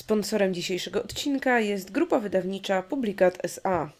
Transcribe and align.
Sponsorem 0.00 0.54
dzisiejszego 0.54 1.02
odcinka 1.02 1.60
jest 1.60 1.90
grupa 1.90 2.18
wydawnicza 2.20 2.82
Publikat 2.82 3.38
SA. 3.44 3.99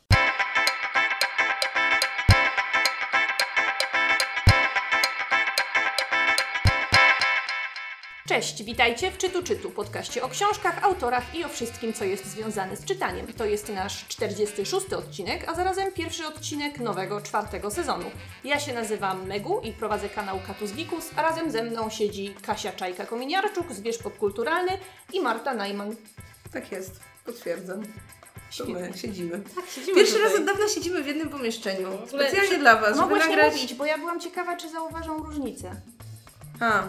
Cześć, 8.31 8.63
witajcie 8.63 9.11
w 9.11 9.19
Czytu 9.19 9.43
Czytu, 9.43 9.71
podcaście 9.71 10.23
o 10.23 10.29
książkach, 10.29 10.85
autorach 10.85 11.35
i 11.35 11.45
o 11.45 11.49
wszystkim, 11.49 11.93
co 11.93 12.05
jest 12.05 12.27
związane 12.27 12.77
z 12.77 12.85
czytaniem. 12.85 13.27
To 13.27 13.45
jest 13.45 13.69
nasz 13.69 14.09
46 14.09 14.93
odcinek, 14.93 15.49
a 15.49 15.55
zarazem 15.55 15.93
pierwszy 15.93 16.27
odcinek 16.27 16.81
nowego, 16.81 17.21
czwartego 17.21 17.71
sezonu. 17.71 18.05
Ja 18.45 18.61
się 18.61 18.75
nazywam 18.75 19.27
Megu 19.27 19.61
i 19.61 19.73
prowadzę 19.73 20.09
kanał 20.09 20.39
Katus 20.47 20.73
Gikus, 20.73 21.11
a 21.17 21.23
razem 21.23 21.51
ze 21.51 21.63
mną 21.63 21.91
siedzi 21.91 22.35
Kasia 22.43 22.73
Czajka-Kominiarczuk, 22.73 23.73
zwierz 23.73 23.99
popkulturalny 23.99 24.73
i 25.13 25.21
Marta 25.21 25.55
Najman. 25.55 25.97
Tak 26.53 26.73
jest, 26.73 27.01
potwierdzam. 27.25 27.83
To 28.59 28.65
my 28.65 28.93
siedzimy. 28.97 29.43
Tak, 29.55 29.65
siedzimy 29.75 29.95
Pierwszy 29.95 30.15
tutaj. 30.15 30.31
raz 30.31 30.41
od 30.41 30.47
dawna 30.47 30.69
siedzimy 30.69 31.03
w 31.03 31.07
jednym 31.07 31.29
pomieszczeniu. 31.29 31.89
Specjalnie 32.07 32.59
dla 32.59 32.77
Was, 32.77 32.97
Mogłaś 32.97 33.25
nie 33.25 33.31
nagrać... 33.31 33.53
mówić, 33.53 33.75
bo 33.75 33.85
ja 33.85 33.99
byłam 33.99 34.21
ciekawa, 34.21 34.57
czy 34.57 34.71
zauważą 34.71 35.19
różnicę. 35.19 35.81
A, 36.61 36.83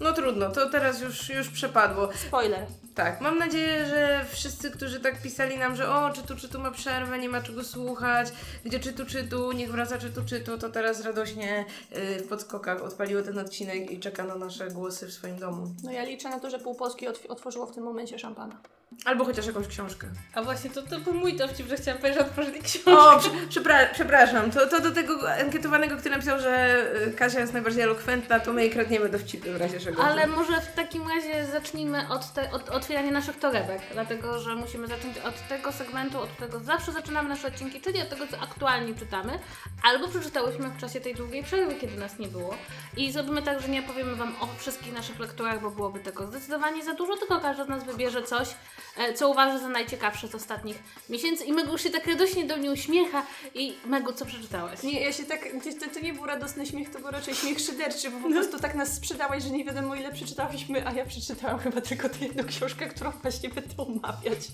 no 0.00 0.12
trudno, 0.12 0.50
to 0.50 0.70
teraz 0.70 1.00
już, 1.00 1.28
już 1.28 1.48
przepadło. 1.48 2.08
Spoiler. 2.28 2.66
Tak, 2.94 3.20
mam 3.20 3.38
nadzieję, 3.38 3.86
że 3.86 4.24
wszyscy, 4.32 4.70
którzy 4.70 5.00
tak 5.00 5.22
pisali 5.22 5.58
nam, 5.58 5.76
że 5.76 5.90
o, 5.90 6.10
czytu, 6.10 6.36
czytu 6.36 6.60
ma 6.60 6.70
przerwę, 6.70 7.18
nie 7.18 7.28
ma 7.28 7.40
czego 7.40 7.64
słuchać, 7.64 8.28
gdzie 8.64 8.80
czytu, 8.80 9.06
czytu, 9.06 9.52
niech 9.52 9.70
wraca 9.72 9.98
czytu, 9.98 10.24
czytu, 10.26 10.58
to 10.58 10.68
teraz 10.68 11.04
radośnie 11.04 11.64
yy, 11.90 11.98
w 12.18 12.28
podskokach 12.28 12.82
odpaliło 12.82 13.22
ten 13.22 13.38
odcinek 13.38 13.90
i 13.90 14.00
czeka 14.00 14.24
na 14.24 14.34
nasze 14.34 14.68
głosy 14.70 15.06
w 15.06 15.12
swoim 15.12 15.38
domu. 15.38 15.74
No 15.84 15.92
ja 15.92 16.04
liczę 16.04 16.28
na 16.28 16.40
to, 16.40 16.50
że 16.50 16.58
pół 16.58 16.74
Polski 16.74 17.08
otw- 17.08 17.26
otworzyło 17.28 17.66
w 17.66 17.74
tym 17.74 17.84
momencie 17.84 18.18
szampana. 18.18 18.56
Albo 19.04 19.24
chociaż 19.24 19.46
jakąś 19.46 19.66
książkę. 19.66 20.06
A 20.34 20.42
właśnie 20.42 20.70
to, 20.70 20.82
to 20.82 21.00
był 21.00 21.14
mój 21.14 21.36
dowcip, 21.36 21.68
że 21.68 21.76
chciałam 21.76 22.00
powiedzieć, 22.00 22.20
że 22.22 22.26
otworzyli 22.28 22.60
książkę. 22.62 22.92
O, 22.98 23.18
prze, 23.18 23.30
przepra- 23.30 23.88
przepraszam, 23.92 24.50
to, 24.50 24.66
to 24.66 24.80
do 24.80 24.90
tego 24.90 25.32
ankietowanego, 25.32 25.96
który 25.96 26.10
napisał, 26.10 26.40
że 26.40 26.84
y, 27.08 27.12
Kasia 27.12 27.40
jest 27.40 27.52
najbardziej 27.52 27.82
elokwentna, 27.82 28.40
to 28.40 28.52
my 28.52 28.62
jej 28.62 28.70
kradniemy 28.70 29.08
dowcipy 29.08 29.52
w 29.52 29.56
razie 29.56 29.80
czego. 29.80 30.04
Ale 30.04 30.26
może 30.26 30.60
w 30.60 30.74
takim 30.74 31.08
razie 31.08 31.46
zacznijmy 31.46 32.08
od, 32.08 32.32
te, 32.32 32.52
od 32.52 32.79
otwierania 32.80 33.10
naszych 33.10 33.38
torebek, 33.38 33.80
dlatego 33.92 34.38
że 34.38 34.54
musimy 34.54 34.86
zacząć 34.86 35.18
od 35.18 35.48
tego 35.48 35.72
segmentu, 35.72 36.20
od 36.20 36.30
którego 36.30 36.60
zawsze 36.60 36.92
zaczynamy 36.92 37.28
nasze 37.28 37.48
odcinki, 37.48 37.80
czyli 37.80 38.02
od 38.02 38.08
tego, 38.08 38.26
co 38.26 38.40
aktualnie 38.40 38.94
czytamy, 38.94 39.38
albo 39.82 40.08
przeczytałyśmy 40.08 40.68
w 40.68 40.78
czasie 40.78 41.00
tej 41.00 41.14
długiej 41.14 41.42
przerwy, 41.42 41.74
kiedy 41.74 41.96
nas 41.96 42.18
nie 42.18 42.28
było. 42.28 42.54
I 42.96 43.12
zrobimy 43.12 43.42
tak, 43.42 43.60
że 43.60 43.68
nie 43.68 43.80
opowiemy 43.80 44.16
Wam 44.16 44.34
o 44.40 44.48
wszystkich 44.58 44.92
naszych 44.92 45.18
lekturach, 45.18 45.62
bo 45.62 45.70
byłoby 45.70 46.00
tego 46.00 46.26
zdecydowanie 46.26 46.84
za 46.84 46.94
dużo, 46.94 47.16
tylko 47.16 47.40
każdy 47.40 47.64
z 47.64 47.68
nas 47.68 47.84
wybierze 47.84 48.22
coś, 48.22 48.48
e, 48.96 49.14
co 49.14 49.28
uważa 49.28 49.58
za 49.58 49.68
najciekawsze 49.68 50.28
z 50.28 50.34
ostatnich 50.34 50.82
miesięcy. 51.08 51.44
I 51.44 51.52
Megu 51.52 51.72
już 51.72 51.82
się 51.82 51.90
tak 51.90 52.06
radośnie 52.06 52.44
do 52.44 52.56
mnie 52.56 52.70
uśmiecha. 52.70 53.22
I 53.54 53.74
Megu, 53.86 54.12
co 54.12 54.26
przeczytałaś? 54.26 54.82
Nie, 54.82 55.00
ja 55.00 55.12
się 55.12 55.24
tak, 55.24 55.40
to, 55.80 55.94
to 55.94 56.00
nie 56.00 56.12
był 56.12 56.26
radosny 56.26 56.66
śmiech, 56.66 56.90
to 56.90 56.98
był 56.98 57.10
raczej 57.10 57.34
śmiech 57.34 57.60
szyderczy, 57.60 58.10
bo 58.10 58.28
po 58.28 58.34
prostu 58.34 58.58
tak 58.58 58.74
nas 58.74 58.94
sprzedałaś, 58.94 59.42
że 59.42 59.50
nie 59.50 59.64
wiadomo 59.64 59.94
ile 59.94 60.12
przeczytałyśmy, 60.12 60.86
a 60.86 60.92
ja 60.92 61.06
przeczytałam 61.06 61.58
chyba 61.58 61.80
tylko 61.80 62.08
tę 62.08 62.18
jedną 62.20 62.44
książkę, 62.44 62.69
którą 62.76 63.10
właśnie 63.10 63.48
będę 63.48 63.76
omawiać. 63.76 64.48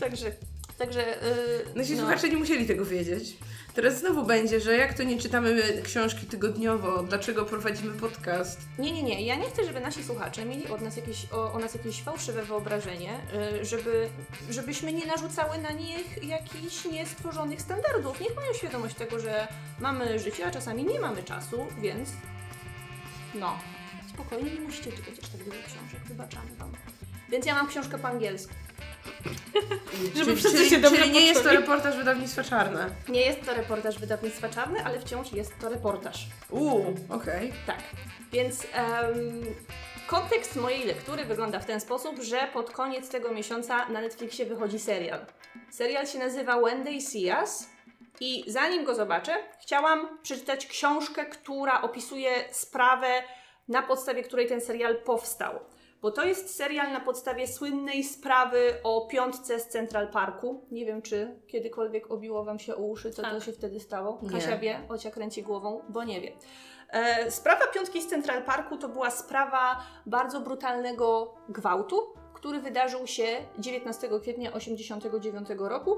Także, 0.00 0.32
także... 0.78 1.00
Yy, 1.00 1.74
Nasi 1.74 1.96
słuchacze 1.96 2.28
nie 2.28 2.36
musieli 2.36 2.66
tego 2.66 2.84
wiedzieć. 2.84 3.36
Teraz 3.74 3.98
znowu 3.98 4.26
będzie, 4.26 4.60
że 4.60 4.76
jak 4.76 4.94
to 4.94 5.02
nie 5.02 5.18
czytamy 5.18 5.62
książki 5.84 6.26
tygodniowo, 6.26 7.02
dlaczego 7.02 7.44
prowadzimy 7.44 7.98
podcast? 7.98 8.60
Nie, 8.78 8.92
nie, 8.92 9.02
nie. 9.02 9.22
Ja 9.22 9.36
nie 9.36 9.50
chcę, 9.50 9.64
żeby 9.64 9.80
nasi 9.80 10.04
słuchacze 10.04 10.44
mieli 10.44 10.68
od 10.68 10.80
nas 10.80 10.96
jakieś, 10.96 11.32
o, 11.32 11.52
o 11.52 11.58
nas 11.58 11.74
jakieś 11.74 12.02
fałszywe 12.02 12.42
wyobrażenie, 12.42 13.20
y, 13.60 13.64
żeby, 13.64 14.08
żebyśmy 14.50 14.92
nie 14.92 15.06
narzucały 15.06 15.58
na 15.58 15.70
nich 15.70 16.24
jakichś 16.24 16.84
niestworzonych 16.84 17.62
standardów. 17.62 18.20
Niech 18.20 18.36
mają 18.36 18.52
świadomość 18.54 18.94
tego, 18.94 19.20
że 19.20 19.48
mamy 19.80 20.18
życie, 20.18 20.46
a 20.46 20.50
czasami 20.50 20.84
nie 20.84 21.00
mamy 21.00 21.22
czasu, 21.22 21.66
więc 21.80 22.10
no, 23.34 23.58
spokojnie, 24.14 24.50
nie 24.50 24.60
musicie 24.60 24.92
czytać 24.92 25.14
aż 25.22 25.28
tak 25.28 25.44
wiele 25.44 25.62
książek, 25.62 26.00
wybaczamy 26.08 26.56
Wam. 26.58 26.69
Więc 27.30 27.46
ja 27.46 27.54
mam 27.54 27.68
książkę 27.68 27.98
po 27.98 28.08
angielsku. 28.08 28.54
Żeby 30.14 30.24
czyli, 30.24 30.36
wszyscy 30.36 30.58
czyli, 30.58 30.70
się 30.70 30.78
dobrze 30.78 31.00
czyli 31.00 31.12
nie 31.12 31.26
jest 31.26 31.42
to 31.42 31.50
reportaż 31.50 31.96
wydawnictwa 31.96 32.42
Czarne. 32.44 32.90
Nie 33.08 33.20
jest 33.20 33.44
to 33.44 33.54
reportaż 33.54 33.98
wydawnictwa 33.98 34.48
Czarne, 34.48 34.84
ale 34.84 35.00
wciąż 35.00 35.32
jest 35.32 35.58
to 35.60 35.68
reportaż. 35.68 36.26
Uuu, 36.50 36.94
okej. 37.08 37.52
Tak. 37.66 37.78
Więc 38.32 38.66
em, 38.72 39.42
kontekst 40.06 40.56
mojej 40.56 40.86
lektury 40.86 41.24
wygląda 41.24 41.60
w 41.60 41.66
ten 41.66 41.80
sposób, 41.80 42.22
że 42.22 42.48
pod 42.52 42.70
koniec 42.70 43.08
tego 43.08 43.30
miesiąca 43.32 43.88
na 43.88 44.00
Netflixie 44.00 44.46
wychodzi 44.46 44.78
serial. 44.78 45.26
Serial 45.70 46.06
się 46.06 46.18
nazywa 46.18 46.60
When 46.60 46.84
They 46.84 47.00
See 47.00 47.32
Us 47.40 47.66
i 48.20 48.44
zanim 48.46 48.84
go 48.84 48.94
zobaczę, 48.94 49.32
chciałam 49.62 50.18
przeczytać 50.22 50.66
książkę, 50.66 51.26
która 51.26 51.82
opisuje 51.82 52.30
sprawę, 52.50 53.08
na 53.68 53.82
podstawie 53.82 54.22
której 54.22 54.46
ten 54.46 54.60
serial 54.60 54.96
powstał. 54.96 55.60
Bo 56.02 56.10
to 56.10 56.24
jest 56.24 56.56
serial 56.56 56.92
na 56.92 57.00
podstawie 57.00 57.48
słynnej 57.48 58.04
sprawy 58.04 58.74
o 58.84 59.06
piątce 59.06 59.60
z 59.60 59.68
Central 59.68 60.08
Parku. 60.08 60.66
Nie 60.70 60.86
wiem, 60.86 61.02
czy 61.02 61.40
kiedykolwiek 61.46 62.10
obiło 62.10 62.44
Wam 62.44 62.58
się 62.58 62.76
o 62.76 62.78
uszy, 62.78 63.10
co 63.10 63.22
to 63.22 63.30
Tak. 63.30 63.42
się 63.42 63.52
wtedy 63.52 63.80
stało. 63.80 64.18
Nie. 64.22 64.30
Kasia 64.30 64.58
wie, 64.58 64.80
Ocia 64.88 65.10
kręci 65.10 65.42
głową, 65.42 65.82
bo 65.88 66.04
nie 66.04 66.20
wie. 66.20 66.32
E, 66.90 67.30
sprawa 67.30 67.66
piątki 67.66 68.02
z 68.02 68.08
Central 68.08 68.42
Parku 68.44 68.76
to 68.76 68.88
była 68.88 69.10
sprawa 69.10 69.80
bardzo 70.06 70.40
brutalnego 70.40 71.34
gwałtu, 71.48 72.14
który 72.34 72.60
wydarzył 72.60 73.06
się 73.06 73.26
19 73.58 74.08
kwietnia 74.20 74.52
1989 74.52 75.48
roku 75.68 75.96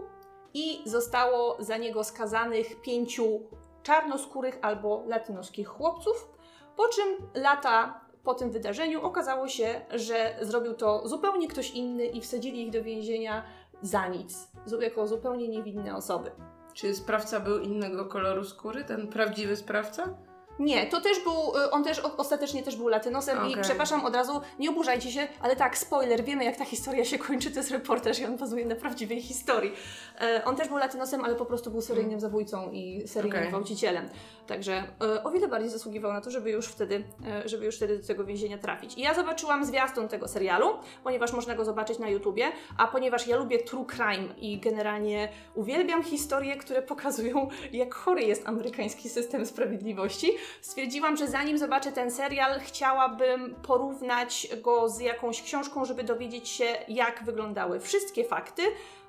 i 0.55 0.83
zostało 0.87 1.57
za 1.59 1.77
niego 1.77 2.05
skazanych 2.05 2.81
pięciu 2.83 3.41
czarnoskórych 3.83 4.59
albo 4.63 5.05
latynoskich 5.07 5.69
chłopców, 5.69 6.29
po 6.77 6.89
czym 6.89 7.07
lata 7.35 8.01
po 8.25 8.35
tym 8.35 8.51
wydarzeniu 8.51 9.03
okazało 9.03 9.49
się, 9.49 9.81
że 9.91 10.37
zrobił 10.41 10.75
to 10.75 11.09
zupełnie 11.09 11.49
ktoś 11.49 11.71
inny 11.71 12.07
i 12.07 12.21
wsadzili 12.21 12.63
ich 12.63 12.71
do 12.71 12.83
więzienia 12.83 13.43
za 13.83 14.09
nic, 14.09 14.49
jako 14.81 15.07
zupełnie 15.07 15.49
niewinne 15.49 15.97
osoby. 15.97 16.31
Czy 16.75 16.95
sprawca 16.95 17.41
był 17.41 17.59
innego 17.59 18.05
koloru 18.05 18.45
skóry, 18.45 18.85
ten 18.85 19.09
prawdziwy 19.09 19.57
sprawca? 19.57 20.15
Nie, 20.59 20.87
to 20.87 21.01
też 21.01 21.21
był, 21.25 21.33
y, 21.65 21.71
on 21.71 21.85
też 21.85 21.99
ostatecznie 21.99 22.63
też 22.63 22.77
był 22.77 22.89
latynosem 22.89 23.39
i 23.49 23.51
Okej. 23.51 23.63
przepraszam 23.63 24.07
od 24.07 24.15
razu, 24.15 24.41
nie 24.59 24.71
oburzajcie 24.71 25.11
się, 25.11 25.29
ale 25.41 25.57
tak, 25.57 25.79
spoiler, 25.79 26.25
wiemy 26.25 26.45
jak 26.45 26.57
ta 26.57 26.65
historia 26.65 27.05
się 27.05 27.19
kończy, 27.19 27.51
to 27.51 27.59
jest 27.59 27.71
reportaż 27.71 28.19
i 28.19 28.25
on 28.25 28.37
bazuje 28.37 28.67
na 28.67 28.75
prawdziwej 28.75 29.23
historii. 29.23 29.73
E, 30.21 30.45
on 30.45 30.57
też 30.57 30.69
był 30.69 30.77
latynosem, 30.77 31.25
ale 31.25 31.35
po 31.35 31.47
prostu 31.47 31.71
był 31.71 31.81
seryjnym 31.81 32.21
zabójcą 32.21 32.71
i 32.73 33.09
seryjnym 33.09 33.39
Okej. 33.39 33.49
gwałcicielem. 33.49 34.09
Także 34.47 34.85
e, 35.03 35.25
o 35.25 35.31
wiele 35.31 35.49
bardziej 35.49 35.71
zasługiwał 35.71 36.13
na 36.13 36.21
to, 36.21 36.31
żeby 36.31 36.51
już 36.51 36.67
wtedy, 36.67 37.05
e, 37.27 37.49
żeby 37.49 37.67
już 37.67 37.77
wtedy 37.77 37.99
do 37.99 38.07
tego 38.07 38.25
więzienia 38.25 38.59
trafić. 38.59 38.99
I 38.99 39.01
ja 39.01 39.15
zobaczyłam 39.15 39.65
zwiastun 39.65 40.09
tego 40.09 40.29
serialu, 40.29 40.67
ponieważ 41.05 41.33
można 41.33 41.55
go 41.55 41.65
zobaczyć 41.65 41.99
na 41.99 42.09
YouTubie, 42.09 42.53
a 42.79 42.89
ponieważ 42.89 43.27
ja 43.27 43.37
lubię 43.37 43.59
true 43.59 43.87
crime 43.87 44.35
i 44.37 44.59
generalnie 44.61 45.29
uwielbiam 45.55 46.05
historie, 46.05 46.57
które 46.57 46.83
pokazują, 46.83 47.49
jak 47.73 47.95
chory 47.95 48.23
jest 48.23 48.49
amerykański 48.49 49.09
system 49.09 49.47
sprawiedliwości, 49.47 50.33
stwierdziłam, 50.61 51.17
że 51.17 51.29
zanim 51.29 51.59
zobaczę 51.59 51.93
ten 51.93 52.11
serial, 52.11 52.61
chciałabym 52.61 53.55
porównać 53.55 54.49
go 54.63 54.89
z 54.89 55.01
jakąś 55.01 55.43
książką, 55.43 55.85
żeby 55.85 56.05
dowiedzieć 56.05 56.49
się, 56.49 56.65
jak 56.89 57.25
wyglądały 57.25 57.81
wszystkie 57.81 58.25
fakty, 58.25 58.63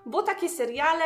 bo 0.06 0.24
takie 0.24 0.50
seriale 0.50 1.06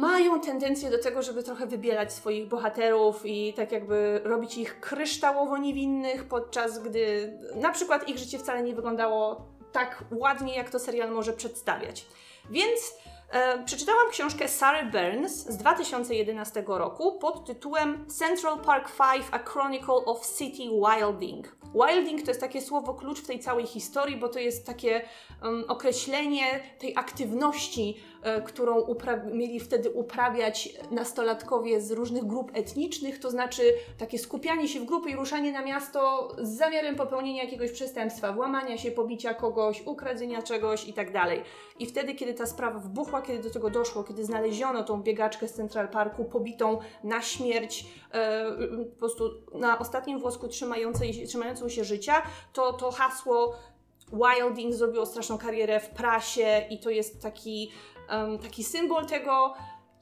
mają 0.00 0.40
tendencję 0.40 0.90
do 0.90 0.98
tego, 0.98 1.22
żeby 1.22 1.42
trochę 1.42 1.66
wybielać 1.66 2.12
swoich 2.12 2.48
bohaterów 2.48 3.26
i 3.26 3.54
tak 3.54 3.72
jakby 3.72 4.20
robić 4.24 4.58
ich 4.58 4.80
kryształowo 4.80 5.58
niewinnych, 5.58 6.24
podczas 6.24 6.78
gdy 6.78 7.32
na 7.54 7.72
przykład 7.72 8.08
ich 8.08 8.18
życie 8.18 8.38
wcale 8.38 8.62
nie 8.62 8.74
wyglądało 8.74 9.46
tak 9.72 10.04
ładnie, 10.10 10.56
jak 10.56 10.70
to 10.70 10.78
serial 10.78 11.10
może 11.10 11.32
przedstawiać. 11.32 12.06
Więc 12.50 12.94
e, 13.30 13.64
przeczytałam 13.64 14.10
książkę 14.10 14.48
Sarah 14.48 14.90
Burns 14.90 15.32
z 15.32 15.56
2011 15.56 16.64
roku 16.66 17.18
pod 17.18 17.46
tytułem 17.46 18.06
Central 18.08 18.58
Park 18.58 18.92
5 18.96 19.26
A 19.30 19.38
Chronicle 19.38 19.94
of 19.94 20.36
City 20.38 20.62
Wilding. 20.62 21.56
Wilding 21.74 22.22
to 22.22 22.30
jest 22.30 22.40
takie 22.40 22.62
słowo 22.62 22.94
klucz 22.94 23.20
w 23.20 23.26
tej 23.26 23.40
całej 23.40 23.66
historii, 23.66 24.16
bo 24.16 24.28
to 24.28 24.38
jest 24.38 24.66
takie 24.66 25.08
em, 25.42 25.64
określenie 25.68 26.60
tej 26.78 26.96
aktywności, 26.96 28.02
którą 28.44 28.80
upra- 28.80 29.32
mieli 29.32 29.60
wtedy 29.60 29.90
uprawiać 29.90 30.74
nastolatkowie 30.90 31.80
z 31.80 31.90
różnych 31.90 32.26
grup 32.26 32.50
etnicznych, 32.54 33.18
to 33.18 33.30
znaczy 33.30 33.62
takie 33.98 34.18
skupianie 34.18 34.68
się 34.68 34.80
w 34.80 34.84
grupy 34.84 35.10
i 35.10 35.16
ruszanie 35.16 35.52
na 35.52 35.62
miasto 35.62 36.28
z 36.42 36.48
zamiarem 36.48 36.96
popełnienia 36.96 37.44
jakiegoś 37.44 37.72
przestępstwa, 37.72 38.32
włamania 38.32 38.78
się, 38.78 38.90
pobicia 38.90 39.34
kogoś, 39.34 39.86
ukradzenia 39.86 40.42
czegoś 40.42 40.88
i 40.88 40.92
tak 40.92 41.12
dalej. 41.12 41.42
I 41.78 41.86
wtedy, 41.86 42.14
kiedy 42.14 42.34
ta 42.34 42.46
sprawa 42.46 42.78
wybuchła, 42.78 43.22
kiedy 43.22 43.42
do 43.42 43.50
tego 43.50 43.70
doszło, 43.70 44.04
kiedy 44.04 44.24
znaleziono 44.24 44.84
tą 44.84 45.02
biegaczkę 45.02 45.48
z 45.48 45.54
Central 45.54 45.88
Parku, 45.88 46.24
pobitą 46.24 46.78
na 47.04 47.22
śmierć, 47.22 47.86
e, 48.12 48.44
po 48.92 48.98
prostu 48.98 49.30
na 49.54 49.78
ostatnim 49.78 50.18
włosku 50.18 50.48
trzymającej, 50.48 51.26
trzymającą 51.26 51.68
się 51.68 51.84
życia, 51.84 52.22
to 52.52 52.72
to 52.72 52.90
hasło 52.90 53.54
Wilding 54.12 54.74
zrobiło 54.74 55.06
straszną 55.06 55.38
karierę 55.38 55.80
w 55.80 55.88
prasie 55.88 56.66
i 56.70 56.78
to 56.78 56.90
jest 56.90 57.22
taki, 57.22 57.72
um, 58.10 58.38
taki 58.38 58.64
symbol 58.64 59.06
tego, 59.06 59.54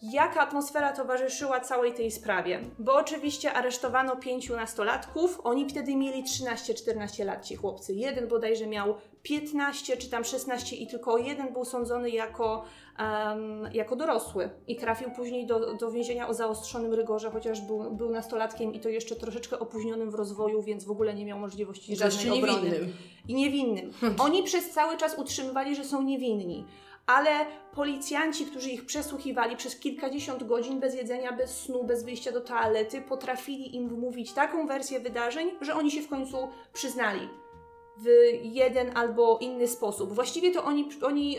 jaka 0.03 0.41
atmosfera 0.41 0.93
towarzyszyła 0.93 1.61
całej 1.61 1.95
tej 1.95 2.11
sprawie. 2.11 2.61
Bo 2.79 2.95
oczywiście 2.95 3.53
aresztowano 3.53 4.17
pięciu 4.17 4.57
nastolatków, 4.57 5.41
oni 5.45 5.69
wtedy 5.69 5.97
mieli 5.97 6.25
13-14 6.25 7.25
lat, 7.25 7.45
ci 7.45 7.57
chłopcy. 7.57 7.95
Jeden 7.95 8.29
bodajże 8.29 8.67
miał 8.67 8.95
15 9.23 9.97
czy 9.97 10.11
tam 10.11 10.25
16 10.25 10.77
i 10.77 10.87
tylko 10.87 11.19
jeden 11.19 11.53
był 11.53 11.65
sądzony 11.65 12.11
jako, 12.11 12.65
um, 12.99 13.73
jako 13.73 13.97
dorosły 13.97 14.51
i 14.67 14.77
trafił 14.77 15.11
później 15.11 15.47
do, 15.47 15.75
do 15.75 15.91
więzienia 15.91 16.29
o 16.29 16.35
zaostrzonym 16.35 16.95
rygorze, 16.95 17.31
chociaż 17.31 17.61
był, 17.61 17.91
był 17.91 18.11
nastolatkiem 18.11 18.75
i 18.75 18.81
to 18.81 18.89
jeszcze 18.89 19.17
troszeczkę 19.17 19.59
opóźnionym 19.59 20.11
w 20.11 20.15
rozwoju, 20.15 20.63
więc 20.63 20.85
w 20.85 20.91
ogóle 20.91 21.15
nie 21.15 21.25
miał 21.25 21.39
możliwości 21.39 21.97
żadnej 21.97 22.31
obrony. 22.31 22.63
niewinnym. 22.63 22.93
I 23.29 23.35
niewinnym. 23.35 23.93
Oni 24.19 24.43
przez 24.43 24.71
cały 24.71 24.97
czas 24.97 25.19
utrzymywali, 25.19 25.77
że 25.77 25.85
są 25.85 26.03
niewinni. 26.03 26.67
Ale 27.07 27.31
policjanci, 27.75 28.47
którzy 28.47 28.71
ich 28.71 28.87
przesłuchiwali 28.87 29.57
przez 29.57 29.79
kilkadziesiąt 29.79 30.45
godzin 30.45 30.81
bez 30.81 30.95
jedzenia, 30.95 31.33
bez 31.33 31.61
snu, 31.63 31.85
bez 31.85 32.05
wyjścia 32.05 32.33
do 32.33 32.41
toalety, 32.41 33.01
potrafili 33.01 33.77
im 33.77 33.89
wmówić 33.89 34.33
taką 34.33 34.67
wersję 34.67 35.01
wydarzeń, 35.01 35.51
że 35.61 35.75
oni 35.75 35.91
się 35.91 36.03
w 36.03 36.09
końcu 36.09 36.49
przyznali 36.73 37.29
w 37.99 38.07
jeden 38.43 38.97
albo 38.97 39.39
inny 39.39 39.69
sposób. 39.69 40.13
Właściwie 40.13 40.53
to 40.53 40.65
oni, 40.65 40.89
oni 41.03 41.39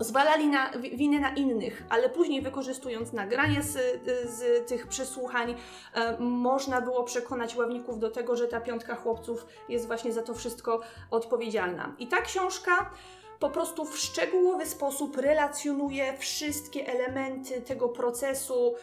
zwalali 0.00 0.46
na, 0.46 0.70
wi- 0.70 0.96
winę 0.96 1.20
na 1.20 1.34
innych, 1.34 1.82
ale 1.88 2.08
później 2.08 2.42
wykorzystując 2.42 3.12
nagrania 3.12 3.62
z, 3.62 4.02
z 4.30 4.68
tych 4.68 4.86
przesłuchań, 4.86 5.54
e, 5.94 6.18
można 6.20 6.80
było 6.80 7.04
przekonać 7.04 7.56
ławników 7.56 7.98
do 7.98 8.10
tego, 8.10 8.36
że 8.36 8.48
ta 8.48 8.60
piątka 8.60 8.94
chłopców 8.94 9.46
jest 9.68 9.86
właśnie 9.86 10.12
za 10.12 10.22
to 10.22 10.34
wszystko 10.34 10.80
odpowiedzialna. 11.10 11.94
I 11.98 12.06
ta 12.06 12.20
książka 12.22 12.90
po 13.38 13.50
prostu 13.50 13.84
w 13.84 13.98
szczegółowy 13.98 14.66
sposób 14.66 15.16
relacjonuje 15.16 16.18
wszystkie 16.18 16.86
elementy 16.86 17.60
tego 17.60 17.88
procesu, 17.88 18.74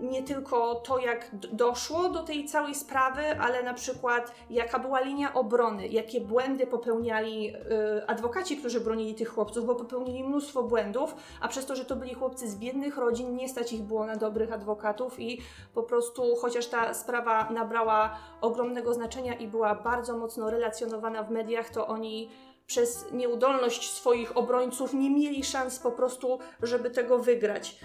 nie 0.00 0.22
tylko 0.22 0.74
to, 0.74 0.98
jak 0.98 1.30
doszło 1.32 2.08
do 2.08 2.22
tej 2.22 2.44
całej 2.44 2.74
sprawy, 2.74 3.22
ale 3.40 3.62
na 3.62 3.74
przykład 3.74 4.32
jaka 4.50 4.78
była 4.78 5.00
linia 5.00 5.34
obrony, 5.34 5.88
jakie 5.88 6.20
błędy 6.20 6.66
popełniali 6.66 7.56
y, 7.56 8.06
adwokaci, 8.06 8.56
którzy 8.56 8.80
bronili 8.80 9.14
tych 9.14 9.28
chłopców, 9.28 9.66
bo 9.66 9.74
popełnili 9.74 10.24
mnóstwo 10.24 10.62
błędów, 10.62 11.14
a 11.40 11.48
przez 11.48 11.66
to, 11.66 11.76
że 11.76 11.84
to 11.84 11.96
byli 11.96 12.14
chłopcy 12.14 12.48
z 12.48 12.56
biednych 12.56 12.96
rodzin, 12.96 13.36
nie 13.36 13.48
stać 13.48 13.72
ich 13.72 13.82
było 13.82 14.06
na 14.06 14.16
dobrych 14.16 14.52
adwokatów 14.52 15.20
i 15.20 15.40
po 15.74 15.82
prostu, 15.82 16.36
chociaż 16.36 16.66
ta 16.66 16.94
sprawa 16.94 17.50
nabrała 17.50 18.18
ogromnego 18.40 18.94
znaczenia 18.94 19.34
i 19.34 19.46
była 19.46 19.74
bardzo 19.74 20.18
mocno 20.18 20.50
relacjonowana 20.50 21.22
w 21.22 21.30
mediach, 21.30 21.70
to 21.70 21.86
oni 21.86 22.30
przez 22.66 23.12
nieudolność 23.12 23.90
swoich 23.90 24.36
obrońców 24.36 24.94
nie 24.94 25.10
mieli 25.10 25.44
szans 25.44 25.78
po 25.78 25.90
prostu, 25.90 26.38
żeby 26.62 26.90
tego 26.90 27.18
wygrać. 27.18 27.76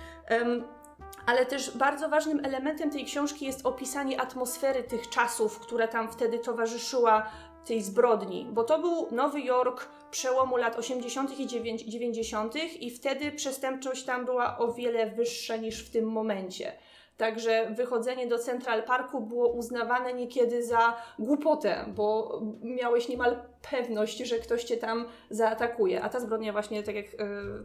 Ale 1.26 1.46
też 1.46 1.78
bardzo 1.78 2.10
ważnym 2.10 2.46
elementem 2.46 2.92
tej 2.92 3.06
książki 3.06 3.46
jest 3.46 3.66
opisanie 3.66 4.22
atmosfery 4.22 4.84
tych 4.84 5.10
czasów, 5.10 5.60
która 5.60 5.88
tam 5.88 6.12
wtedy 6.12 6.40
towarzyszyła 6.40 7.32
tej 7.66 7.82
zbrodni, 7.82 8.48
bo 8.52 8.64
to 8.64 8.80
był 8.80 9.08
Nowy 9.12 9.42
Jork 9.42 9.90
przełomu 10.12 10.58
lat 10.58 10.80
80. 10.80 11.40
i 11.40 11.48
90. 11.48 12.56
i 12.80 12.92
wtedy 12.92 13.32
przestępczość 13.32 14.04
tam 14.04 14.26
była 14.26 14.58
o 14.58 14.74
wiele 14.74 15.12
wyższa 15.12 15.56
niż 15.56 15.84
w 15.84 15.92
tym 15.92 16.06
momencie. 16.06 16.74
Także 17.22 17.72
wychodzenie 17.76 18.28
do 18.28 18.40
Central 18.40 18.84
Parku 18.84 19.22
było 19.22 19.48
uznawane 19.48 20.14
niekiedy 20.14 20.64
za 20.64 20.98
głupotę, 21.20 21.86
bo 21.88 22.40
miałeś 22.62 23.10
niemal 23.10 23.36
pewność, 23.72 24.18
że 24.18 24.40
ktoś 24.40 24.64
cię 24.64 24.78
tam 24.78 25.06
zaatakuje. 25.30 26.04
A 26.04 26.10
ta 26.10 26.20
zbrodnia 26.20 26.52
właśnie, 26.52 26.84
tak 26.84 26.96
jak, 26.96 27.06
e, 27.06 27.18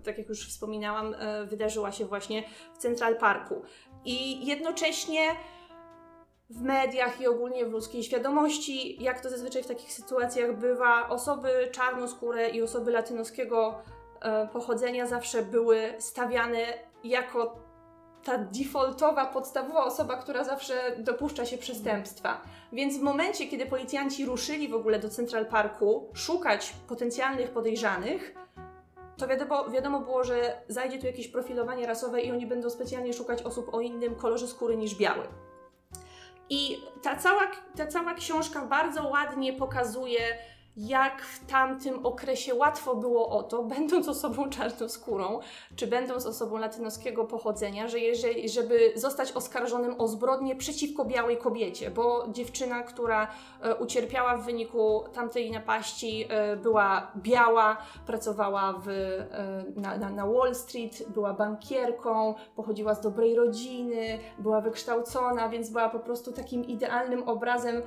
tak 0.04 0.18
jak 0.18 0.28
już 0.28 0.48
wspominałam, 0.48 1.14
e, 1.14 1.44
wydarzyła 1.44 1.92
się 1.92 2.04
właśnie 2.04 2.44
w 2.74 2.78
Central 2.78 3.16
Parku. 3.16 3.62
I 4.04 4.46
jednocześnie 4.46 5.20
w 6.50 6.62
mediach 6.62 7.20
i 7.20 7.26
ogólnie 7.26 7.66
w 7.66 7.72
ludzkiej 7.72 8.02
świadomości, 8.02 9.02
jak 9.04 9.20
to 9.20 9.30
zazwyczaj 9.30 9.62
w 9.62 9.66
takich 9.66 9.92
sytuacjach 9.92 10.58
bywa, 10.58 11.08
osoby 11.08 11.48
czarnoskóre 11.72 12.48
i 12.48 12.62
osoby 12.62 12.90
latynoskiego 12.90 13.82
e, 14.20 14.48
pochodzenia 14.52 15.06
zawsze 15.06 15.42
były 15.42 15.94
stawiane 15.98 16.58
jako 17.04 17.65
ta 18.26 18.38
defaultowa, 18.38 19.26
podstawowa 19.26 19.84
osoba, 19.84 20.16
która 20.16 20.44
zawsze 20.44 20.96
dopuszcza 20.98 21.46
się 21.46 21.58
przestępstwa. 21.58 22.40
Więc 22.72 22.98
w 22.98 23.02
momencie, 23.02 23.46
kiedy 23.46 23.66
policjanci 23.66 24.26
ruszyli 24.26 24.68
w 24.68 24.74
ogóle 24.74 24.98
do 24.98 25.08
Central 25.08 25.46
Parku 25.46 26.10
szukać 26.14 26.72
potencjalnych 26.88 27.50
podejrzanych, 27.50 28.34
to 29.16 29.28
wiadomo, 29.28 29.70
wiadomo 29.70 30.00
było, 30.00 30.24
że 30.24 30.62
zajdzie 30.68 30.98
tu 30.98 31.06
jakieś 31.06 31.28
profilowanie 31.28 31.86
rasowe 31.86 32.20
i 32.20 32.32
oni 32.32 32.46
będą 32.46 32.70
specjalnie 32.70 33.12
szukać 33.12 33.42
osób 33.42 33.74
o 33.74 33.80
innym 33.80 34.14
kolorze 34.14 34.48
skóry 34.48 34.76
niż 34.76 34.94
biały. 34.94 35.28
I 36.50 36.82
ta 37.02 37.16
cała, 37.16 37.50
ta 37.76 37.86
cała 37.86 38.14
książka 38.14 38.62
bardzo 38.62 39.08
ładnie 39.08 39.52
pokazuje, 39.52 40.20
jak 40.76 41.22
w 41.22 41.46
tamtym 41.46 42.06
okresie 42.06 42.54
łatwo 42.54 42.94
było 42.94 43.28
o 43.28 43.42
to, 43.42 43.62
będąc 43.76 44.08
osobą 44.08 44.50
czarnoskórą, 44.50 45.40
czy 45.76 45.86
będąc 45.86 46.26
osobą 46.26 46.58
latynoskiego 46.58 47.24
pochodzenia, 47.24 47.88
że 47.88 47.98
jeżeli, 47.98 48.48
żeby 48.48 48.92
zostać 48.94 49.32
oskarżonym 49.32 49.94
o 50.00 50.08
zbrodnię 50.08 50.56
przeciwko 50.56 51.04
białej 51.04 51.36
kobiecie, 51.36 51.90
bo 51.90 52.26
dziewczyna, 52.32 52.82
która 52.82 53.28
e, 53.62 53.74
ucierpiała 53.74 54.36
w 54.36 54.44
wyniku 54.44 55.04
tamtej 55.12 55.50
napaści, 55.50 56.24
e, 56.28 56.56
była 56.56 57.12
biała, 57.16 57.76
pracowała 58.06 58.72
w, 58.72 58.88
e, 58.88 59.64
na, 59.76 59.96
na, 59.96 60.10
na 60.10 60.26
Wall 60.26 60.54
Street, 60.54 61.02
była 61.08 61.32
bankierką, 61.32 62.34
pochodziła 62.56 62.94
z 62.94 63.00
dobrej 63.00 63.34
rodziny, 63.36 64.18
była 64.38 64.60
wykształcona, 64.60 65.48
więc 65.48 65.70
była 65.70 65.88
po 65.88 65.98
prostu 65.98 66.32
takim 66.32 66.64
idealnym 66.64 67.22
obrazem 67.22 67.82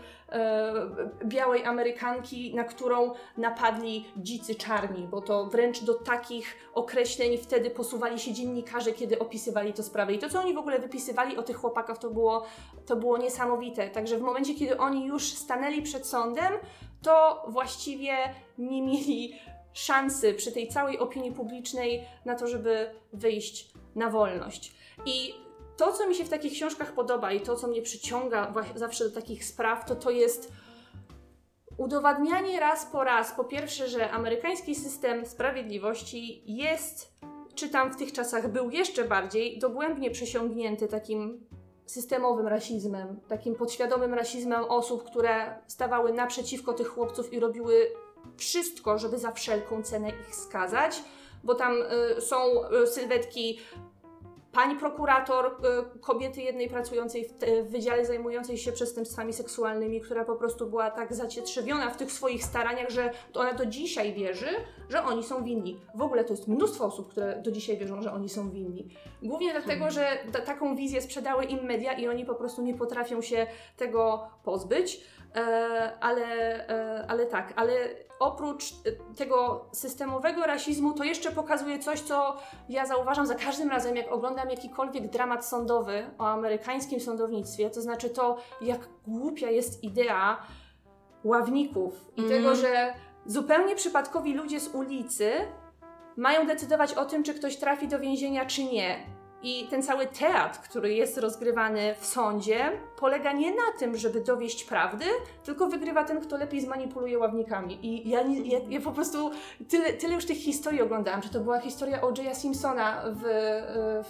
białej 1.26 1.66
Amerykanki, 1.66 2.56
na 2.56 2.64
napadli 3.38 4.06
dzicy 4.18 4.56
czarni, 4.56 5.08
bo 5.08 5.22
to 5.22 5.46
wręcz 5.46 5.84
do 5.84 5.94
takich 5.94 6.56
określeń 6.74 7.38
wtedy 7.38 7.70
posuwali 7.70 8.20
się 8.20 8.34
dziennikarze, 8.34 8.92
kiedy 8.92 9.20
opisywali 9.20 9.74
to 9.74 9.84
sprawę. 9.84 10.14
I 10.14 10.20
to, 10.20 10.30
co 10.30 10.40
oni 10.40 10.54
w 10.54 10.58
ogóle 10.58 10.80
wypisywali 10.80 11.38
o 11.38 11.44
tych 11.44 11.58
chłopakach, 11.58 11.98
to 11.98 12.10
było, 12.10 12.46
to 12.86 12.96
było 12.96 13.18
niesamowite. 13.18 13.90
Także 13.90 14.18
w 14.18 14.22
momencie, 14.22 14.56
kiedy 14.56 14.78
oni 14.78 15.06
już 15.06 15.24
stanęli 15.24 15.82
przed 15.82 16.08
sądem, 16.08 16.54
to 17.02 17.46
właściwie 17.48 18.16
nie 18.58 18.82
mieli 18.82 19.40
szansy 19.74 20.34
przy 20.34 20.52
tej 20.52 20.68
całej 20.68 21.00
opinii 21.00 21.32
publicznej 21.32 22.04
na 22.26 22.36
to, 22.36 22.48
żeby 22.48 22.92
wyjść 23.14 23.72
na 23.96 24.10
wolność. 24.10 24.74
I 25.06 25.34
to, 25.78 25.94
co 25.94 26.08
mi 26.08 26.16
się 26.16 26.26
w 26.26 26.30
takich 26.30 26.54
książkach 26.54 26.94
podoba 26.94 27.32
i 27.32 27.42
to, 27.42 27.56
co 27.56 27.68
mnie 27.68 27.82
przyciąga 27.82 28.54
zawsze 28.76 29.04
do 29.04 29.16
takich 29.16 29.46
spraw, 29.46 29.86
to 29.86 29.96
to 29.96 30.10
jest 30.10 30.52
udowadnianie 31.80 32.60
raz 32.60 32.86
po 32.86 33.04
raz, 33.04 33.32
po 33.32 33.44
pierwsze, 33.44 33.88
że 33.88 34.12
amerykański 34.12 34.76
system 34.76 35.26
sprawiedliwości 35.26 36.44
jest, 36.46 37.14
czy 37.56 37.70
tam 37.70 37.94
w 37.94 37.96
tych 37.96 38.12
czasach 38.12 38.52
był 38.52 38.70
jeszcze 38.70 39.06
bardziej, 39.06 39.60
dogłębnie 39.60 40.12
przesiągnięty 40.12 40.88
takim 40.88 41.48
systemowym 41.86 42.48
rasizmem, 42.48 43.20
takim 43.28 43.56
podświadomym 43.56 44.14
rasizmem 44.14 44.64
osób, 44.64 45.04
które 45.04 45.62
stawały 45.68 46.14
naprzeciwko 46.14 46.74
tych 46.74 46.88
chłopców 46.88 47.34
i 47.34 47.40
robiły 47.40 47.92
wszystko, 48.38 48.98
żeby 48.98 49.18
za 49.18 49.32
wszelką 49.32 49.84
cenę 49.84 50.10
ich 50.10 50.36
skazać, 50.36 51.04
bo 51.44 51.56
tam 51.56 51.74
y, 52.18 52.22
są 52.22 52.38
y, 52.84 52.88
sylwetki 52.88 53.60
pani 54.60 54.76
prokurator, 54.76 55.46
y, 55.96 56.00
kobiety 56.00 56.42
jednej 56.42 56.70
pracującej 56.70 57.26
w, 57.26 57.34
te- 57.34 57.64
w 57.64 57.70
wydziale 57.72 58.06
zajmującej 58.06 58.58
się 58.58 58.72
przestępstwami 58.72 59.34
seksualnymi, 59.34 60.02
która 60.02 60.26
po 60.26 60.36
prostu 60.36 60.68
była 60.68 60.92
tak 60.92 61.14
zacietrzewiona 61.14 61.90
w 61.90 61.98
tych 61.98 62.12
swoich 62.12 62.44
staraniach, 62.44 62.90
że 62.90 63.12
ona 63.34 63.54
do 63.54 63.66
dzisiaj 63.66 64.14
wierzy, 64.14 64.48
że 64.90 65.04
oni 65.04 65.24
są 65.24 65.44
winni. 65.44 65.80
W 65.96 66.02
ogóle 66.02 66.24
to 66.24 66.34
jest 66.34 66.48
mnóstwo 66.48 66.86
osób, 66.86 67.12
które 67.12 67.42
do 67.42 67.52
dzisiaj 67.52 67.78
wierzą, 67.78 68.02
że 68.02 68.14
oni 68.14 68.30
są 68.30 68.50
winni. 68.52 68.88
Głównie 69.24 69.52
dlatego, 69.52 69.92
że 69.92 70.18
ta, 70.32 70.40
taką 70.40 70.76
wizję 70.76 71.02
sprzedały 71.02 71.44
im 71.46 71.66
media 71.66 71.94
i 71.94 72.08
oni 72.08 72.26
po 72.26 72.36
prostu 72.36 72.62
nie 72.62 72.74
potrafią 72.74 73.22
się 73.22 73.48
tego 73.78 74.28
pozbyć. 74.44 75.02
E, 75.36 75.42
ale, 76.00 76.26
e, 76.70 77.06
ale 77.08 77.26
tak, 77.26 77.54
ale 77.56 77.74
oprócz 78.20 78.64
e, 78.72 79.16
tego 79.16 79.66
systemowego 79.72 80.46
rasizmu, 80.46 80.94
to 80.94 81.04
jeszcze 81.04 81.32
pokazuje 81.32 81.80
coś, 81.80 82.02
co 82.02 82.38
ja 82.70 82.86
zauważam 82.86 83.28
za 83.28 83.36
każdym 83.36 83.70
razem, 83.70 83.96
jak 83.96 84.12
oglądam 84.12 84.50
jakikolwiek 84.50 85.10
dramat 85.10 85.46
sądowy 85.46 86.10
o 86.18 86.28
amerykańskim 86.28 87.00
sądownictwie, 87.00 87.70
to 87.70 87.82
znaczy 87.82 88.10
to, 88.10 88.38
jak 88.62 88.90
głupia 89.08 89.50
jest 89.50 89.84
idea 89.84 90.38
ławników 91.24 92.12
i 92.18 92.22
Mhm. 92.22 92.42
tego, 92.42 92.56
że 92.56 92.94
zupełnie 93.26 93.76
przypadkowi 93.76 94.34
ludzie 94.34 94.60
z 94.60 94.68
ulicy 94.76 95.32
mają 96.18 96.48
decydować 96.48 96.94
o 96.94 97.06
tym, 97.06 97.24
czy 97.24 97.34
ktoś 97.34 97.58
trafi 97.58 97.88
do 97.88 98.00
więzienia, 98.00 98.46
czy 98.46 98.64
nie. 98.64 99.19
I 99.44 99.68
ten 99.70 99.84
cały 99.84 100.08
teatr, 100.08 100.60
który 100.60 100.94
jest 100.94 101.18
rozgrywany 101.18 101.96
w 102.00 102.06
sądzie, 102.06 102.72
polega 102.98 103.32
nie 103.32 103.52
na 103.52 103.78
tym, 103.80 103.98
żeby 103.98 104.22
dowieść 104.22 104.64
prawdy, 104.64 105.06
tylko 105.44 105.68
wygrywa 105.68 106.04
ten, 106.04 106.22
kto 106.22 106.38
lepiej 106.38 106.62
zmanipuluje 106.62 107.20
ławnikami. 107.20 107.86
I 107.86 108.10
ja, 108.10 108.24
nie, 108.24 108.42
ja, 108.42 108.60
ja 108.70 108.82
po 108.82 108.92
prostu 108.92 109.32
tyle, 109.70 109.94
tyle 109.94 110.16
już 110.16 110.26
tych 110.26 110.38
historii 110.38 110.82
oglądałam, 110.82 111.22
czy 111.22 111.30
to 111.30 111.40
była 111.40 111.60
historia 111.60 112.02
O.J. 112.02 112.38
Simpsona 112.38 113.04
w, 113.06 113.22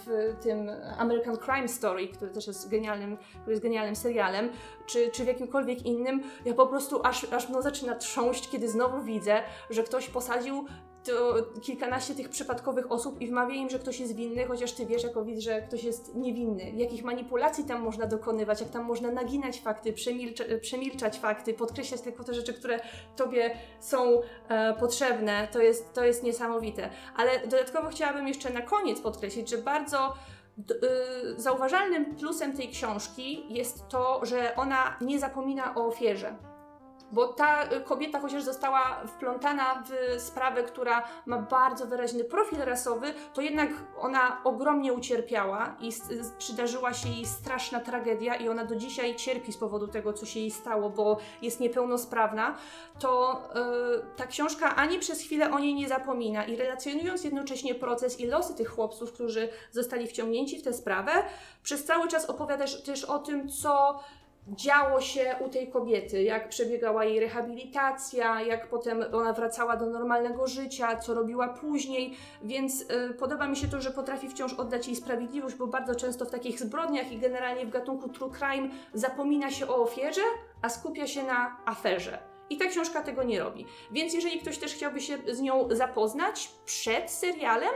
w 0.04 0.34
tym 0.42 0.70
American 0.98 1.36
Crime 1.36 1.68
Story, 1.68 2.08
który 2.08 2.30
też 2.30 2.46
jest 2.46 2.70
genialnym, 2.70 3.16
który 3.16 3.50
jest 3.52 3.62
genialnym 3.62 3.96
serialem, 3.96 4.50
czy, 4.86 5.10
czy 5.10 5.24
w 5.24 5.26
jakimkolwiek 5.26 5.86
innym. 5.86 6.22
Ja 6.44 6.54
po 6.54 6.66
prostu 6.66 7.00
aż, 7.04 7.32
aż 7.32 7.48
no 7.48 7.62
zaczyna 7.62 7.94
trząść, 7.94 8.50
kiedy 8.50 8.68
znowu 8.68 9.02
widzę, 9.02 9.42
że 9.70 9.82
ktoś 9.82 10.08
posadził 10.08 10.66
to 11.04 11.42
kilkanaście 11.60 12.14
tych 12.14 12.28
przypadkowych 12.28 12.92
osób 12.92 13.20
i 13.20 13.26
wmawia 13.26 13.54
im, 13.54 13.70
że 13.70 13.78
ktoś 13.78 14.00
jest 14.00 14.14
winny, 14.14 14.46
chociaż 14.46 14.72
ty 14.72 14.86
wiesz 14.86 15.02
jako 15.02 15.24
widz, 15.24 15.40
że 15.40 15.62
ktoś 15.62 15.84
jest 15.84 16.14
niewinny. 16.14 16.70
Jakich 16.70 17.04
manipulacji 17.04 17.64
tam 17.64 17.82
można 17.82 18.06
dokonywać, 18.06 18.60
jak 18.60 18.70
tam 18.70 18.84
można 18.84 19.10
naginać 19.12 19.60
fakty, 19.60 19.92
przemilcza, 19.92 20.44
przemilczać 20.60 21.18
fakty, 21.18 21.54
podkreślać 21.54 22.00
tylko 22.00 22.24
te 22.24 22.34
rzeczy, 22.34 22.54
które 22.54 22.80
tobie 23.16 23.56
są 23.80 24.20
e, 24.48 24.74
potrzebne. 24.74 25.48
To 25.52 25.60
jest, 25.60 25.92
to 25.92 26.04
jest 26.04 26.22
niesamowite. 26.22 26.90
Ale 27.16 27.40
dodatkowo 27.46 27.88
chciałabym 27.88 28.28
jeszcze 28.28 28.50
na 28.50 28.62
koniec 28.62 29.00
podkreślić, 29.00 29.50
że 29.50 29.58
bardzo 29.58 30.14
y, 30.58 31.40
zauważalnym 31.40 32.16
plusem 32.16 32.56
tej 32.56 32.68
książki 32.68 33.54
jest 33.54 33.88
to, 33.88 34.20
że 34.26 34.56
ona 34.56 34.96
nie 35.00 35.18
zapomina 35.18 35.74
o 35.74 35.86
ofierze. 35.86 36.49
Bo 37.12 37.28
ta 37.28 37.72
y, 37.72 37.80
kobieta, 37.80 38.20
chociaż 38.20 38.42
została 38.42 39.02
wplątana 39.06 39.82
w 39.86 40.20
sprawę, 40.20 40.62
która 40.62 41.02
ma 41.26 41.38
bardzo 41.38 41.86
wyraźny 41.86 42.24
profil 42.24 42.58
rasowy, 42.58 43.14
to 43.34 43.40
jednak 43.40 43.70
ona 43.98 44.40
ogromnie 44.44 44.92
ucierpiała 44.92 45.76
i 45.80 45.88
s- 45.88 46.02
przydarzyła 46.38 46.94
się 46.94 47.08
jej 47.08 47.26
straszna 47.26 47.80
tragedia 47.80 48.34
i 48.34 48.48
ona 48.48 48.64
do 48.64 48.76
dzisiaj 48.76 49.16
cierpi 49.16 49.52
z 49.52 49.56
powodu 49.56 49.88
tego, 49.88 50.12
co 50.12 50.26
się 50.26 50.40
jej 50.40 50.50
stało, 50.50 50.90
bo 50.90 51.16
jest 51.42 51.60
niepełnosprawna, 51.60 52.56
to 52.98 53.42
y, 54.06 54.16
ta 54.16 54.26
książka 54.26 54.76
ani 54.76 54.98
przez 54.98 55.20
chwilę 55.20 55.50
o 55.50 55.58
niej 55.58 55.74
nie 55.74 55.88
zapomina 55.88 56.44
i 56.44 56.56
relacjonując 56.56 57.24
jednocześnie 57.24 57.74
proces 57.74 58.20
i 58.20 58.26
losy 58.26 58.54
tych 58.54 58.68
chłopców, 58.68 59.12
którzy 59.12 59.48
zostali 59.72 60.06
wciągnięci 60.06 60.58
w 60.58 60.62
tę 60.62 60.72
sprawę, 60.72 61.12
przez 61.62 61.84
cały 61.84 62.08
czas 62.08 62.30
opowiadasz 62.30 62.82
też 62.82 63.04
o 63.04 63.18
tym, 63.18 63.48
co 63.48 64.00
działo 64.56 65.00
się 65.00 65.34
u 65.40 65.48
tej 65.48 65.68
kobiety, 65.68 66.22
jak 66.22 66.48
przebiegała 66.48 67.04
jej 67.04 67.20
rehabilitacja, 67.20 68.42
jak 68.42 68.68
potem 68.68 69.04
ona 69.12 69.32
wracała 69.32 69.76
do 69.76 69.86
normalnego 69.86 70.46
życia, 70.46 70.96
co 70.96 71.14
robiła 71.14 71.48
później, 71.48 72.16
więc 72.42 72.80
y, 72.80 73.14
podoba 73.18 73.48
mi 73.48 73.56
się 73.56 73.68
to, 73.68 73.80
że 73.80 73.90
potrafi 73.90 74.28
wciąż 74.28 74.52
oddać 74.52 74.86
jej 74.86 74.96
sprawiedliwość, 74.96 75.56
bo 75.56 75.66
bardzo 75.66 75.94
często 75.94 76.24
w 76.24 76.30
takich 76.30 76.60
zbrodniach 76.60 77.12
i 77.12 77.18
generalnie 77.18 77.66
w 77.66 77.70
gatunku 77.70 78.08
true 78.08 78.30
crime 78.30 78.68
zapomina 78.94 79.50
się 79.50 79.68
o 79.68 79.76
ofierze, 79.82 80.22
a 80.62 80.68
skupia 80.68 81.06
się 81.06 81.22
na 81.22 81.56
aferze. 81.66 82.18
I 82.50 82.56
ta 82.56 82.66
książka 82.66 83.02
tego 83.02 83.22
nie 83.22 83.40
robi. 83.40 83.66
Więc 83.90 84.14
jeżeli 84.14 84.38
ktoś 84.40 84.58
też 84.58 84.74
chciałby 84.74 85.00
się 85.00 85.18
z 85.28 85.40
nią 85.40 85.68
zapoznać 85.70 86.50
przed 86.64 87.10
serialem, 87.10 87.74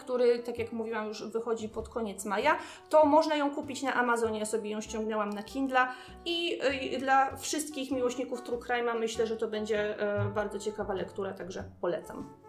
który, 0.00 0.38
tak 0.38 0.58
jak 0.58 0.72
mówiłam, 0.72 1.08
już 1.08 1.24
wychodzi 1.24 1.68
pod 1.68 1.88
koniec 1.88 2.24
maja, 2.24 2.58
to 2.88 3.04
można 3.04 3.36
ją 3.36 3.54
kupić 3.54 3.82
na 3.82 3.94
Amazonie. 3.94 4.38
Ja 4.38 4.46
sobie 4.46 4.70
ją 4.70 4.80
ściągnęłam 4.80 5.30
na 5.30 5.42
Kindle 5.42 5.86
i 6.24 6.58
dla 6.98 7.36
wszystkich 7.36 7.90
miłośników 7.90 8.42
True 8.42 8.58
Crime'a 8.58 8.98
myślę, 8.98 9.26
że 9.26 9.36
to 9.36 9.48
będzie 9.48 10.00
e, 10.00 10.24
bardzo 10.24 10.58
ciekawa 10.58 10.94
lektura, 10.94 11.34
także 11.34 11.64
polecam. 11.80 12.45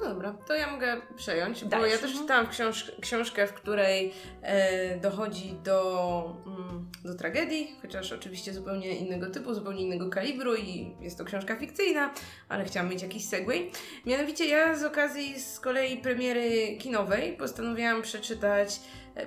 No 0.00 0.08
dobra, 0.08 0.32
to 0.46 0.54
ja 0.54 0.70
mogę 0.70 0.96
przejąć, 1.16 1.64
bo 1.64 1.70
Dajesz. 1.70 1.92
ja 1.92 1.98
też 1.98 2.18
czytałam 2.18 2.46
książ 2.46 2.92
książkę, 3.00 3.46
w 3.46 3.52
której 3.52 4.12
e, 4.42 4.96
dochodzi 4.96 5.54
do, 5.64 6.36
mm, 6.46 6.90
do 7.04 7.14
tragedii, 7.14 7.76
chociaż 7.82 8.12
oczywiście 8.12 8.52
zupełnie 8.52 8.96
innego 8.96 9.30
typu, 9.30 9.54
zupełnie 9.54 9.82
innego 9.82 10.10
kalibru 10.10 10.56
i 10.56 10.94
jest 11.00 11.18
to 11.18 11.24
książka 11.24 11.56
fikcyjna, 11.56 12.14
ale 12.48 12.64
chciałam 12.64 12.90
mieć 12.90 13.02
jakiś 13.02 13.24
segway. 13.24 13.70
Mianowicie 14.06 14.46
ja 14.48 14.76
z 14.76 14.84
okazji 14.84 15.40
z 15.40 15.60
kolei 15.60 15.96
premiery 15.96 16.76
kinowej 16.76 17.36
postanowiłam 17.36 18.02
przeczytać 18.02 18.80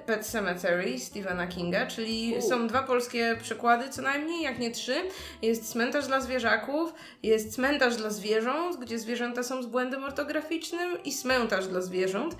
Pet 0.05 0.25
Cemetery 0.25 1.00
Stephena 1.00 1.48
Kinga, 1.48 1.88
czyli 1.88 2.36
U. 2.38 2.41
są 2.41 2.67
dwa 2.67 2.83
polskie 2.83 3.38
przekłady, 3.41 3.89
co 3.89 4.01
najmniej, 4.01 4.41
jak 4.41 4.60
nie 4.60 4.71
trzy. 4.71 4.95
Jest 5.41 5.71
Cmentarz 5.71 6.07
dla 6.07 6.21
zwierzaków, 6.21 6.93
jest 7.24 7.55
Cmentarz 7.55 7.95
dla 7.95 8.10
zwierząt, 8.10 8.79
gdzie 8.79 9.00
zwierzęta 9.00 9.43
są 9.43 9.63
z 9.63 9.65
błędem 9.65 10.03
ortograficznym 10.03 11.03
i 11.03 11.12
Cmentarz 11.12 11.67
dla 11.67 11.81
zwierząt. 11.81 12.36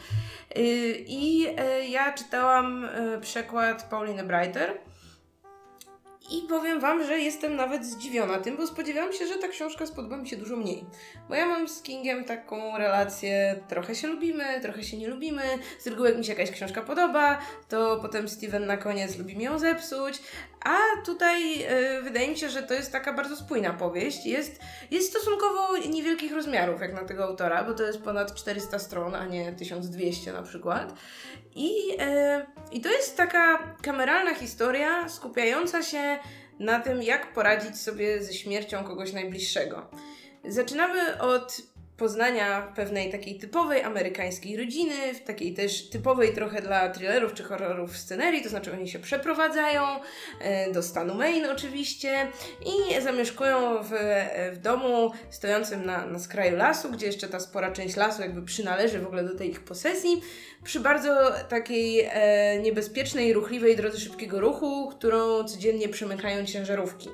Yy, 0.55 0.63
I 1.08 1.48
e, 1.58 1.88
ja 1.88 2.13
czytałam 2.13 2.86
e, 2.86 3.22
przekład 3.22 3.89
Pauliny 3.89 4.24
Breiter. 4.24 4.77
I 6.32 6.42
powiem 6.48 6.80
Wam, 6.80 7.06
że 7.06 7.20
jestem 7.20 7.56
nawet 7.56 7.86
zdziwiona 7.86 8.38
tym, 8.38 8.58
bo 8.58 8.68
spodziewałam 8.68 9.14
się, 9.14 9.28
że 9.28 9.36
ta 9.36 9.48
książka 9.48 9.86
spodoba 9.86 10.18
mi 10.18 10.30
się 10.30 10.38
dużo 10.38 10.56
mniej. 10.56 10.86
Bo 11.30 11.36
ja 11.36 11.46
mam 11.46 11.68
z 11.68 11.82
Kingiem 11.82 12.24
taką 12.24 12.78
relację, 12.78 13.60
trochę 13.68 13.96
się 13.96 14.08
lubimy, 14.08 14.62
trochę 14.62 14.84
się 14.84 14.98
nie 14.98 15.08
lubimy. 15.08 15.42
Z 15.80 15.88
reguły 15.88 16.10
jak 16.10 16.18
mi 16.18 16.26
się 16.26 16.34
jakaś 16.34 16.52
książka 16.52 16.82
podoba, 16.82 17.40
to 17.70 18.00
potem 18.02 18.30
Steven 18.30 18.66
na 18.66 18.78
koniec 18.78 19.18
lubi 19.18 19.38
mi 19.38 19.44
ją 19.44 19.60
zepsuć. 19.60 20.22
A 20.65 20.77
tutaj 21.06 21.63
e, 21.63 22.01
wydaje 22.01 22.27
mi 22.27 22.38
się, 22.38 22.50
że 22.50 22.63
to 22.63 22.74
jest 22.74 22.91
taka 22.91 23.13
bardzo 23.13 23.36
spójna 23.36 23.74
powieść. 23.74 24.25
Jest, 24.25 24.60
jest 24.91 25.10
stosunkowo 25.10 25.77
niewielkich 25.77 26.34
rozmiarów 26.34 26.82
jak 26.82 26.94
na 26.94 27.06
tego 27.06 27.24
autora, 27.24 27.63
bo 27.63 27.74
to 27.74 27.84
jest 27.84 28.01
ponad 28.01 28.36
400 28.36 28.80
stron, 28.80 29.15
a 29.15 29.25
nie 29.25 29.53
1200 29.53 30.34
na 30.34 30.41
przykład. 30.41 30.94
I, 31.56 31.74
e, 32.00 32.46
I 32.72 32.82
to 32.82 32.89
jest 32.89 33.18
taka 33.18 33.75
kameralna 33.82 34.36
historia 34.36 35.10
skupiająca 35.10 35.84
się 35.84 36.20
na 36.60 36.80
tym, 36.80 37.03
jak 37.03 37.34
poradzić 37.34 37.77
sobie 37.77 38.24
ze 38.24 38.34
śmiercią 38.34 38.84
kogoś 38.84 39.13
najbliższego. 39.13 39.89
Zaczynamy 40.46 41.22
od 41.22 41.62
poznania 42.01 42.62
pewnej 42.75 43.12
takiej 43.12 43.36
typowej 43.36 43.84
amerykańskiej 43.84 44.58
rodziny, 44.58 45.13
w 45.13 45.24
takiej 45.24 45.53
też 45.53 45.89
typowej 45.89 46.34
trochę 46.34 46.62
dla 46.62 46.89
thrillerów 46.89 47.34
czy 47.34 47.43
horrorów 47.43 47.98
scenerii, 47.98 48.43
to 48.43 48.50
znaczy 48.50 48.74
oni 48.74 48.89
się 48.89 49.00
przeprowadzają 49.00 49.81
e, 50.39 50.72
do 50.72 50.84
stanu 50.84 51.15
Maine 51.15 51.51
oczywiście 51.51 52.27
i 52.65 53.01
zamieszkują 53.01 53.84
w, 53.84 53.89
w 54.53 54.58
domu 54.58 55.12
stojącym 55.29 55.86
na, 55.86 56.05
na 56.05 56.20
skraju 56.20 56.58
lasu, 56.58 56.91
gdzie 56.91 57.05
jeszcze 57.05 57.27
ta 57.27 57.39
spora 57.39 57.72
część 57.72 57.96
lasu 57.96 58.22
jakby 58.22 58.41
przynależy 58.41 59.00
w 59.00 59.08
ogóle 59.08 59.24
do 59.24 59.38
tej 59.38 59.50
ich 59.50 59.63
posesji, 59.63 60.22
przy 60.63 60.79
bardzo 60.79 61.31
takiej 61.50 62.10
e, 62.12 62.60
niebezpiecznej, 62.62 63.34
ruchliwej 63.34 63.75
drodze 63.75 63.98
szybkiego 63.98 64.39
ruchu, 64.39 64.89
którą 64.89 65.43
codziennie 65.43 65.89
przemykają 65.89 66.46
ciężarówki. 66.46 67.10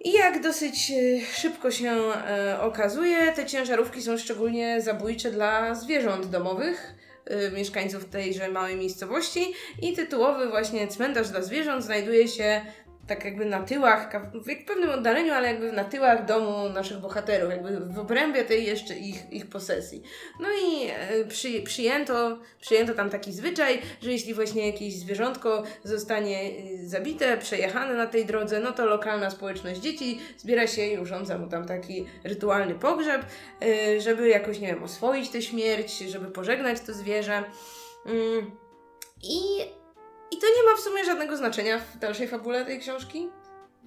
I 0.00 0.12
jak 0.12 0.42
dosyć 0.42 0.90
e, 0.90 1.20
szybko 1.20 1.70
się 1.70 1.90
e, 1.90 2.60
okazuje, 2.60 3.32
te 3.32 3.46
ciężarówki 3.46 4.02
są 4.02 4.18
szczególnie 4.18 4.80
zabójcze 4.80 5.30
dla 5.30 5.74
zwierząt 5.74 6.26
domowych, 6.26 6.94
e, 7.24 7.50
mieszkańców 7.50 8.04
tejże 8.04 8.48
małej 8.48 8.76
miejscowości. 8.76 9.54
I 9.82 9.92
tytułowy 9.92 10.48
właśnie 10.48 10.88
cmentarz 10.88 11.28
dla 11.28 11.42
zwierząt 11.42 11.84
znajduje 11.84 12.28
się 12.28 12.60
tak 13.06 13.24
jakby 13.24 13.44
na 13.44 13.62
tyłach, 13.62 14.10
w 14.34 14.64
pewnym 14.66 14.90
oddaleniu, 14.90 15.32
ale 15.32 15.48
jakby 15.48 15.72
na 15.72 15.84
tyłach 15.84 16.24
domu 16.24 16.68
naszych 16.68 16.98
bohaterów, 16.98 17.50
jakby 17.50 17.80
w 17.80 17.98
obrębie 17.98 18.44
tej 18.44 18.66
jeszcze 18.66 18.96
ich, 18.96 19.32
ich 19.32 19.46
posesji. 19.46 20.02
No 20.40 20.48
i 20.48 20.88
e, 20.88 21.24
przy, 21.24 21.62
przyjęto, 21.62 22.38
przyjęto 22.60 22.94
tam 22.94 23.10
taki 23.10 23.32
zwyczaj, 23.32 23.82
że 24.02 24.12
jeśli 24.12 24.34
właśnie 24.34 24.66
jakieś 24.66 24.94
zwierzątko 24.94 25.62
zostanie 25.84 26.38
e, 26.40 26.86
zabite, 26.86 27.38
przejechane 27.38 27.94
na 27.94 28.06
tej 28.06 28.26
drodze, 28.26 28.60
no 28.60 28.72
to 28.72 28.86
lokalna 28.86 29.30
społeczność 29.30 29.80
dzieci 29.80 30.20
zbiera 30.38 30.66
się 30.66 30.86
i 30.86 30.98
urządza 30.98 31.38
mu 31.38 31.46
tam 31.46 31.66
taki 31.66 32.06
rytualny 32.24 32.74
pogrzeb, 32.74 33.26
e, 33.62 34.00
żeby 34.00 34.28
jakoś, 34.28 34.60
nie 34.60 34.68
wiem, 34.68 34.82
oswoić 34.82 35.28
tę 35.28 35.42
śmierć, 35.42 35.98
żeby 35.98 36.26
pożegnać 36.26 36.80
to 36.80 36.92
zwierzę. 36.92 37.44
Mm. 38.06 38.50
I, 39.22 39.40
I 40.30 40.38
to 40.38 40.46
nie 40.56 40.70
ma 40.70 40.76
w 40.76 40.80
sumie 40.80 41.04
żadnego 41.04 41.36
znaczenia 41.36 41.78
w 41.78 41.98
dalszej 41.98 42.28
fabule 42.28 42.64
tej 42.64 42.80
książki. 42.80 43.28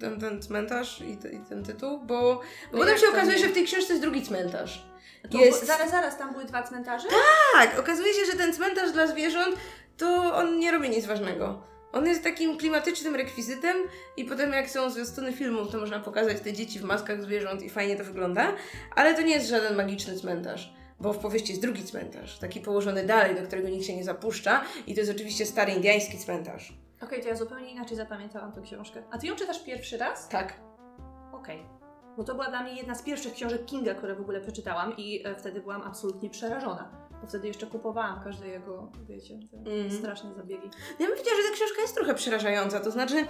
Ten, 0.00 0.20
ten 0.20 0.42
cmentarz 0.42 1.00
i, 1.00 1.16
te, 1.16 1.32
i 1.32 1.40
ten 1.48 1.64
tytuł, 1.64 1.98
bo, 1.98 2.40
bo 2.72 2.78
potem 2.78 2.98
się 2.98 3.08
okazuje, 3.08 3.36
nie? 3.36 3.42
że 3.42 3.48
w 3.48 3.52
tej 3.54 3.64
książce 3.64 3.92
jest 3.92 4.02
drugi 4.02 4.22
cmentarz. 4.22 4.86
To 5.30 5.38
Jest- 5.38 5.66
Zaraz, 5.66 5.90
zaraz, 5.90 6.18
tam 6.18 6.32
były 6.32 6.44
dwa 6.44 6.62
cmentarze? 6.62 7.08
Tak, 7.52 7.78
okazuje 7.78 8.14
się, 8.14 8.24
że 8.32 8.38
ten 8.38 8.52
cmentarz 8.52 8.92
dla 8.92 9.06
zwierząt 9.06 9.56
to 9.96 10.34
on 10.34 10.58
nie 10.58 10.72
robi 10.72 10.90
nic 10.90 11.06
ważnego. 11.06 11.62
On 11.92 12.06
jest 12.06 12.24
takim 12.24 12.58
klimatycznym 12.58 13.16
rekwizytem 13.16 13.76
i 14.16 14.24
potem 14.24 14.52
jak 14.52 14.70
są 14.70 14.90
zwiastuny 14.90 15.32
filmów, 15.32 15.72
to 15.72 15.78
można 15.78 16.00
pokazać 16.00 16.40
te 16.40 16.52
dzieci 16.52 16.78
w 16.78 16.84
maskach 16.84 17.22
zwierząt 17.22 17.62
i 17.62 17.70
fajnie 17.70 17.96
to 17.96 18.04
wygląda, 18.04 18.52
ale 18.96 19.14
to 19.14 19.22
nie 19.22 19.34
jest 19.34 19.48
żaden 19.48 19.76
magiczny 19.76 20.16
cmentarz. 20.16 20.72
Bo 21.00 21.12
w 21.12 21.18
powieści 21.18 21.52
jest 21.52 21.62
drugi 21.62 21.84
cmentarz, 21.84 22.38
taki 22.38 22.60
położony 22.60 23.06
dalej, 23.06 23.34
do 23.34 23.42
którego 23.42 23.68
nikt 23.68 23.84
się 23.86 23.96
nie 23.96 24.04
zapuszcza 24.04 24.62
i 24.86 24.94
to 24.94 25.00
jest 25.00 25.12
oczywiście 25.12 25.46
stary 25.46 25.72
indyjski 25.72 26.18
cmentarz. 26.18 26.72
Okej, 27.02 27.22
to 27.22 27.28
ja 27.28 27.36
zupełnie 27.36 27.70
inaczej 27.70 27.96
zapamiętałam 27.96 28.52
tę 28.52 28.60
książkę. 28.60 29.02
A 29.10 29.18
ty 29.18 29.26
ją 29.26 29.36
czytasz 29.36 29.64
pierwszy 29.64 29.98
raz? 29.98 30.28
Tak. 30.28 30.60
Okej. 31.32 31.66
Bo 32.16 32.24
to 32.24 32.34
była 32.34 32.48
dla 32.48 32.62
mnie 32.62 32.74
jedna 32.74 32.94
z 32.94 33.02
pierwszych 33.02 33.34
książek 33.34 33.64
Kinga, 33.64 33.94
które 33.94 34.14
w 34.14 34.20
ogóle 34.20 34.40
przeczytałam 34.40 34.96
i 34.96 35.26
e, 35.26 35.34
wtedy 35.34 35.60
byłam 35.60 35.82
absolutnie 35.82 36.30
przerażona. 36.30 37.09
Bo 37.20 37.26
wtedy 37.26 37.48
jeszcze 37.48 37.66
kupowałam 37.66 38.20
każde 38.24 38.48
jego, 38.48 38.92
wiecie, 39.08 39.38
te 39.50 39.70
Mhm. 39.70 39.90
straszne 39.92 40.34
zabiegi. 40.34 40.70
Ja 40.98 41.06
bym 41.06 41.16
powiedziała, 41.16 41.36
że 41.42 41.48
ta 41.48 41.54
książka 41.54 41.82
jest 41.82 41.94
trochę 41.94 42.14
przerażająca, 42.14 42.80
to 42.80 42.90
znaczy 42.90 43.16
y, 43.16 43.26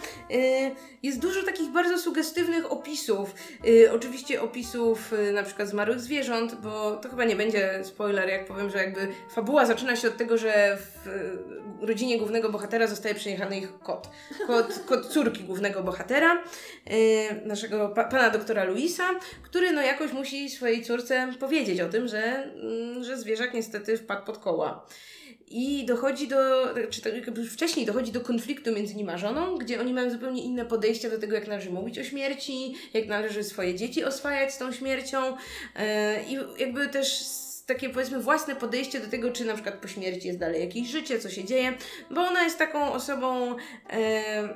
jest 1.02 1.18
dużo 1.20 1.42
takich 1.42 1.70
bardzo 1.72 1.98
sugestywnych 1.98 2.72
opisów. 2.72 3.34
Y, 3.68 3.92
oczywiście 3.92 4.42
opisów 4.42 5.12
y, 5.12 5.32
na 5.32 5.42
przykład 5.42 5.68
zmarłych 5.68 6.00
zwierząt, 6.00 6.54
bo 6.54 6.96
to 6.96 7.08
chyba 7.08 7.24
nie 7.24 7.36
będzie 7.36 7.80
spoiler, 7.84 8.28
jak 8.28 8.46
powiem, 8.46 8.70
że 8.70 8.78
jakby 8.78 9.08
fabuła 9.30 9.66
zaczyna 9.66 9.96
się 9.96 10.08
od 10.08 10.16
tego, 10.16 10.38
że 10.38 10.78
w 10.80 11.06
y, 11.06 11.86
rodzinie 11.86 12.18
głównego 12.18 12.48
bohatera 12.50 12.86
zostaje 12.86 13.14
przyjechany 13.14 13.58
ich 13.58 13.78
kot. 13.78 14.10
Kot, 14.46 14.80
kot 14.88 15.06
córki 15.06 15.44
głównego 15.44 15.82
bohatera, 15.82 16.42
y, 16.90 17.46
naszego 17.46 17.88
pa, 17.88 18.04
pana 18.04 18.30
doktora 18.30 18.64
Luisa, 18.64 19.08
który 19.42 19.72
no 19.72 19.82
jakoś 19.82 20.12
musi 20.12 20.50
swojej 20.50 20.84
córce 20.84 21.32
powiedzieć 21.40 21.80
o 21.80 21.88
tym, 21.88 22.08
że, 22.08 22.22
mm, 22.22 23.04
że 23.04 23.16
zwierzak 23.16 23.54
niestety 23.54 23.79
wpadł 23.96 24.26
pod 24.26 24.38
koła. 24.38 24.86
I 25.52 25.86
dochodzi 25.86 26.28
do, 26.28 26.68
czy 26.90 27.02
to 27.02 27.08
jakby 27.08 27.40
już 27.40 27.52
wcześniej 27.52 27.86
dochodzi 27.86 28.12
do 28.12 28.20
konfliktu 28.20 28.72
między 28.72 28.94
nim 28.94 29.08
a 29.08 29.18
żoną, 29.18 29.58
gdzie 29.58 29.80
oni 29.80 29.94
mają 29.94 30.10
zupełnie 30.10 30.42
inne 30.42 30.64
podejście 30.64 31.10
do 31.10 31.18
tego, 31.18 31.34
jak 31.34 31.48
należy 31.48 31.70
mówić 31.70 31.98
o 31.98 32.04
śmierci, 32.04 32.74
jak 32.94 33.06
należy 33.06 33.44
swoje 33.44 33.74
dzieci 33.74 34.04
oswajać 34.04 34.54
z 34.54 34.58
tą 34.58 34.72
śmiercią 34.72 35.36
e, 35.76 36.22
i 36.22 36.38
jakby 36.58 36.88
też 36.88 37.24
takie 37.66 37.90
powiedzmy 37.90 38.20
własne 38.20 38.56
podejście 38.56 39.00
do 39.00 39.06
tego, 39.06 39.32
czy 39.32 39.44
na 39.44 39.54
przykład 39.54 39.74
po 39.74 39.88
śmierci 39.88 40.26
jest 40.26 40.38
dalej 40.38 40.60
jakieś 40.60 40.88
życie, 40.88 41.18
co 41.18 41.30
się 41.30 41.44
dzieje, 41.44 41.72
bo 42.10 42.20
ona 42.20 42.42
jest 42.42 42.58
taką 42.58 42.92
osobą, 42.92 43.56
e, 43.90 44.48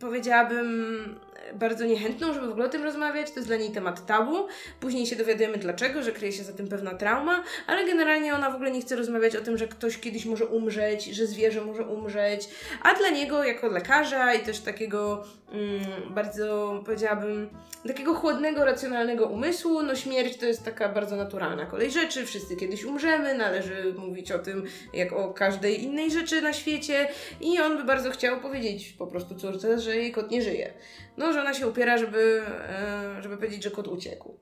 powiedziałabym, 0.00 1.20
bardzo 1.54 1.84
niechętną, 1.84 2.34
żeby 2.34 2.46
w 2.46 2.50
ogóle 2.50 2.66
o 2.66 2.68
tym 2.68 2.82
rozmawiać. 2.82 3.30
To 3.30 3.36
jest 3.36 3.48
dla 3.48 3.56
niej 3.56 3.70
temat 3.70 4.06
tabu. 4.06 4.46
Później 4.80 5.06
się 5.06 5.16
dowiadujemy 5.16 5.58
dlaczego, 5.58 6.02
że 6.02 6.12
kryje 6.12 6.32
się 6.32 6.42
za 6.42 6.52
tym 6.52 6.68
pewna 6.68 6.94
trauma, 6.94 7.44
ale 7.66 7.86
generalnie 7.86 8.34
ona 8.34 8.50
w 8.50 8.54
ogóle 8.54 8.70
nie 8.70 8.80
chce 8.80 8.96
rozmawiać 8.96 9.36
o 9.36 9.40
tym, 9.40 9.58
że 9.58 9.68
ktoś 9.68 9.98
kiedyś 9.98 10.24
może 10.24 10.46
umrzeć, 10.46 11.04
że 11.04 11.26
zwierzę 11.26 11.60
może 11.60 11.84
umrzeć, 11.84 12.48
a 12.82 12.94
dla 12.94 13.08
niego 13.08 13.44
jako 13.44 13.68
lekarza 13.68 14.34
i 14.34 14.40
też 14.40 14.60
takiego 14.60 15.24
mm, 15.52 16.14
bardzo, 16.14 16.80
powiedziałabym, 16.84 17.50
takiego 17.86 18.14
chłodnego, 18.14 18.64
racjonalnego 18.64 19.26
umysłu, 19.26 19.82
no 19.82 19.94
śmierć 19.94 20.36
to 20.36 20.46
jest 20.46 20.64
taka 20.64 20.88
bardzo 20.88 21.16
naturalna 21.16 21.66
kolej 21.66 21.90
rzeczy, 21.90 22.26
wszyscy 22.26 22.56
kiedyś 22.56 22.84
umrzemy, 22.84 23.34
należy 23.34 23.94
mówić 23.98 24.32
o 24.32 24.38
tym 24.38 24.64
jak 24.94 25.12
o 25.12 25.32
każdej 25.32 25.84
innej 25.84 26.10
rzeczy 26.10 26.42
na 26.42 26.52
świecie 26.52 27.08
i 27.40 27.60
on 27.60 27.76
by 27.76 27.84
bardzo 27.84 28.10
chciał 28.10 28.40
powiedzieć 28.40 28.94
po 28.98 29.06
prostu 29.06 29.34
córce, 29.34 29.80
że 29.80 29.96
jej 29.96 30.12
kot 30.12 30.30
nie 30.30 30.42
żyje. 30.42 30.72
No, 31.16 31.32
że 31.32 31.40
ona 31.40 31.54
się 31.54 31.68
upiera, 31.68 31.98
żeby, 31.98 32.42
e, 32.68 33.22
żeby 33.22 33.36
powiedzieć, 33.36 33.62
że 33.64 33.70
kot 33.70 33.88
uciekł. 33.88 34.38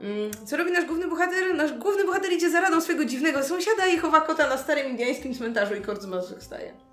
Mm, 0.00 0.30
Co 0.46 0.56
robi 0.56 0.72
nasz 0.72 0.84
główny 0.84 1.08
bohater? 1.08 1.54
Nasz 1.54 1.72
główny 1.72 2.04
bohater 2.04 2.32
idzie 2.32 2.50
za 2.50 2.60
radą 2.60 2.80
swojego 2.80 3.04
dziwnego 3.04 3.42
sąsiada 3.42 3.86
i 3.86 3.98
chowa 3.98 4.20
kota 4.20 4.48
na 4.48 4.58
starym 4.58 4.90
indyjskim 4.90 5.34
cmentarzu 5.34 5.74
i 5.74 5.80
kot 5.80 6.02
z 6.02 6.42
staje. 6.42 6.91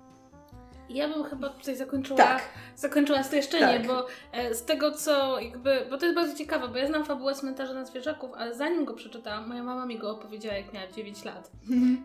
Ja 0.94 1.08
bym 1.08 1.24
chyba 1.24 1.48
tutaj 1.48 1.76
zakończyła, 1.76 2.16
Tak. 2.16 2.42
zakończyła 2.76 3.22
streszczenie, 3.22 3.78
Tak. 3.78 3.86
bo 3.86 4.06
e, 4.32 4.54
z 4.54 4.64
tego 4.64 4.92
co 4.92 5.40
jakby, 5.40 5.86
bo 5.90 5.98
to 5.98 6.04
jest 6.06 6.16
bardzo 6.16 6.36
ciekawe, 6.38 6.68
bo 6.68 6.78
ja 6.78 6.86
znam 6.86 7.04
fabułę 7.04 7.34
cmentarza 7.34 7.74
na 7.74 7.84
zwierzaków, 7.84 8.30
ale 8.36 8.54
zanim 8.54 8.84
go 8.84 8.94
przeczytałam, 8.94 9.48
moja 9.48 9.62
mama 9.62 9.86
mi 9.86 9.98
go 9.98 10.10
opowiedziała 10.10 10.54
jak 10.56 10.72
miała 10.72 10.86
9 10.86 11.24
lat. 11.24 11.50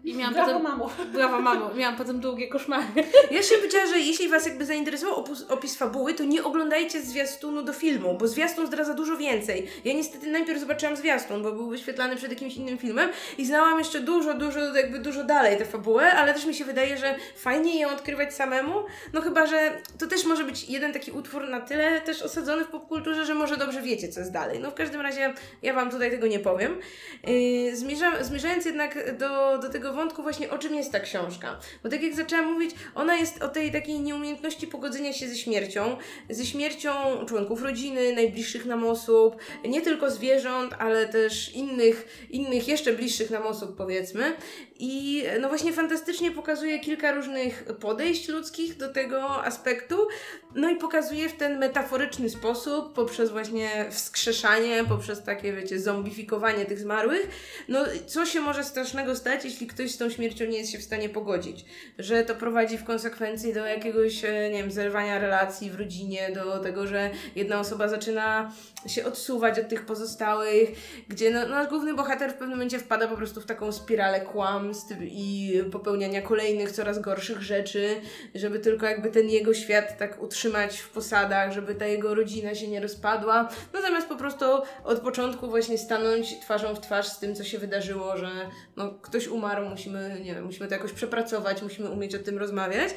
I 0.03 0.13
miałam 0.15 0.33
Brawo, 0.33 0.47
potem, 0.51 0.63
mamo. 0.63 0.89
Brawo 1.13 1.41
mamo, 1.41 1.73
miałam 1.73 1.95
potem 1.95 2.19
długie 2.19 2.47
koszmary. 2.47 2.85
Ja 3.31 3.37
jeszcze 3.37 3.55
powiedziała, 3.55 3.85
że 3.85 3.99
jeśli 3.99 4.27
Was 4.29 4.45
jakby 4.45 4.65
zainteresował 4.65 5.15
opus, 5.15 5.45
opis 5.49 5.77
fabuły, 5.77 6.13
to 6.13 6.23
nie 6.23 6.43
oglądajcie 6.43 7.01
zwiastunu 7.01 7.61
do 7.63 7.73
filmu, 7.73 8.17
bo 8.17 8.27
zwiastun 8.27 8.67
zdradza 8.67 8.93
dużo 8.93 9.17
więcej. 9.17 9.67
Ja 9.85 9.93
niestety 9.93 10.31
najpierw 10.31 10.59
zobaczyłam 10.59 10.95
zwiastun, 10.95 11.43
bo 11.43 11.51
był 11.51 11.69
wyświetlany 11.69 12.15
przed 12.15 12.29
jakimś 12.29 12.55
innym 12.55 12.77
filmem 12.77 13.09
i 13.37 13.45
znałam 13.45 13.79
jeszcze 13.79 13.99
dużo, 13.99 14.33
dużo, 14.33 14.59
jakby 14.59 14.99
dużo 14.99 15.23
dalej 15.23 15.57
tę 15.57 15.65
fabułę, 15.65 16.11
ale 16.13 16.33
też 16.33 16.45
mi 16.45 16.53
się 16.53 16.65
wydaje, 16.65 16.97
że 16.97 17.15
fajnie 17.35 17.79
ją 17.79 17.89
odkrywać 17.89 18.33
samemu, 18.33 18.74
no 19.13 19.21
chyba, 19.21 19.45
że 19.45 19.77
to 19.99 20.07
też 20.07 20.25
może 20.25 20.43
być 20.43 20.69
jeden 20.69 20.93
taki 20.93 21.11
utwór 21.11 21.49
na 21.49 21.61
tyle 21.61 22.01
też 22.01 22.21
osadzony 22.21 22.63
w 22.63 22.67
popkulturze, 22.67 23.25
że 23.25 23.35
może 23.35 23.57
dobrze 23.57 23.81
wiecie, 23.81 24.09
co 24.09 24.19
jest 24.19 24.31
dalej. 24.31 24.59
No 24.59 24.71
w 24.71 24.73
każdym 24.73 25.01
razie 25.01 25.33
ja 25.61 25.73
Wam 25.73 25.91
tutaj 25.91 26.11
tego 26.11 26.27
nie 26.27 26.39
powiem. 26.39 26.79
Yy, 27.27 27.75
zmierzając 28.21 28.65
jednak 28.65 29.17
do, 29.17 29.57
do 29.57 29.69
tego 29.69 29.93
wątku 29.93 30.23
właśnie, 30.23 30.49
o 30.49 30.57
czym 30.57 30.75
jest 30.75 30.91
ta 30.91 30.99
książka. 30.99 31.59
Bo 31.83 31.89
tak 31.89 32.03
jak 32.03 32.13
zaczęłam 32.15 32.53
mówić, 32.53 32.71
ona 32.95 33.15
jest 33.15 33.43
o 33.43 33.47
tej 33.47 33.71
takiej 33.71 33.99
nieumiejętności 33.99 34.67
pogodzenia 34.67 35.13
się 35.13 35.27
ze 35.27 35.35
śmiercią, 35.35 35.97
ze 36.29 36.45
śmiercią 36.45 36.91
członków 37.27 37.63
rodziny, 37.63 38.13
najbliższych 38.15 38.65
nam 38.65 38.85
osób, 38.85 39.35
nie 39.65 39.81
tylko 39.81 40.11
zwierząt, 40.11 40.73
ale 40.79 41.07
też 41.07 41.53
innych, 41.53 42.27
innych 42.29 42.67
jeszcze 42.67 42.93
bliższych 42.93 43.29
nam 43.29 43.43
osób, 43.43 43.77
powiedzmy. 43.77 44.33
I 44.79 45.23
no 45.41 45.47
właśnie 45.47 45.73
fantastycznie 45.73 46.31
pokazuje 46.31 46.79
kilka 46.79 47.11
różnych 47.11 47.63
podejść 47.63 48.29
ludzkich 48.29 48.77
do 48.77 48.93
tego 48.93 49.43
aspektu, 49.43 50.07
no 50.55 50.69
i 50.69 50.75
pokazuje 50.75 51.29
w 51.29 51.35
ten 51.35 51.59
metaforyczny 51.59 52.29
sposób, 52.29 52.93
poprzez 52.93 53.31
właśnie 53.31 53.85
wskrzeszanie, 53.89 54.83
poprzez 54.89 55.23
takie, 55.23 55.53
wiecie, 55.53 55.79
zombifikowanie 55.79 56.65
tych 56.65 56.79
zmarłych, 56.79 57.27
no 57.67 57.79
co 58.07 58.25
się 58.25 58.41
może 58.41 58.63
strasznego 58.63 59.15
stać, 59.15 59.45
jeśli 59.45 59.67
ktoś 59.67 59.91
z 59.91 59.97
tą 59.97 60.09
śmiercią 60.09 60.45
nie 60.45 60.57
jest 60.57 60.71
się 60.71 60.77
w 60.77 60.83
stanie 60.83 61.09
pogodzić. 61.09 61.65
Że 61.99 62.23
to 62.23 62.35
prowadzi 62.35 62.77
w 62.77 62.83
konsekwencji 62.83 63.53
do 63.53 63.65
jakiegoś, 63.65 64.25
e, 64.25 64.49
nie 64.49 64.57
wiem, 64.57 64.71
zerwania 64.71 65.19
relacji 65.19 65.71
w 65.71 65.75
rodzinie, 65.75 66.31
do 66.33 66.59
tego, 66.59 66.87
że 66.87 67.09
jedna 67.35 67.59
osoba 67.59 67.87
zaczyna 67.87 68.51
się 68.87 69.05
odsuwać 69.05 69.59
od 69.59 69.69
tych 69.69 69.85
pozostałych, 69.85 70.69
gdzie 71.07 71.31
no, 71.31 71.67
główny 71.67 71.93
bohater 71.93 72.31
w 72.31 72.33
pewnym 72.33 72.49
momencie 72.49 72.79
wpada 72.79 73.07
po 73.07 73.17
prostu 73.17 73.41
w 73.41 73.45
taką 73.45 73.71
spiralę 73.71 74.21
kłamstw 74.65 74.95
i 75.01 75.53
popełniania 75.71 76.21
kolejnych, 76.21 76.71
coraz 76.71 76.99
gorszych 76.99 77.41
rzeczy, 77.41 78.01
żeby 78.35 78.59
tylko 78.59 78.85
jakby 78.85 79.11
ten 79.11 79.29
jego 79.29 79.53
świat 79.53 79.97
tak 79.97 80.21
utrzymać 80.21 80.79
w 80.79 80.89
posadach, 80.89 81.51
żeby 81.51 81.75
ta 81.75 81.85
jego 81.85 82.15
rodzina 82.15 82.55
się 82.55 82.67
nie 82.67 82.79
rozpadła. 82.79 83.49
No 83.73 83.81
zamiast 83.81 84.07
po 84.07 84.15
prostu 84.15 84.45
od 84.83 84.99
początku 84.99 85.49
właśnie 85.49 85.77
stanąć 85.77 86.39
twarzą 86.39 86.75
w 86.75 86.81
twarz 86.81 87.07
z 87.07 87.19
tym, 87.19 87.35
co 87.35 87.43
się 87.43 87.59
wydarzyło, 87.59 88.17
że 88.17 88.29
no, 88.75 88.91
ktoś 89.01 89.27
umarł, 89.27 89.69
musimy, 89.69 90.19
nie 90.23 90.35
wiem, 90.35 90.45
musimy 90.45 90.67
to 90.67 90.75
jakoś 90.75 90.91
przepracować, 90.91 91.61
musimy 91.61 91.89
umieć 91.89 92.15
o 92.15 92.19
tym 92.19 92.37
rozmawiać. 92.37 92.93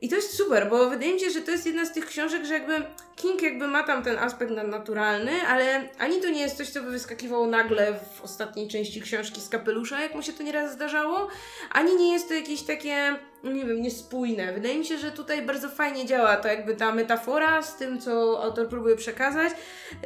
I 0.00 0.08
to 0.08 0.16
jest 0.16 0.36
super, 0.36 0.70
bo 0.70 0.90
wydaje 0.90 1.14
mi 1.14 1.20
się, 1.20 1.30
że 1.30 1.40
to 1.40 1.50
jest 1.50 1.66
jedna 1.66 1.84
z 1.84 1.92
tych 1.92 2.06
książek, 2.06 2.44
że 2.44 2.54
jakby 2.54 2.74
King 3.22 3.42
jakby 3.42 3.68
ma 3.68 3.82
tam 3.82 4.02
ten 4.02 4.18
aspekt 4.18 4.52
nadnaturalny, 4.52 5.32
ale 5.48 5.88
ani 5.98 6.20
to 6.20 6.28
nie 6.28 6.40
jest 6.40 6.56
coś, 6.56 6.70
co 6.70 6.82
by 6.82 6.90
wyskakiwało 6.90 7.46
nagle 7.46 7.94
w 8.14 8.22
ostatniej 8.22 8.68
części 8.68 9.00
książki 9.00 9.40
z 9.40 9.48
kapelusza, 9.48 10.00
jak 10.00 10.14
mu 10.14 10.22
się 10.22 10.32
to 10.32 10.42
nieraz 10.42 10.72
zdarzało, 10.72 11.28
ani 11.72 11.96
nie 11.96 12.12
jest 12.12 12.28
to 12.28 12.34
jakieś 12.34 12.62
takie, 12.62 13.16
no 13.42 13.52
nie 13.52 13.64
wiem, 13.64 13.82
niespójne. 13.82 14.52
Wydaje 14.52 14.78
mi 14.78 14.84
się, 14.84 14.98
że 14.98 15.10
tutaj 15.10 15.42
bardzo 15.42 15.68
fajnie 15.68 16.06
działa 16.06 16.36
to 16.36 16.48
jakby 16.48 16.76
ta 16.76 16.94
metafora 16.94 17.62
z 17.62 17.76
tym, 17.76 18.00
co 18.00 18.42
autor 18.42 18.68
próbuje 18.68 18.96
przekazać. 18.96 19.52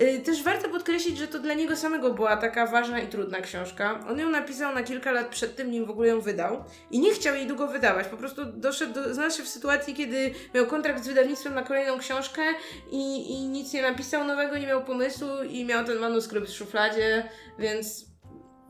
Yy, 0.00 0.18
też 0.18 0.42
warto 0.42 0.68
podkreślić, 0.68 1.18
że 1.18 1.28
to 1.28 1.38
dla 1.38 1.54
niego 1.54 1.76
samego 1.76 2.10
była 2.10 2.36
taka 2.36 2.66
ważna 2.66 3.00
i 3.00 3.08
trudna 3.08 3.40
książka. 3.40 4.00
On 4.10 4.18
ją 4.18 4.30
napisał 4.30 4.74
na 4.74 4.82
kilka 4.82 5.12
lat 5.12 5.28
przed 5.28 5.56
tym, 5.56 5.70
nim 5.70 5.84
w 5.84 5.90
ogóle 5.90 6.08
ją 6.08 6.20
wydał 6.20 6.64
i 6.90 6.98
nie 6.98 7.14
chciał 7.14 7.34
jej 7.34 7.46
długo 7.46 7.66
wydawać. 7.66 8.06
Po 8.06 8.16
prostu 8.16 8.44
doszedł, 8.44 8.94
do, 8.94 9.14
znalazł 9.14 9.36
się 9.36 9.42
w 9.42 9.48
sytuacji, 9.48 9.94
kiedy 9.94 10.34
miał 10.54 10.66
kontrakt 10.66 11.04
z 11.04 11.08
wydawnictwem 11.08 11.54
na 11.54 11.62
kolejną 11.62 11.98
książkę 11.98 12.42
i, 12.90 13.03
i 13.04 13.48
nic 13.48 13.72
nie 13.72 13.82
napisał 13.82 14.24
nowego, 14.24 14.58
nie 14.58 14.66
miał 14.66 14.84
pomysłu 14.84 15.28
i 15.50 15.64
miał 15.64 15.84
ten 15.84 15.98
manuskrypt 15.98 16.48
w 16.48 16.56
szufladzie, 16.56 17.28
więc 17.58 18.13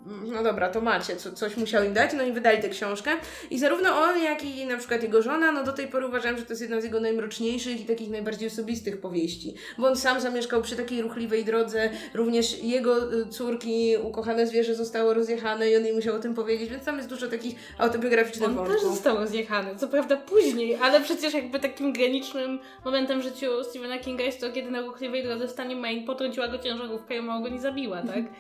no 0.07 0.43
dobra, 0.43 0.69
to 0.69 0.81
macie, 0.81 1.17
co, 1.17 1.33
coś 1.33 1.57
musiał 1.57 1.85
im 1.85 1.93
dać, 1.93 2.11
no 2.17 2.23
i 2.23 2.33
wydali 2.33 2.63
tę 2.63 2.69
książkę. 2.69 3.11
I 3.51 3.59
zarówno 3.59 3.91
on, 3.91 4.23
jak 4.23 4.45
i 4.45 4.67
na 4.67 4.77
przykład 4.77 5.03
jego 5.03 5.23
żona, 5.23 5.53
no 5.53 5.65
do 5.65 5.73
tej 5.73 5.89
pory 5.89 6.07
uważałem, 6.07 6.39
że 6.39 6.43
to 6.43 6.53
jest 6.53 6.63
jedna 6.63 6.81
z 6.81 6.85
jego 6.85 7.01
najmroczniejszych 7.01 7.81
i 7.81 7.85
takich 7.85 8.11
najbardziej 8.11 8.49
osobistych 8.49 9.01
powieści. 9.01 9.55
Bo 9.79 9.89
on 9.89 9.97
sam 9.97 10.21
zamieszkał 10.21 10.63
przy 10.63 10.77
takiej 10.77 11.03
ruchliwej 11.03 11.45
drodze, 11.45 11.91
również 12.15 12.63
jego 12.63 13.13
y, 13.13 13.27
córki, 13.27 13.97
ukochane 14.03 14.47
zwierzę 14.47 14.75
zostało 14.75 15.15
rozjechane 15.15 15.71
i 15.71 15.77
on 15.77 15.85
jej 15.85 15.95
musiał 15.95 16.17
o 16.17 16.19
tym 16.19 16.35
powiedzieć, 16.35 16.71
więc 16.71 16.85
tam 16.85 16.97
jest 16.97 17.09
dużo 17.09 17.29
takich 17.29 17.55
autobiograficznych 17.79 18.49
On 18.49 18.57
też 18.57 18.67
wątków. 18.67 18.91
został 18.91 19.27
zjechany, 19.27 19.77
co 19.77 19.89
prawda 19.89 20.17
później, 20.17 20.75
ale 20.75 21.01
przecież 21.01 21.35
jakby 21.35 21.61
takim 21.61 21.93
granicznym 21.93 22.59
momentem 22.85 23.21
w 23.21 23.23
życiu 23.23 23.65
Stephena 23.65 23.99
Kinga 23.99 24.25
jest 24.25 24.41
to, 24.41 24.53
kiedy 24.53 24.71
na 24.71 24.81
ruchliwej 24.81 25.25
drodze 25.25 25.49
w 25.49 25.51
stanie 25.51 25.77
Maine 25.77 26.07
potrąciła 26.07 26.49
go 26.49 26.59
ciężarówka 26.59 27.15
i 27.15 27.23
mało 27.23 27.43
go 27.43 27.49
nie 27.49 27.61
zabiła, 27.61 28.03
tak? 28.03 28.25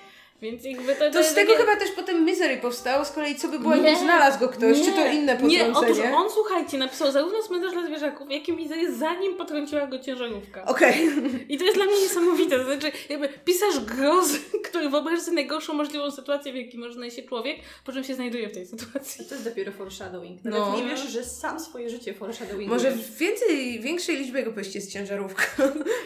Więc 0.44 0.64
jakby 0.64 0.94
to, 0.94 1.10
To 1.10 1.18
jest 1.18 1.30
z 1.30 1.34
tego 1.34 1.52
takie... 1.52 1.64
chyba 1.64 1.76
też 1.80 1.90
potem 1.90 2.24
Misery 2.24 2.56
powstało, 2.56 3.04
z 3.04 3.10
kolei 3.10 3.34
co 3.34 3.48
by 3.48 3.58
było, 3.58 3.76
Nie, 3.76 3.82
jakby 3.82 4.00
znalazł 4.04 4.38
go 4.40 4.48
ktoś, 4.48 4.78
nie, 4.78 4.84
czy 4.84 4.92
to 4.92 5.06
inne 5.06 5.38
Nie, 5.42 5.62
otóż 5.66 5.74
potrącenie? 5.74 6.16
on, 6.16 6.30
słuchajcie, 6.30 6.78
napisał 6.78 7.12
zarówno 7.12 7.42
cmentarz 7.42 7.72
dla 7.72 7.86
zwierzaków, 7.86 8.30
jak 8.30 8.48
i 8.48 8.52
Mizery, 8.52 8.94
zanim 8.96 9.36
potrąciła 9.36 9.86
go 9.86 9.98
ciężarówka. 9.98 10.64
Okej. 10.64 11.08
I 11.48 11.58
to 11.58 11.64
jest 11.64 11.76
dla 11.76 11.86
mnie 11.86 12.00
niesamowite. 12.02 12.58
To 12.58 12.64
znaczy, 12.64 12.92
jakby 13.08 13.28
pisarz 13.44 13.80
grozy, 13.80 14.38
który 14.68 14.88
wyobraża 14.88 15.22
sobie 15.22 15.34
najgorszą 15.34 15.72
możliwą 15.74 16.10
sytuację, 16.10 16.52
w 16.52 16.56
jakiej 16.56 16.80
może 16.80 16.92
znaleźć 16.94 17.16
się 17.16 17.22
człowiek, 17.22 17.56
po 17.84 17.92
czym 17.92 18.04
się 18.04 18.14
znajduje 18.14 18.48
w 18.48 18.52
tej 18.52 18.66
sytuacji. 18.66 19.24
To 19.28 19.34
jest 19.34 19.44
dopiero 19.48 19.72
foreshadowing. 19.72 20.44
Nawet 20.44 20.60
No. 20.60 20.76
nie 20.76 20.84
wiesz, 20.84 21.00
że 21.00 21.24
sam 21.24 21.60
swoje 21.60 21.90
życie 21.90 22.14
foreshadowing. 22.14 22.70
Może 22.70 22.90
w 22.90 23.16
więcej, 23.18 23.80
większej 23.80 24.16
liczbie 24.16 24.38
jego 24.38 24.50
powieści 24.52 24.78
jest 24.78 24.92
ciężarówka. 24.92 25.44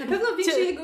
Na 0.01 0.07
pewno 0.07 0.37
więcej 0.37 0.66
jego, 0.66 0.83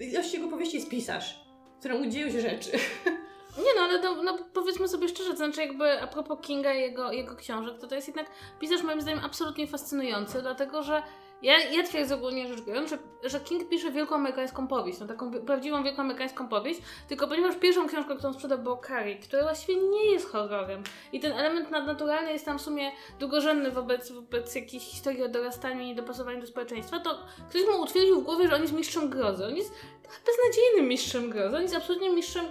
ilości 0.00 0.36
jego 0.36 0.48
powieści 0.48 0.76
jest 0.76 0.88
pisarz, 0.88 1.40
któremu 1.80 2.06
dzieją 2.06 2.32
się 2.32 2.40
rzeczy. 2.40 2.70
Nie 3.64 3.74
no, 3.76 3.82
ale 3.82 4.22
no, 4.22 4.38
powiedzmy 4.52 4.88
sobie 4.88 5.08
szczerze, 5.08 5.30
to 5.30 5.36
znaczy 5.36 5.60
jakby 5.60 6.02
a 6.02 6.06
propos 6.06 6.38
Kinga 6.42 6.74
i 6.74 6.80
jego, 6.80 7.12
jego 7.12 7.36
książek, 7.36 7.78
to 7.78 7.86
to 7.86 7.94
jest 7.94 8.08
jednak 8.08 8.26
pisarz 8.60 8.82
moim 8.82 9.00
zdaniem 9.00 9.20
absolutnie 9.24 9.66
fascynujący, 9.66 10.42
dlatego 10.42 10.82
że 10.82 11.02
ja, 11.42 11.58
ja 11.58 11.82
twierdzę 11.82 12.14
ogólnie 12.14 12.48
rzecz 12.48 12.60
biorąc, 12.60 12.90
że, 12.90 12.98
że 13.24 13.40
King 13.40 13.68
pisze 13.68 13.90
wielką 13.90 14.14
amerykańską 14.14 14.68
powieść, 14.68 15.00
no 15.00 15.06
taką 15.06 15.32
prawdziwą 15.32 15.82
wielką 15.82 16.02
amerykańską 16.02 16.48
powieść, 16.48 16.80
tylko 17.08 17.28
ponieważ 17.28 17.56
pierwszą 17.56 17.88
książką, 17.88 18.16
którą 18.16 18.32
sprzedał 18.32 18.58
był 18.58 18.76
Carrie, 18.86 19.16
która 19.16 19.42
właściwie 19.42 19.82
nie 19.82 20.12
jest 20.12 20.28
horrorem 20.28 20.82
i 21.12 21.20
ten 21.20 21.32
element 21.32 21.70
nadnaturalny 21.70 22.32
jest 22.32 22.44
tam 22.44 22.58
w 22.58 22.62
sumie 22.62 22.92
drugorzędny 23.18 23.70
wobec, 23.70 24.12
wobec 24.12 24.54
jakiejś 24.54 24.82
historii 24.82 25.22
o 25.22 25.28
dorastaniu 25.28 25.80
i 25.80 25.86
niedopasowaniu 25.86 26.40
do 26.40 26.46
społeczeństwa, 26.46 27.00
to 27.00 27.18
ktoś 27.50 27.62
mu 27.66 27.82
utwierdził 27.82 28.20
w 28.20 28.24
głowie, 28.24 28.48
że 28.48 28.54
on 28.54 28.62
jest 28.62 28.74
mistrzem 28.74 29.10
grozy. 29.10 29.44
On 29.44 29.56
jest 29.56 29.74
beznadziejnym 30.26 30.88
mistrzem 30.88 31.30
grozy. 31.30 31.56
On 31.56 31.62
jest 31.62 31.74
absolutnie 31.74 32.10
mistrzem 32.10 32.46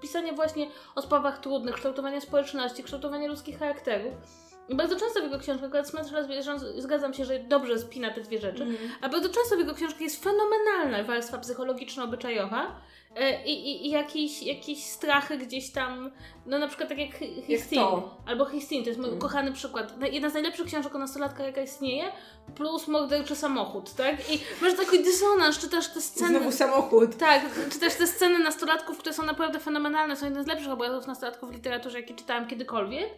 pisania 0.00 0.32
właśnie 0.32 0.70
o 0.94 1.02
sprawach 1.02 1.38
trudnych, 1.38 1.74
kształtowania 1.74 2.20
społeczności, 2.20 2.82
kształtowania 2.82 3.28
ludzkich 3.28 3.58
charakterów. 3.58 4.14
Bardzo 4.70 4.96
często 4.96 5.20
w 5.20 5.22
jego 5.22 5.38
książkach, 5.38 5.66
akurat 5.68 5.92
Las 6.12 6.24
Zwierząt, 6.24 6.60
zgadzam 6.78 7.14
się, 7.14 7.24
że 7.24 7.38
dobrze 7.38 7.78
spina 7.78 8.10
te 8.10 8.20
dwie 8.20 8.38
rzeczy, 8.40 8.66
a 9.00 9.08
bardzo 9.08 9.28
często 9.28 9.56
w 9.56 9.58
jego 9.58 9.74
książkach 9.74 10.00
jest 10.00 10.24
fenomenalna 10.24 11.02
warstwa 11.04 11.38
psychologiczno-obyczajowa 11.38 12.66
e, 13.16 13.44
i, 13.44 13.70
i, 13.70 13.86
i 13.86 13.90
jakieś, 13.90 14.42
jakieś 14.42 14.84
strachy 14.84 15.38
gdzieś 15.38 15.70
tam, 15.70 16.10
no 16.46 16.58
na 16.58 16.68
przykład 16.68 16.88
tak 16.88 16.98
jak 16.98 17.10
to. 17.80 18.16
albo 18.26 18.44
Histine, 18.44 18.82
to 18.82 18.88
jest 18.88 19.00
mój 19.00 19.10
ukochany 19.10 19.52
przykład. 19.52 19.98
Na- 19.98 20.06
Jedna 20.06 20.30
z 20.30 20.34
najlepszych 20.34 20.66
książek 20.66 20.94
o 20.94 20.98
nastolatkach, 20.98 21.46
jaka 21.46 21.60
istnieje, 21.62 22.04
plus 22.56 22.88
Morderczy 22.88 23.36
Samochód, 23.36 23.94
tak? 23.94 24.30
I 24.32 24.40
masz 24.62 24.74
taki 24.76 25.02
dysonans, 25.04 25.58
czytasz 25.58 25.88
te 25.88 26.00
sceny... 26.00 26.28
Znowu 26.38 26.52
samochód. 26.52 27.16
Tak, 27.16 27.42
czy 27.72 27.78
też 27.78 27.94
te 27.94 28.06
sceny 28.06 28.38
nastolatków, 28.38 28.98
które 28.98 29.12
są 29.14 29.22
naprawdę 29.22 29.60
fenomenalne, 29.60 30.16
są 30.16 30.24
jedne 30.26 30.44
z 30.44 30.46
lepszych 30.46 30.70
obrazów 30.72 31.06
nastolatków 31.06 31.50
w 31.50 31.52
literaturze, 31.52 32.00
jakie 32.00 32.14
czytałam 32.14 32.46
kiedykolwiek. 32.46 33.08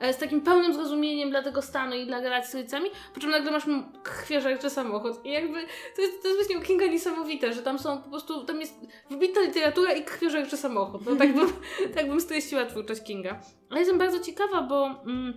E, 0.00 0.12
Z 0.12 0.18
takim 0.18 0.40
pełnym 0.40 0.74
zrozumieniem 0.74 1.30
dla 1.30 1.42
tego 1.42 1.62
stanu 1.62 1.96
i 1.96 2.06
dla 2.06 2.20
relacji 2.20 2.50
z 2.52 2.54
rodzicami, 2.54 2.90
po 3.14 3.20
czym 3.20 3.30
nagle 3.30 3.50
masz 3.50 3.66
m- 3.66 3.92
krwiożerczy 4.02 4.70
samochód. 4.70 5.24
I 5.24 5.30
jakby 5.30 5.58
to 5.96 6.02
jest, 6.02 6.22
to 6.22 6.28
jest 6.28 6.40
właśnie 6.40 6.58
u 6.58 6.60
Kinga 6.62 6.86
niesamowite, 6.86 7.52
że 7.52 7.62
tam 7.62 7.78
są 7.78 8.02
po 8.02 8.10
prostu, 8.10 8.44
tam 8.44 8.60
jest 8.60 8.74
wybitna 9.10 9.42
literatura 9.42 9.92
i 9.92 10.04
krwiożerczy 10.04 10.56
samochód. 10.56 11.06
No 11.06 11.16
tak 11.16 11.34
bym, 11.34 11.52
tak 11.94 12.08
bym 12.08 12.20
streściła 12.20 12.66
twórczość 12.66 13.02
Kinga. 13.02 13.40
Ale 13.70 13.80
jestem 13.80 13.98
bardzo 13.98 14.20
ciekawa, 14.20 14.62
bo 14.62 14.86
mm, 14.86 15.34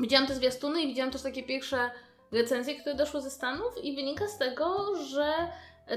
widziałam 0.00 0.26
te 0.26 0.34
zwiastuny 0.34 0.82
i 0.82 0.86
widziałam 0.86 1.12
też 1.12 1.22
takie 1.22 1.42
pierwsze 1.42 1.90
recenzje, 2.32 2.74
które 2.80 2.94
doszły 2.94 3.20
ze 3.20 3.30
Stanów 3.30 3.84
i 3.84 3.96
wynika 3.96 4.28
z 4.28 4.38
tego, 4.38 4.96
że 4.96 5.34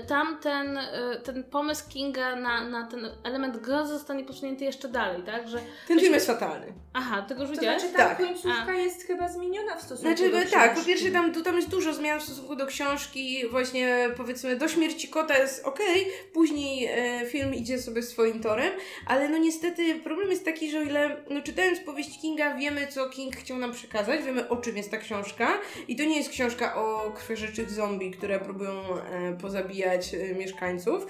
tam 0.02 0.38
ten, 0.40 0.78
e, 0.78 1.20
ten 1.24 1.44
pomysł 1.44 1.90
Kinga 1.90 2.36
na, 2.36 2.70
na 2.70 2.88
ten 2.88 3.08
element 3.24 3.58
grozy 3.58 3.94
zostanie 3.94 4.24
posunięty 4.26 4.66
jeszcze 4.66 4.88
dalej, 4.88 5.24
tak? 5.24 5.48
Że, 5.50 5.60
Ten 5.88 6.00
film 6.00 6.14
jest 6.14 6.28
fatalny. 6.28 6.74
aha, 6.94 7.22
tego 7.22 7.42
już 7.42 7.50
To 7.52 7.56
widziałeś? 7.56 7.82
znaczy 7.82 7.96
ta 7.98 8.06
Tak. 8.06 8.18
końcówka 8.18 8.66
A. 8.68 8.74
jest 8.74 9.08
chyba 9.08 9.30
zmieniona 9.30 9.76
w 9.76 9.82
stosunku 9.82 10.02
Znaczy, 10.18 10.32
do 10.32 10.38
no 10.38 10.44
tak, 10.52 10.70
po 10.70 10.74
książki. 10.74 10.88
pierwsze 10.92 11.12
tam, 11.12 11.44
tam 11.44 11.56
jest 11.56 11.70
dużo 11.70 11.94
zmian 11.94 12.20
w 12.20 12.24
stosunku 12.24 12.56
do 12.56 12.66
książki, 12.66 13.48
właśnie 13.52 14.10
powiedzmy 14.18 14.56
do 14.56 14.68
śmierci 14.68 15.08
kota 15.08 15.38
jest 15.38 15.66
okej, 15.66 16.08
później 16.34 16.90
e, 16.92 17.26
film 17.26 17.54
idzie 17.54 17.80
sobie 17.80 18.04
swoim 18.04 18.42
torem, 18.44 18.74
ale 19.08 19.30
no 19.30 19.38
niestety 19.38 19.96
problem 19.96 20.30
jest 20.30 20.46
taki, 20.46 20.72
że 20.72 20.80
o 20.80 20.82
ile 20.82 21.18
no, 21.30 21.42
czytając 21.42 21.80
powieść 21.80 22.22
Kinga 22.22 22.56
wiemy 22.56 22.88
co 22.88 23.10
King 23.10 23.36
chciał 23.36 23.58
nam 23.58 23.72
przekazać, 23.72 24.24
wiemy 24.24 24.50
o 24.50 24.58
czym 24.58 24.78
jest 24.78 24.92
ta 24.92 24.98
książka 24.98 25.48
i 25.88 25.96
to 25.96 26.04
nie 26.04 26.18
jest 26.18 26.30
książka 26.30 26.76
o 26.76 27.12
krwiożerczych 27.16 27.72
zombie, 27.72 28.12
które 28.12 28.40
próbują 28.40 28.72
e, 28.72 29.38
pozabijać 29.42 29.83
e, 29.86 30.36
mieszkańców, 30.36 31.08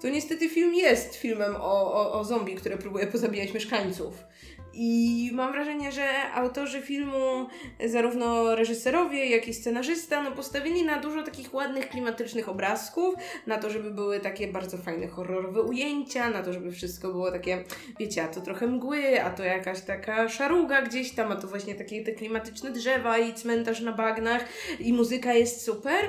to 0.00 0.08
niestety 0.08 0.48
film 0.48 0.74
jest 0.74 1.16
filmem 1.16 1.54
o, 1.56 1.92
o, 1.94 2.12
o 2.12 2.24
zombie, 2.24 2.54
które 2.54 2.76
próbuje 2.76 3.06
pozabijać 3.06 3.54
mieszkańców. 3.54 4.24
I 4.78 5.30
mam 5.34 5.52
wrażenie, 5.52 5.92
że 5.92 6.32
autorzy 6.34 6.82
filmu, 6.82 7.46
zarówno 7.86 8.54
reżyserowie, 8.54 9.26
jak 9.26 9.48
i 9.48 9.54
scenarzysta, 9.54 10.22
no 10.22 10.32
postawili 10.32 10.82
na 10.82 11.00
dużo 11.00 11.22
takich 11.22 11.54
ładnych, 11.54 11.88
klimatycznych 11.88 12.48
obrazków, 12.48 13.14
na 13.46 13.58
to, 13.58 13.70
żeby 13.70 13.90
były 13.90 14.20
takie 14.20 14.48
bardzo 14.48 14.78
fajne 14.78 15.06
horrorowe 15.06 15.62
ujęcia, 15.62 16.30
na 16.30 16.42
to, 16.42 16.52
żeby 16.52 16.72
wszystko 16.72 17.08
było 17.08 17.32
takie, 17.32 17.64
wiecie, 18.00 18.22
a 18.22 18.28
to 18.28 18.40
trochę 18.40 18.66
mgły, 18.66 19.22
a 19.22 19.30
to 19.30 19.44
jakaś 19.44 19.80
taka 19.80 20.28
szaruga 20.28 20.82
gdzieś 20.82 21.10
tam, 21.10 21.32
a 21.32 21.36
to 21.36 21.48
właśnie 21.48 21.74
takie 21.74 22.04
te 22.04 22.12
klimatyczne 22.12 22.70
drzewa 22.70 23.18
i 23.18 23.34
cmentarz 23.34 23.80
na 23.80 23.92
bagnach 23.92 24.44
i 24.80 24.92
muzyka 24.92 25.34
jest 25.34 25.64
super, 25.64 26.00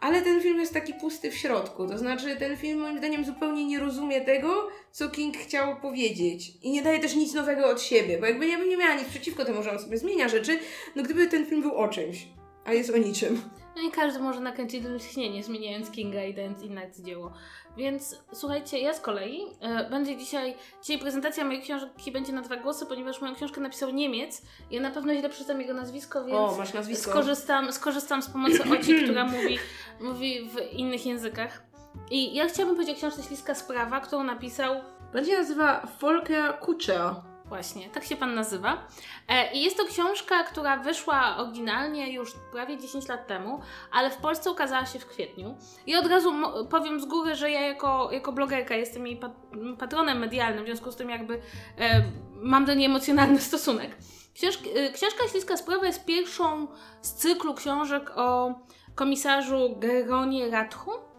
ale 0.00 0.22
ten 0.22 0.40
film 0.40 0.60
jest 0.60 0.74
taki 0.74 0.94
pusty 0.94 1.30
w 1.30 1.36
środku. 1.36 1.88
To 1.88 1.98
znaczy, 1.98 2.36
ten 2.36 2.56
film 2.56 2.80
moim 2.80 2.98
zdaniem 2.98 3.24
zupełnie 3.24 3.64
nie 3.64 3.80
rozumie 3.80 4.20
tego, 4.20 4.68
co 4.90 5.08
King 5.08 5.36
chciał 5.36 5.80
powiedzieć. 5.80 6.52
I 6.62 6.70
nie 6.70 6.82
daje 6.82 6.98
też 6.98 7.14
nic 7.14 7.34
nowego 7.34 7.66
od 7.66 7.82
siebie, 7.82 8.18
bo 8.18 8.26
jakby 8.26 8.46
ja 8.46 8.58
bym 8.58 8.68
nie 8.68 8.76
miała 8.76 8.94
nic 8.94 9.08
przeciwko 9.08 9.44
temu, 9.44 9.62
że 9.62 9.70
on 9.72 9.78
sobie 9.78 9.98
zmienia 9.98 10.28
rzeczy, 10.28 10.58
no 10.96 11.02
gdyby 11.02 11.26
ten 11.26 11.46
film 11.46 11.62
był 11.62 11.74
o 11.74 11.88
czymś, 11.88 12.26
a 12.64 12.72
jest 12.72 12.90
o 12.90 12.96
niczym. 12.96 13.63
No 13.76 13.82
i 13.82 13.90
każdy 13.90 14.20
może 14.20 14.40
nakręcić 14.40 14.84
lśnienie, 14.84 15.42
zmieniając 15.42 15.90
Kinga 15.90 16.24
i 16.24 16.34
dając 16.34 16.62
inne 16.62 16.90
dzieło. 17.00 17.32
Więc 17.76 18.22
słuchajcie, 18.32 18.78
ja 18.78 18.94
z 18.94 19.00
kolei 19.00 19.40
e, 19.60 19.90
będzie 19.90 20.16
dzisiaj, 20.16 20.54
dzisiaj 20.82 20.98
prezentacja 20.98 21.44
mojej 21.44 21.62
książki 21.62 22.12
będzie 22.12 22.32
na 22.32 22.42
dwa 22.42 22.56
głosy, 22.56 22.86
ponieważ 22.86 23.20
moją 23.20 23.34
książkę 23.34 23.60
napisał 23.60 23.90
Niemiec. 23.90 24.42
Ja 24.70 24.80
na 24.80 24.90
pewno 24.90 25.14
źle 25.14 25.28
przeczytam 25.28 25.60
jego 25.60 25.74
nazwisko, 25.74 26.24
więc 26.24 26.38
O, 26.38 26.56
masz 26.58 26.74
nazwisko. 26.74 27.10
skorzystam, 27.10 27.72
skorzystam 27.72 28.22
z 28.22 28.28
pomocy 28.30 28.62
Oci, 28.80 29.02
która 29.04 29.24
mówi, 29.24 29.58
mówi 30.00 30.48
w 30.48 30.72
innych 30.72 31.06
językach. 31.06 31.62
I 32.10 32.34
ja 32.34 32.46
chciałabym 32.48 32.76
powiedzieć 32.76 32.96
o 32.96 32.98
książce 32.98 33.22
Śliska 33.22 33.54
Sprawa, 33.54 34.00
którą 34.00 34.24
napisał 34.24 34.74
Będzie 35.12 35.38
nazywa 35.38 35.86
Volker 36.00 36.58
Kutscher. 36.58 37.14
Właśnie, 37.44 37.90
tak 37.90 38.04
się 38.04 38.16
pan 38.16 38.34
nazywa. 38.34 38.86
E, 39.28 39.52
I 39.52 39.62
jest 39.62 39.76
to 39.76 39.84
książka, 39.84 40.44
która 40.44 40.76
wyszła 40.76 41.36
oryginalnie 41.36 42.12
już 42.12 42.32
prawie 42.52 42.78
10 42.78 43.08
lat 43.08 43.26
temu, 43.26 43.60
ale 43.92 44.10
w 44.10 44.16
Polsce 44.16 44.50
ukazała 44.50 44.86
się 44.86 44.98
w 44.98 45.06
kwietniu. 45.06 45.56
I 45.86 45.96
od 45.96 46.06
razu 46.06 46.32
powiem 46.70 47.00
z 47.00 47.04
góry, 47.04 47.34
że 47.34 47.50
ja 47.50 47.60
jako, 47.60 48.08
jako 48.12 48.32
blogerka 48.32 48.74
jestem 48.74 49.06
jej 49.06 49.16
pat- 49.20 49.76
patronem 49.78 50.18
medialnym, 50.18 50.64
w 50.64 50.66
związku 50.66 50.92
z 50.92 50.96
tym 50.96 51.10
jakby 51.10 51.40
e, 51.78 52.02
mam 52.32 52.64
do 52.64 52.74
niej 52.74 52.86
emocjonalny 52.86 53.40
stosunek. 53.50 53.96
Książk- 54.34 54.68
e, 54.76 54.92
książka 54.92 55.28
Śliska 55.30 55.56
Sprawa 55.56 55.86
jest 55.86 56.04
pierwszą 56.04 56.66
z 57.02 57.12
cyklu 57.14 57.54
książek 57.54 58.10
o 58.16 58.54
komisarzu 58.94 59.76
Geronie 59.78 60.50
Rathu, 60.50 60.90
e, 60.90 61.13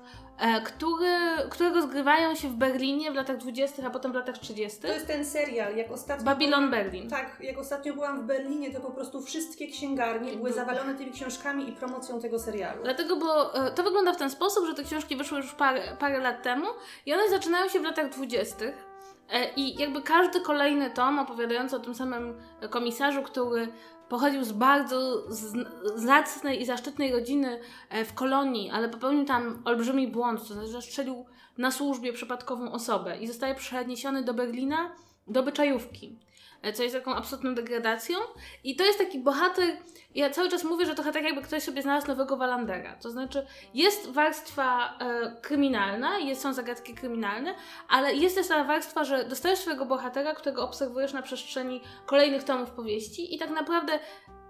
który, 0.66 1.18
które 1.50 1.70
rozgrywają 1.70 2.36
się 2.36 2.48
w 2.48 2.56
Berlinie 2.56 3.12
w 3.12 3.16
latach 3.16 3.38
20., 3.38 3.88
a 3.88 3.90
potem 3.90 4.12
w 4.12 4.16
latach 4.16 4.38
30. 4.38 4.82
To 4.82 4.88
jest 4.88 5.08
ten 5.08 5.26
serial, 5.26 5.76
jak 5.76 5.92
ostatnio... 5.92 6.26
Babylon 6.26 6.72
Berlin. 6.72 7.10
Tak, 7.10 7.38
jak 7.40 7.58
ostatnio 7.58 7.94
byłam 7.94 8.22
w 8.22 8.26
Berlinie, 8.26 8.72
to 8.72 8.80
po 8.80 8.92
prostu 8.92 9.22
wszystkie 9.22 9.68
księgarnie 9.68 10.32
były 10.32 10.54
zawalone 10.54 10.96
tymi 10.96 11.12
książkami 11.12 11.70
i 11.70 11.72
promocją 11.72 12.22
tego 12.22 12.40
serialu. 12.40 12.84
Dlatego, 12.84 13.16
bo 13.16 13.56
e, 13.56 13.72
to 13.72 13.84
wygląda 13.84 14.14
w 14.14 14.18
ten 14.18 14.30
sposób, 14.30 14.66
że 14.66 14.74
te 14.74 14.84
książki 14.84 15.16
wyszły 15.16 15.38
już 15.38 15.54
parę, 15.54 15.82
parę 16.00 16.20
lat 16.20 16.44
temu 16.44 16.66
i 17.06 17.14
one 17.14 17.30
zaczynają 17.30 17.70
się 17.70 17.80
w 17.80 17.84
latach 17.84 18.10
dwudziestych. 18.10 18.86
E, 19.30 19.54
I 19.56 19.82
jakby 19.82 20.02
każdy 20.02 20.42
kolejny 20.42 20.90
tom 20.90 21.20
opowiadający 21.20 21.76
o 21.76 21.80
tym 21.80 21.96
samym 21.96 22.42
komisarzu, 22.70 23.24
który 23.24 23.68
pochodził 24.10 24.44
z 24.44 24.52
bardzo 24.52 25.24
zacnej 25.96 26.62
i 26.62 26.66
zaszczytnej 26.66 27.12
rodziny 27.12 27.60
e, 27.90 28.06
w 28.06 28.14
kolonii, 28.14 28.70
ale 28.70 28.90
popełnił 28.90 29.26
tam 29.26 29.62
olbrzymi 29.66 30.08
błąd, 30.08 30.48
to 30.48 30.54
znaczy 30.54 30.70
zastrzelił 30.70 31.26
na 31.58 31.72
służbie 31.72 32.14
przypadkową 32.14 32.72
osobę 32.72 33.18
i 33.18 33.28
zostaje 33.28 33.56
przeniesiony 33.56 34.24
do 34.24 34.34
Berlina 34.34 34.92
do 35.28 35.44
byczajówki, 35.44 36.20
co 36.74 36.84
jest 36.84 36.96
taką 36.96 37.16
absolutną 37.16 37.56
degradacją. 37.56 38.18
I 38.64 38.76
to 38.76 38.84
jest 38.84 39.00
taki 39.00 39.20
bohater, 39.20 39.78
ja 40.16 40.30
cały 40.30 40.50
czas 40.50 40.64
mówię, 40.64 40.86
że 40.86 40.96
trochę 40.96 41.12
tak 41.12 41.24
jakby 41.24 41.42
ktoś 41.42 41.64
sobie 41.64 41.82
znalazł 41.82 42.08
nowego 42.08 42.38
Walandera. 42.38 42.96
To 42.96 43.10
znaczy 43.10 43.46
jest 43.74 44.10
warstwa 44.10 44.98
e, 45.00 45.36
kryminalna, 45.42 46.18
jest, 46.18 46.42
są 46.42 46.54
zagadki 46.54 46.94
kryminalne, 46.94 47.56
ale 47.90 48.16
jest 48.16 48.36
też 48.36 48.48
ta 48.48 48.64
warstwa, 48.64 49.04
że 49.04 49.26
dostajesz 49.26 49.60
swojego 49.60 49.86
bohatera, 49.86 50.34
którego 50.34 50.64
obserwujesz 50.64 51.14
na 51.14 51.22
przestrzeni 51.22 51.82
kolejnych 52.06 52.44
tomów 52.44 52.72
powieści 52.72 53.36
i 53.36 53.40
tak 53.40 53.50
naprawdę 53.50 54.00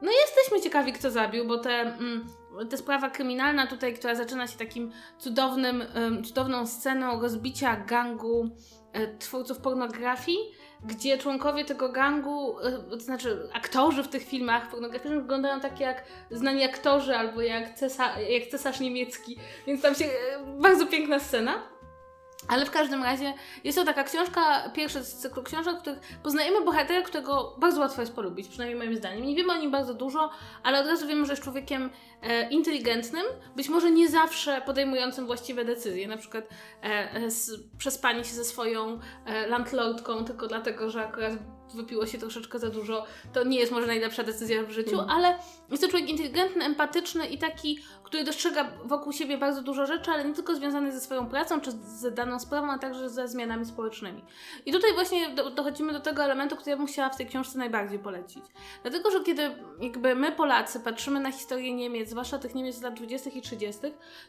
no 0.02 0.12
jesteśmy 0.12 0.62
ciekawi, 0.62 0.94
kto 0.94 1.12
zabił, 1.12 1.48
bo 1.48 1.58
te, 1.58 1.82
mm, 1.82 2.26
ta 2.70 2.78
sprawa 2.78 3.10
kryminalna 3.10 3.68
tutaj, 3.68 3.94
która 3.94 4.16
zaczyna 4.16 4.48
się 4.48 4.58
takim 4.58 4.92
cudownym, 5.18 5.84
cudowną 6.26 6.68
sceną 6.68 7.22
rozbicia 7.22 7.76
gangu 7.76 8.50
e, 8.94 9.18
twórców 9.18 9.58
pornografii, 9.58 10.38
gdzie 10.88 11.18
członkowie 11.18 11.66
tego 11.66 11.90
gangu, 11.90 12.60
e, 12.60 12.72
to 12.90 13.00
znaczy 13.00 13.50
aktorzy 13.54 14.04
w 14.04 14.08
tych 14.08 14.24
filmach 14.24 14.70
pornograficznych 14.70 15.22
wyglądają 15.22 15.60
tak 15.60 15.80
jak 15.80 16.04
znani 16.32 16.64
aktorzy 16.64 17.16
albo 17.16 17.42
jak, 17.42 17.76
cesa, 17.76 18.20
jak 18.20 18.48
cesarz 18.48 18.80
niemiecki, 18.80 19.38
więc 19.68 19.82
tam 19.82 19.96
się 19.96 20.06
e, 20.06 20.12
bardzo 20.62 20.88
piękna 20.88 21.20
scena. 21.20 21.75
Ale 22.48 22.66
w 22.66 22.72
każdym 22.72 23.04
razie 23.04 23.34
jest 23.64 23.78
to 23.78 23.86
taka 23.86 24.04
książka, 24.04 24.70
pierwsza 24.74 25.04
z 25.04 25.16
cyklu 25.16 25.44
książek, 25.44 25.78
w 25.78 25.82
których 25.82 26.00
poznajemy 26.24 26.66
bohatera, 26.66 27.02
którego 27.02 27.56
bardzo 27.60 27.80
łatwo 27.82 28.02
jest 28.02 28.16
polubić, 28.16 28.48
przynajmniej 28.48 28.80
moim 28.80 28.98
zdaniem. 28.98 29.26
Nie 29.26 29.36
wiemy 29.36 29.54
o 29.54 29.58
nim 29.58 29.72
bardzo 29.72 29.94
dużo, 29.94 30.30
ale 30.64 30.80
od 30.80 30.88
razu 30.88 31.08
wiemy, 31.08 31.26
że 31.26 31.32
jest 31.32 31.44
człowiekiem 31.44 31.90
e, 32.22 32.50
inteligentnym, 32.50 33.26
być 33.56 33.70
może 33.70 33.92
nie 33.92 34.10
zawsze 34.10 34.62
podejmującym 34.66 35.26
właściwe 35.26 35.66
decyzje, 35.66 36.08
na 36.08 36.18
przykład 36.18 36.50
e, 36.84 36.88
e, 36.88 37.30
przespanie 37.78 38.24
się 38.24 38.34
ze 38.36 38.46
swoją 38.46 39.00
e, 39.26 39.48
landlordką 39.48 40.26
tylko 40.26 40.48
dlatego, 40.48 40.90
że 40.90 41.08
akurat 41.08 41.34
wypiło 41.76 42.06
się 42.06 42.18
troszeczkę 42.18 42.60
za 42.60 42.70
dużo, 42.70 43.06
to 43.34 43.44
nie 43.44 43.60
jest 43.60 43.72
może 43.72 43.88
najlepsza 43.88 44.24
decyzja 44.24 44.64
w 44.64 44.72
życiu, 44.72 45.00
ale 45.10 45.40
jest 45.72 45.84
to 45.84 45.90
człowiek 45.90 46.10
inteligentny, 46.10 46.66
empatyczny 46.66 47.28
i 47.28 47.38
taki, 47.38 47.80
który 48.04 48.24
dostrzega 48.24 48.72
wokół 48.86 49.14
siebie 49.14 49.38
bardzo 49.38 49.62
dużo 49.62 49.86
rzeczy, 49.86 50.12
ale 50.12 50.26
nie 50.26 50.34
tylko 50.34 50.56
związane 50.56 50.92
ze 50.92 51.00
swoją 51.00 51.30
pracą 51.30 51.62
czy 51.62 51.72
z 51.72 52.14
daną 52.14 52.40
sprawą, 52.40 52.72
a 52.72 52.78
także 52.78 53.10
ze 53.10 53.28
zmianami 53.28 53.66
społecznymi. 53.66 54.24
I 54.66 54.72
tutaj 54.72 54.94
właśnie 54.94 55.30
do, 55.30 55.50
dochodzimy 55.50 55.94
do 55.94 56.00
tego 56.00 56.24
elementu, 56.24 56.56
który 56.56 56.72
ja 56.72 56.78
bym 56.78 56.88
chciała 56.88 57.10
w 57.10 57.18
tej 57.18 57.26
książce 57.26 57.58
najbardziej 57.58 58.00
polecić. 58.00 58.44
Dlatego, 58.82 59.12
że 59.12 59.24
kiedy 59.24 59.56
jakby 59.82 60.16
my 60.16 60.32
Polacy 60.32 60.80
patrzymy 60.80 61.20
na 61.20 61.32
historię 61.32 61.74
Niemiec, 61.74 62.10
zwłaszcza 62.10 62.38
tych 62.38 62.56
Niemiec 62.56 62.76
z 62.76 62.82
lat 62.82 62.94
20. 62.94 63.30
i 63.30 63.42
30., 63.42 63.82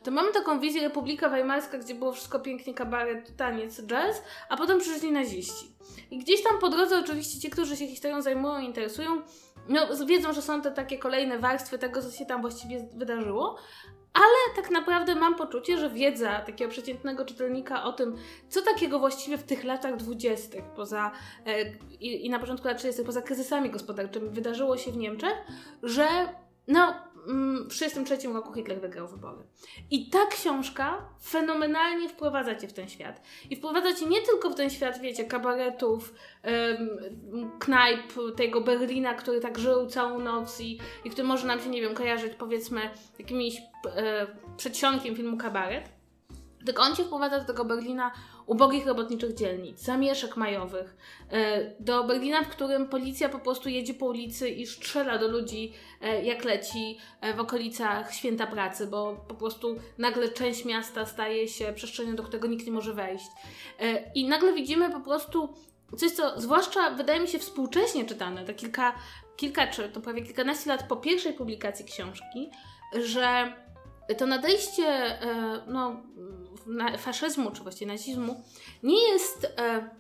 to 0.02 0.10
mamy 0.10 0.32
taką 0.32 0.60
wizję 0.60 0.82
Republika 0.82 1.28
Weimarska, 1.28 1.78
gdzie 1.78 1.94
było 1.94 2.12
wszystko 2.12 2.40
pięknie, 2.40 2.74
kabaret, 2.74 3.36
taniec, 3.36 3.82
jazz, 3.82 4.22
a 4.48 4.56
potem 4.56 4.78
przyszli 4.78 5.12
naziści. 5.12 5.75
I 6.10 6.18
gdzieś 6.18 6.42
tam 6.42 6.58
po 6.58 6.68
drodze 6.68 6.98
oczywiście 6.98 7.40
ci, 7.40 7.50
którzy 7.50 7.76
się 7.76 7.86
historią 7.86 8.22
zajmują 8.22 8.60
interesują, 8.60 9.22
no, 9.68 10.06
wiedzą, 10.06 10.32
że 10.32 10.42
są 10.42 10.62
te 10.62 10.70
takie 10.70 10.98
kolejne 10.98 11.38
warstwy 11.38 11.78
tego, 11.78 12.02
co 12.02 12.10
się 12.10 12.26
tam 12.26 12.40
właściwie 12.40 12.88
wydarzyło, 12.94 13.56
ale 14.16 14.56
tak 14.62 14.70
naprawdę 14.70 15.14
mam 15.14 15.34
poczucie, 15.34 15.78
że 15.78 15.90
wiedza 15.90 16.40
takiego 16.40 16.70
przeciętnego 16.70 17.24
czytelnika 17.24 17.84
o 17.84 17.92
tym, 17.92 18.16
co 18.48 18.62
takiego 18.62 18.98
właściwie 18.98 19.38
w 19.38 19.42
tych 19.42 19.64
latach 19.64 19.96
dwudziestych, 19.96 20.64
poza 20.64 21.12
e, 21.46 21.64
i, 22.00 22.26
i 22.26 22.30
na 22.30 22.38
początku 22.38 22.68
lat 22.68 22.78
30., 22.78 23.02
poza 23.02 23.22
kryzysami 23.22 23.70
gospodarczymi 23.70 24.28
wydarzyło 24.30 24.76
się 24.76 24.92
w 24.92 24.96
Niemczech, 24.96 25.34
że 25.82 26.06
no, 26.68 26.94
w 27.26 27.68
1933 27.68 28.28
roku 28.28 28.52
Hitler 28.52 28.80
wygrał 28.80 29.08
wybory. 29.08 29.42
I 29.90 30.10
ta 30.10 30.26
książka 30.26 31.08
fenomenalnie 31.22 32.08
wprowadza 32.08 32.54
cię 32.54 32.68
w 32.68 32.72
ten 32.72 32.88
świat. 32.88 33.22
I 33.50 33.56
wprowadza 33.56 33.94
cię 33.94 34.06
nie 34.06 34.22
tylko 34.22 34.50
w 34.50 34.54
ten 34.54 34.70
świat, 34.70 35.00
wiecie, 35.00 35.24
kabaretów, 35.24 36.14
em, 36.42 36.98
knajp, 37.58 38.12
tego 38.36 38.60
Berlina, 38.60 39.14
który 39.14 39.40
tak 39.40 39.58
żył 39.58 39.86
całą 39.86 40.20
noc 40.20 40.60
i, 40.60 40.78
i 41.04 41.10
który 41.10 41.28
może 41.28 41.46
nam 41.46 41.60
się, 41.60 41.68
nie 41.68 41.80
wiem, 41.80 41.94
kojarzyć 41.94 42.32
powiedzmy 42.34 42.90
jakimś 43.18 43.56
e, 43.96 44.26
przedsionkiem 44.56 45.16
filmu 45.16 45.36
Kabaret. 45.36 45.88
Tylko 46.66 46.82
on 46.82 46.96
cię 46.96 47.04
wprowadza 47.04 47.38
do 47.38 47.44
tego 47.44 47.64
Berlina 47.64 48.12
ubogich 48.46 48.86
robotniczych 48.86 49.34
dzielnic, 49.34 49.80
zamieszek 49.80 50.36
majowych, 50.36 50.96
e, 51.30 51.70
do 51.80 52.04
Berlina, 52.04 52.42
w 52.42 52.48
którym 52.48 52.88
policja 52.88 53.28
po 53.28 53.38
prostu 53.38 53.68
jedzie 53.68 53.94
po 53.94 54.06
ulicy 54.06 54.48
i 54.48 54.66
strzela 54.66 55.18
do 55.18 55.28
ludzi, 55.28 55.72
e, 56.00 56.24
jak 56.24 56.44
leci 56.44 56.98
e, 57.20 57.34
w 57.34 57.40
okolicach 57.40 58.14
święta 58.14 58.46
pracy, 58.46 58.86
bo 58.86 59.24
po 59.28 59.34
prostu 59.34 59.76
nagle 59.98 60.28
część 60.28 60.64
miasta 60.64 61.06
staje 61.06 61.48
się 61.48 61.72
przestrzenią, 61.72 62.16
do 62.16 62.22
którego 62.22 62.48
nikt 62.48 62.66
nie 62.66 62.72
może 62.72 62.94
wejść. 62.94 63.26
I 64.14 64.28
nagle 64.28 64.52
widzimy 64.52 64.90
po 64.90 65.00
prostu 65.00 65.54
coś, 65.96 66.10
co 66.10 66.40
zwłaszcza 66.40 66.90
wydaje 66.90 67.20
mi 67.20 67.28
się 67.28 67.38
współcześnie 67.38 68.04
czytane, 68.04 68.44
to 68.44 68.54
kilka, 68.54 68.94
kilka 69.36 69.66
czy 69.66 69.88
to 69.88 70.00
prawie 70.00 70.22
kilkanaście 70.22 70.70
lat 70.70 70.88
po 70.88 70.96
pierwszej 70.96 71.32
publikacji 71.32 71.84
książki, 71.84 72.50
że 73.02 73.52
to 74.18 74.26
nadejście 74.26 75.18
no, 75.66 76.02
faszyzmu, 76.98 77.50
czy 77.50 77.62
właściwie 77.62 77.92
nazizmu, 77.92 78.42
nie 78.82 79.08
jest, 79.08 79.44
e, 79.58 79.90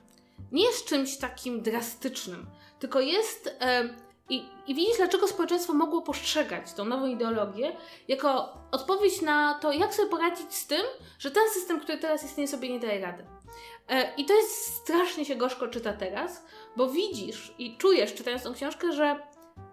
nie 0.52 0.64
jest 0.64 0.86
czymś 0.86 1.16
takim 1.16 1.62
drastycznym, 1.62 2.46
tylko 2.78 3.00
jest. 3.00 3.56
E, 3.60 3.88
i, 4.28 4.44
I 4.66 4.74
widzisz, 4.74 4.96
dlaczego 4.96 5.28
społeczeństwo 5.28 5.74
mogło 5.74 6.02
postrzegać 6.02 6.72
tą 6.72 6.84
nową 6.84 7.06
ideologię 7.06 7.76
jako 8.08 8.58
odpowiedź 8.70 9.22
na 9.22 9.54
to, 9.54 9.72
jak 9.72 9.94
sobie 9.94 10.08
poradzić 10.08 10.54
z 10.54 10.66
tym, 10.66 10.82
że 11.18 11.30
ten 11.30 11.50
system, 11.50 11.80
który 11.80 11.98
teraz 11.98 12.24
istnieje, 12.24 12.48
sobie 12.48 12.68
nie 12.68 12.80
daje 12.80 13.00
rady. 13.00 13.26
E, 13.88 14.14
I 14.16 14.24
to 14.24 14.34
jest 14.34 14.74
strasznie 14.74 15.24
się 15.24 15.36
gorzko 15.36 15.68
czyta 15.68 15.92
teraz, 15.92 16.44
bo 16.76 16.90
widzisz 16.90 17.54
i 17.58 17.76
czujesz, 17.76 18.14
czytając 18.14 18.42
tą 18.42 18.54
książkę, 18.54 18.92
że 18.92 19.20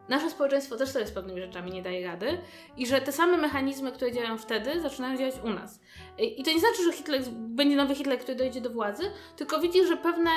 nasze 0.09 0.29
społeczeństwo 0.29 0.77
też 0.77 0.89
sobie 0.89 1.07
z 1.07 1.11
pewnymi 1.11 1.41
rzeczami 1.41 1.71
nie 1.71 1.81
daje 1.81 2.07
rady 2.07 2.37
i 2.77 2.87
że 2.87 3.01
te 3.01 3.11
same 3.11 3.37
mechanizmy, 3.37 3.91
które 3.91 4.11
działają 4.11 4.37
wtedy, 4.37 4.81
zaczynają 4.81 5.17
działać 5.17 5.35
u 5.43 5.49
nas. 5.49 5.79
I 6.17 6.43
to 6.43 6.51
nie 6.51 6.59
znaczy, 6.59 6.83
że 6.83 6.93
Hitler 6.93 7.21
będzie 7.31 7.75
nowy 7.75 7.95
Hitler, 7.95 8.19
który 8.19 8.35
dojdzie 8.35 8.61
do 8.61 8.69
władzy, 8.69 9.03
tylko 9.35 9.59
widzi, 9.59 9.85
że 9.85 9.97
pewne, 9.97 10.31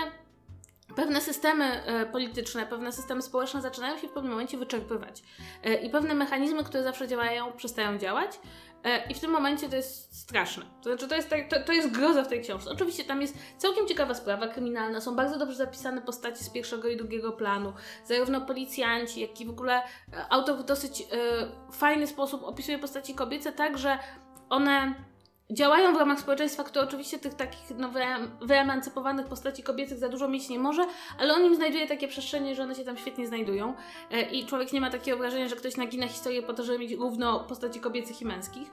pewne 0.96 1.20
systemy 1.20 1.64
e, 1.64 2.06
polityczne, 2.06 2.66
pewne 2.66 2.92
systemy 2.92 3.22
społeczne 3.22 3.62
zaczynają 3.62 3.98
się 3.98 4.08
w 4.08 4.12
pewnym 4.12 4.32
momencie 4.32 4.58
wyczerpywać. 4.58 5.22
E, 5.64 5.74
I 5.74 5.90
pewne 5.90 6.14
mechanizmy, 6.14 6.64
które 6.64 6.82
zawsze 6.82 7.08
działają, 7.08 7.52
przestają 7.52 7.98
działać. 7.98 8.40
E, 8.86 9.06
I 9.10 9.14
w 9.14 9.20
tym 9.20 9.30
momencie 9.30 9.68
to 9.68 9.76
jest 9.76 10.16
straszne. 10.20 10.64
To 10.82 10.88
znaczy, 10.88 11.08
to 11.08 11.16
jest, 11.16 11.30
to, 11.50 11.60
to 11.66 11.72
jest 11.72 11.90
groza 11.90 12.24
w 12.24 12.28
tej 12.28 12.42
książce. 12.42 12.70
Oczywiście 12.70 13.04
tam 13.04 13.22
jest 13.22 13.38
całkiem 13.58 13.86
ciekawa 13.86 14.14
sprawa 14.14 14.48
kryminalna, 14.48 15.00
są 15.00 15.16
bardzo 15.16 15.38
dobrze 15.38 15.56
zapisane 15.56 16.02
postaci 16.02 16.44
z 16.44 16.50
pierwszego 16.50 16.88
i 16.88 16.96
drugiego 16.96 17.32
planu. 17.32 17.72
Zarówno 18.04 18.40
policjanci, 18.40 19.20
jak 19.20 19.40
i 19.40 19.46
w 19.46 19.50
ogóle 19.50 19.82
autor 20.30 20.56
w 20.56 20.64
dosyć 20.64 21.00
e, 21.00 21.06
fajny 21.72 22.06
sposób 22.06 22.42
opisuje 22.44 22.78
postaci 22.78 23.14
kobiece, 23.14 23.52
tak, 23.52 23.78
że 23.78 23.98
one 24.48 24.94
działają 25.50 25.94
w 25.94 25.96
ramach 25.96 26.20
społeczeństwa, 26.20 26.64
które 26.64 26.84
oczywiście 26.84 27.18
tych 27.18 27.34
takich 27.34 27.76
no, 27.76 27.90
wyemancypowanych 28.40 29.26
postaci 29.26 29.62
kobiecych 29.62 29.98
za 29.98 30.08
dużo 30.08 30.28
mieć 30.28 30.48
nie 30.48 30.58
może, 30.58 30.86
ale 31.18 31.34
on 31.34 31.44
im 31.44 31.54
znajduje 31.54 31.86
takie 31.86 32.08
przestrzenie, 32.08 32.54
że 32.54 32.62
one 32.62 32.74
się 32.74 32.84
tam 32.84 32.96
świetnie 32.96 33.26
znajdują 33.26 33.74
e, 34.10 34.30
i 34.30 34.46
człowiek 34.46 34.72
nie 34.72 34.80
ma 34.80 34.90
takiego 34.90 35.18
wrażenia, 35.18 35.48
że 35.48 35.56
ktoś 35.56 35.76
nagina 35.76 36.08
historię 36.08 36.42
po 36.42 36.54
to, 36.54 36.64
żeby 36.64 36.78
mieć 36.78 36.92
równo 36.92 37.40
postaci 37.40 37.80
kobiecych 37.80 38.22
i 38.22 38.24
męskich. 38.24 38.70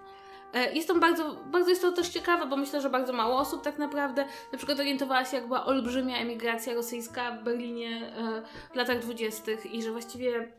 E, 0.53 0.73
jest 0.73 0.87
to 0.87 0.95
bardzo, 0.95 1.35
bardzo 1.45 1.69
jest 1.69 1.81
to 1.81 1.91
też 1.91 2.09
ciekawe, 2.09 2.45
bo 2.45 2.57
myślę, 2.57 2.81
że 2.81 2.89
bardzo 2.89 3.13
mało 3.13 3.37
osób 3.37 3.63
tak 3.63 3.77
naprawdę 3.77 4.25
na 4.51 4.57
przykład 4.57 4.79
orientowała 4.79 5.25
się, 5.25 5.37
jak 5.37 5.47
była 5.47 5.65
olbrzymia 5.65 6.17
emigracja 6.17 6.73
rosyjska 6.73 7.31
w 7.31 7.43
Berlinie 7.43 8.13
e, 8.17 8.41
w 8.73 8.75
latach 8.75 8.99
dwudziestych 8.99 9.73
i 9.73 9.83
że 9.83 9.91
właściwie 9.91 10.51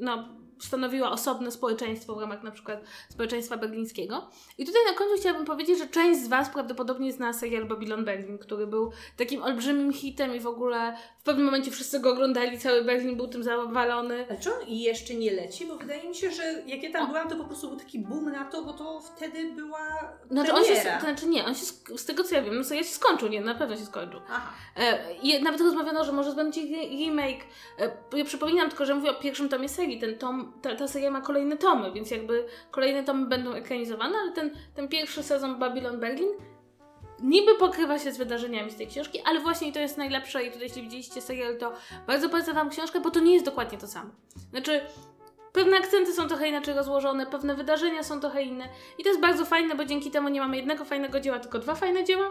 no, 0.00 0.28
stanowiła 0.64 1.10
osobne 1.10 1.50
społeczeństwo 1.50 2.14
w 2.14 2.20
ramach 2.20 2.42
na 2.42 2.50
przykład 2.50 2.80
społeczeństwa 3.08 3.56
berlińskiego. 3.56 4.30
I 4.58 4.66
tutaj 4.66 4.82
na 4.86 4.98
końcu 4.98 5.14
chciałabym 5.20 5.46
powiedzieć, 5.46 5.78
że 5.78 5.86
część 5.86 6.20
z 6.20 6.28
Was 6.28 6.48
prawdopodobnie 6.48 7.12
zna 7.12 7.32
serial 7.32 7.64
Babylon 7.64 8.04
Berlin, 8.04 8.38
który 8.38 8.66
był 8.66 8.92
takim 9.16 9.42
olbrzymim 9.42 9.92
hitem 9.92 10.34
i 10.36 10.40
w 10.40 10.46
ogóle 10.46 10.96
w 11.18 11.22
pewnym 11.22 11.44
momencie 11.44 11.70
wszyscy 11.70 12.00
go 12.00 12.10
oglądali, 12.12 12.58
cały 12.58 12.84
Berlin 12.84 13.16
był 13.16 13.28
tym 13.28 13.42
zawalony. 13.42 14.26
Ale 14.30 14.40
czy 14.40 14.54
on 14.54 14.60
jeszcze 14.66 15.14
nie 15.14 15.32
leci? 15.32 15.66
Bo 15.66 15.76
wydaje 15.76 16.08
mi 16.08 16.14
się, 16.14 16.30
że 16.30 16.42
jak 16.66 16.82
ja 16.82 16.92
tam 16.92 17.06
byłam, 17.06 17.28
to 17.28 17.36
po 17.36 17.44
prostu 17.44 17.68
był 17.68 17.78
taki 17.78 17.98
boom 17.98 18.32
na 18.32 18.44
to, 18.44 18.62
bo 18.64 18.72
to 18.72 19.00
wtedy 19.00 19.52
była 19.52 20.12
znaczy, 20.30 20.52
on 20.52 20.64
się, 20.64 20.74
to 20.74 21.06
znaczy 21.06 21.26
nie, 21.26 21.44
on 21.44 21.54
się, 21.54 21.64
z 21.96 22.04
tego 22.04 22.24
co 22.24 22.34
ja 22.34 22.42
wiem, 22.42 22.54
no 22.56 22.64
serial 22.64 22.84
się 22.84 22.94
skończył, 22.94 23.28
nie, 23.28 23.40
na 23.40 23.54
pewno 23.54 23.76
się 23.76 23.84
skończył. 23.84 24.20
Aha. 24.30 24.52
E, 24.76 25.14
I 25.14 25.42
nawet 25.42 25.60
rozmawiano, 25.60 26.04
że 26.04 26.12
może 26.12 26.34
będzie 26.34 26.60
re- 26.60 26.88
remake. 26.88 27.44
E, 27.78 28.18
ja 28.18 28.24
przypominam 28.24 28.68
tylko, 28.68 28.86
że 28.86 28.94
mówię 28.94 29.10
o 29.10 29.14
pierwszym 29.14 29.48
tomie 29.48 29.68
serii. 29.68 30.00
Ten 30.00 30.18
tom, 30.18 30.51
ta, 30.62 30.76
ta 30.76 30.88
seria 30.88 31.10
ma 31.10 31.20
kolejne 31.20 31.56
tomy, 31.56 31.92
więc 31.92 32.10
jakby 32.10 32.46
kolejne 32.70 33.04
tomy 33.04 33.26
będą 33.26 33.52
ekranizowane, 33.52 34.14
ale 34.18 34.32
ten, 34.32 34.50
ten 34.74 34.88
pierwszy 34.88 35.22
sezon 35.22 35.58
Babylon 35.58 36.00
Berlin 36.00 36.28
niby 37.22 37.54
pokrywa 37.54 37.98
się 37.98 38.12
z 38.12 38.18
wydarzeniami 38.18 38.70
z 38.70 38.76
tej 38.76 38.86
książki, 38.86 39.22
ale 39.24 39.40
właśnie 39.40 39.72
to 39.72 39.78
jest 39.78 39.98
najlepsze 39.98 40.42
i 40.42 40.50
tutaj 40.50 40.62
jeśli 40.62 40.82
widzieliście 40.82 41.20
serial, 41.20 41.58
to 41.58 41.72
bardzo 42.06 42.28
polecam 42.28 42.54
Wam 42.54 42.70
książkę, 42.70 43.00
bo 43.00 43.10
to 43.10 43.20
nie 43.20 43.32
jest 43.32 43.44
dokładnie 43.44 43.78
to 43.78 43.86
samo. 43.86 44.10
Znaczy, 44.50 44.80
pewne 45.52 45.76
akcenty 45.76 46.12
są 46.12 46.28
trochę 46.28 46.48
inaczej 46.48 46.74
rozłożone, 46.74 47.26
pewne 47.26 47.54
wydarzenia 47.54 48.02
są 48.02 48.20
trochę 48.20 48.42
inne 48.42 48.68
i 48.98 49.02
to 49.02 49.08
jest 49.08 49.20
bardzo 49.20 49.44
fajne, 49.44 49.74
bo 49.74 49.84
dzięki 49.84 50.10
temu 50.10 50.28
nie 50.28 50.40
mamy 50.40 50.56
jednego 50.56 50.84
fajnego 50.84 51.20
dzieła, 51.20 51.38
tylko 51.38 51.58
dwa 51.58 51.74
fajne 51.74 52.04
dzieła. 52.04 52.30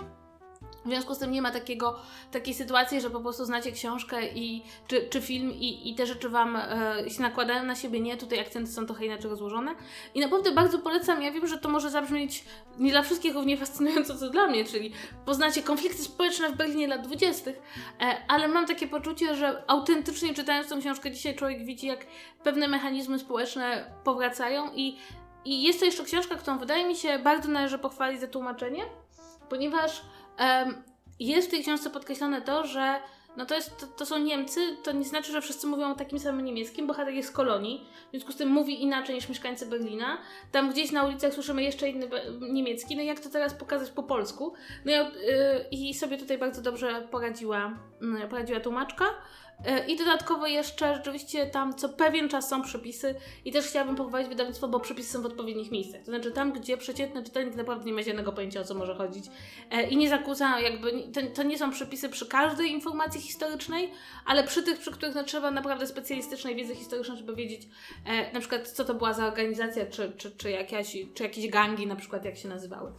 W 0.85 0.87
związku 0.87 1.15
z 1.15 1.19
tym 1.19 1.31
nie 1.31 1.41
ma 1.41 1.51
takiego, 1.51 1.99
takiej 2.31 2.53
sytuacji, 2.53 3.01
że 3.01 3.09
po 3.09 3.19
prostu 3.19 3.45
znacie 3.45 3.71
książkę 3.71 4.27
i, 4.27 4.63
czy, 4.87 5.07
czy 5.09 5.21
film 5.21 5.51
i, 5.51 5.89
i 5.89 5.95
te 5.95 6.05
rzeczy 6.05 6.29
Wam 6.29 6.55
e, 6.55 7.09
się 7.09 7.21
nakładają 7.21 7.63
na 7.63 7.75
siebie. 7.75 7.99
Nie, 7.99 8.17
tutaj 8.17 8.39
akcenty 8.39 8.71
są 8.71 8.85
trochę 8.85 9.05
inaczej 9.05 9.29
rozłożone. 9.29 9.75
I 10.15 10.19
naprawdę 10.19 10.51
bardzo 10.51 10.79
polecam. 10.79 11.21
Ja 11.23 11.31
wiem, 11.31 11.47
że 11.47 11.57
to 11.57 11.69
może 11.69 11.89
zabrzmieć 11.89 12.45
nie 12.79 12.91
dla 12.91 13.01
wszystkich 13.01 13.33
równie 13.33 13.57
fascynująco, 13.57 14.17
co 14.17 14.29
dla 14.29 14.47
mnie, 14.47 14.65
czyli 14.65 14.93
poznacie 15.25 15.63
konflikty 15.63 16.03
społeczne 16.03 16.49
w 16.49 16.55
Berlinie 16.55 16.87
lat 16.87 17.07
20., 17.07 17.51
e, 17.51 17.55
ale 18.27 18.47
mam 18.47 18.65
takie 18.65 18.87
poczucie, 18.87 19.35
że 19.35 19.63
autentycznie 19.67 20.33
czytając 20.33 20.69
tą 20.69 20.79
książkę 20.79 21.11
dzisiaj 21.11 21.35
człowiek 21.35 21.65
widzi, 21.65 21.87
jak 21.87 22.05
pewne 22.43 22.67
mechanizmy 22.67 23.19
społeczne 23.19 23.91
powracają 24.03 24.71
i, 24.73 24.97
i 25.45 25.63
jest 25.63 25.79
to 25.79 25.85
jeszcze 25.85 26.03
książka, 26.03 26.35
którą 26.35 26.57
wydaje 26.57 26.87
mi 26.87 26.95
się 26.95 27.19
bardzo 27.19 27.49
należy 27.49 27.79
pochwalić 27.79 28.21
za 28.21 28.27
tłumaczenie, 28.27 28.83
ponieważ 29.49 30.01
jest 31.19 31.47
w 31.47 31.51
tej 31.51 31.61
książce 31.61 31.89
podkreślone 31.89 32.41
to, 32.41 32.67
że 32.67 32.99
no 33.37 33.45
to, 33.45 33.55
jest, 33.55 33.77
to, 33.77 33.87
to 33.87 34.05
są 34.05 34.19
Niemcy, 34.19 34.59
to 34.83 34.91
nie 34.91 35.03
znaczy, 35.03 35.31
że 35.31 35.41
wszyscy 35.41 35.67
mówią 35.67 35.95
takim 35.95 36.19
samym 36.19 36.45
niemieckim, 36.45 36.87
bohater 36.87 37.13
jest 37.13 37.29
z 37.29 37.31
kolonii, 37.31 37.87
w 38.07 38.11
związku 38.11 38.31
z 38.31 38.35
tym 38.35 38.49
mówi 38.49 38.83
inaczej 38.83 39.15
niż 39.15 39.29
mieszkańcy 39.29 39.65
Berlina. 39.65 40.17
Tam 40.51 40.69
gdzieś 40.69 40.91
na 40.91 41.03
ulicach 41.03 41.33
słyszymy 41.33 41.63
jeszcze 41.63 41.89
inny 41.89 42.09
niemiecki, 42.39 42.95
no 42.95 43.01
i 43.01 43.05
jak 43.05 43.19
to 43.19 43.29
teraz 43.29 43.53
pokazać 43.53 43.91
po 43.91 44.03
polsku? 44.03 44.53
No 44.85 44.91
ja, 44.91 45.07
y, 45.07 45.11
i 45.71 45.93
sobie 45.93 46.17
tutaj 46.17 46.37
bardzo 46.37 46.61
dobrze 46.61 47.07
poradziła, 47.11 47.77
y, 48.25 48.27
poradziła 48.27 48.59
tłumaczka. 48.59 49.05
Y, 49.67 49.91
I 49.91 49.97
dodatkowo 49.97 50.47
jeszcze 50.47 50.95
rzeczywiście 50.95 51.47
tam 51.47 51.76
co 51.76 51.89
pewien 51.89 52.30
czas 52.30 52.50
są 52.50 52.62
przepisy 52.62 53.15
i 53.45 53.52
też 53.52 53.65
chciałabym 53.65 53.95
pochwalić 53.95 54.30
wydawnictwo, 54.30 54.67
bo 54.67 54.80
przepisy 54.80 55.12
są 55.12 55.21
w 55.21 55.26
odpowiednich 55.26 55.71
miejscach. 55.71 56.02
To 56.02 56.06
znaczy 56.06 56.32
tam, 56.32 56.54
gdzie 56.54 56.78
przeciętny 56.78 57.24
czytelnik 57.24 57.56
naprawdę 57.56 57.86
nie 57.86 57.93
ma 57.93 58.04
zielonego 58.04 58.32
pojęcia 58.32 58.62
o 58.62 58.63
co 58.63 58.76
może 58.76 58.95
chodzić 58.95 59.26
e, 59.71 59.89
i 59.89 59.97
nie 59.97 60.10
zakłóca 60.10 60.60
jakby, 60.60 60.91
to, 61.13 61.21
to 61.36 61.43
nie 61.43 61.58
są 61.58 61.71
przepisy 61.71 62.10
przy 62.10 62.28
każdej 62.28 62.71
informacji 62.71 63.21
historycznej, 63.21 63.91
ale 64.26 64.43
przy 64.43 64.63
tych, 64.63 64.80
przy 64.80 64.91
których 64.91 65.15
no, 65.15 65.24
trzeba 65.24 65.52
naprawdę 65.52 65.88
specjalistycznej 65.88 66.56
wiedzy 66.56 66.76
historycznej, 66.76 67.17
żeby 67.17 67.36
wiedzieć 67.36 67.62
e, 68.06 68.34
na 68.34 68.39
przykład 68.39 68.67
co 68.67 68.86
to 68.86 68.93
była 68.93 69.13
za 69.13 69.28
organizacja, 69.28 69.86
czy, 69.86 70.12
czy, 70.17 70.32
czy, 70.32 70.52
jakaś, 70.52 70.97
czy 71.13 71.24
jakieś 71.24 71.47
gangi 71.47 71.88
na 71.88 71.95
przykład 71.95 72.26
jak 72.26 72.38
się 72.38 72.47
nazywały. 72.50 72.91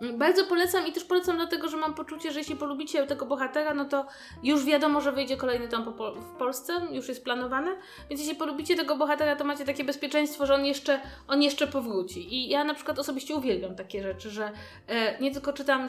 Bardzo 0.00 0.44
polecam 0.44 0.86
i 0.86 0.92
też 0.92 1.04
polecam 1.04 1.36
dlatego, 1.36 1.68
że 1.68 1.76
mam 1.76 1.94
poczucie, 1.94 2.32
że 2.32 2.38
jeśli 2.38 2.56
polubicie 2.56 3.06
tego 3.06 3.26
bohatera, 3.26 3.74
no 3.74 3.84
to 3.84 4.06
już 4.42 4.64
wiadomo, 4.64 5.00
że 5.00 5.12
wyjdzie 5.12 5.36
kolejny 5.36 5.68
tom 5.68 5.84
po, 5.84 6.12
w 6.12 6.36
Polsce, 6.38 6.72
już 6.90 7.08
jest 7.08 7.24
planowany, 7.24 7.76
więc 8.10 8.20
jeśli 8.20 8.36
polubicie 8.36 8.76
tego 8.76 8.96
bohatera, 8.96 9.36
to 9.36 9.44
macie 9.44 9.64
takie 9.64 9.84
bezpieczeństwo, 9.84 10.46
że 10.46 10.54
on 10.54 10.64
jeszcze, 10.64 11.00
on 11.28 11.42
jeszcze 11.42 11.66
powróci. 11.66 12.34
I 12.34 12.48
ja 12.48 12.64
na 12.64 12.74
przykład 12.74 12.98
osobiście 12.98 13.36
uwielbiam 13.36 13.74
takie 13.74 14.02
rzeczy, 14.02 14.30
że 14.30 14.52
e, 14.86 15.20
nie 15.20 15.30
tylko 15.30 15.52
czytam 15.52 15.86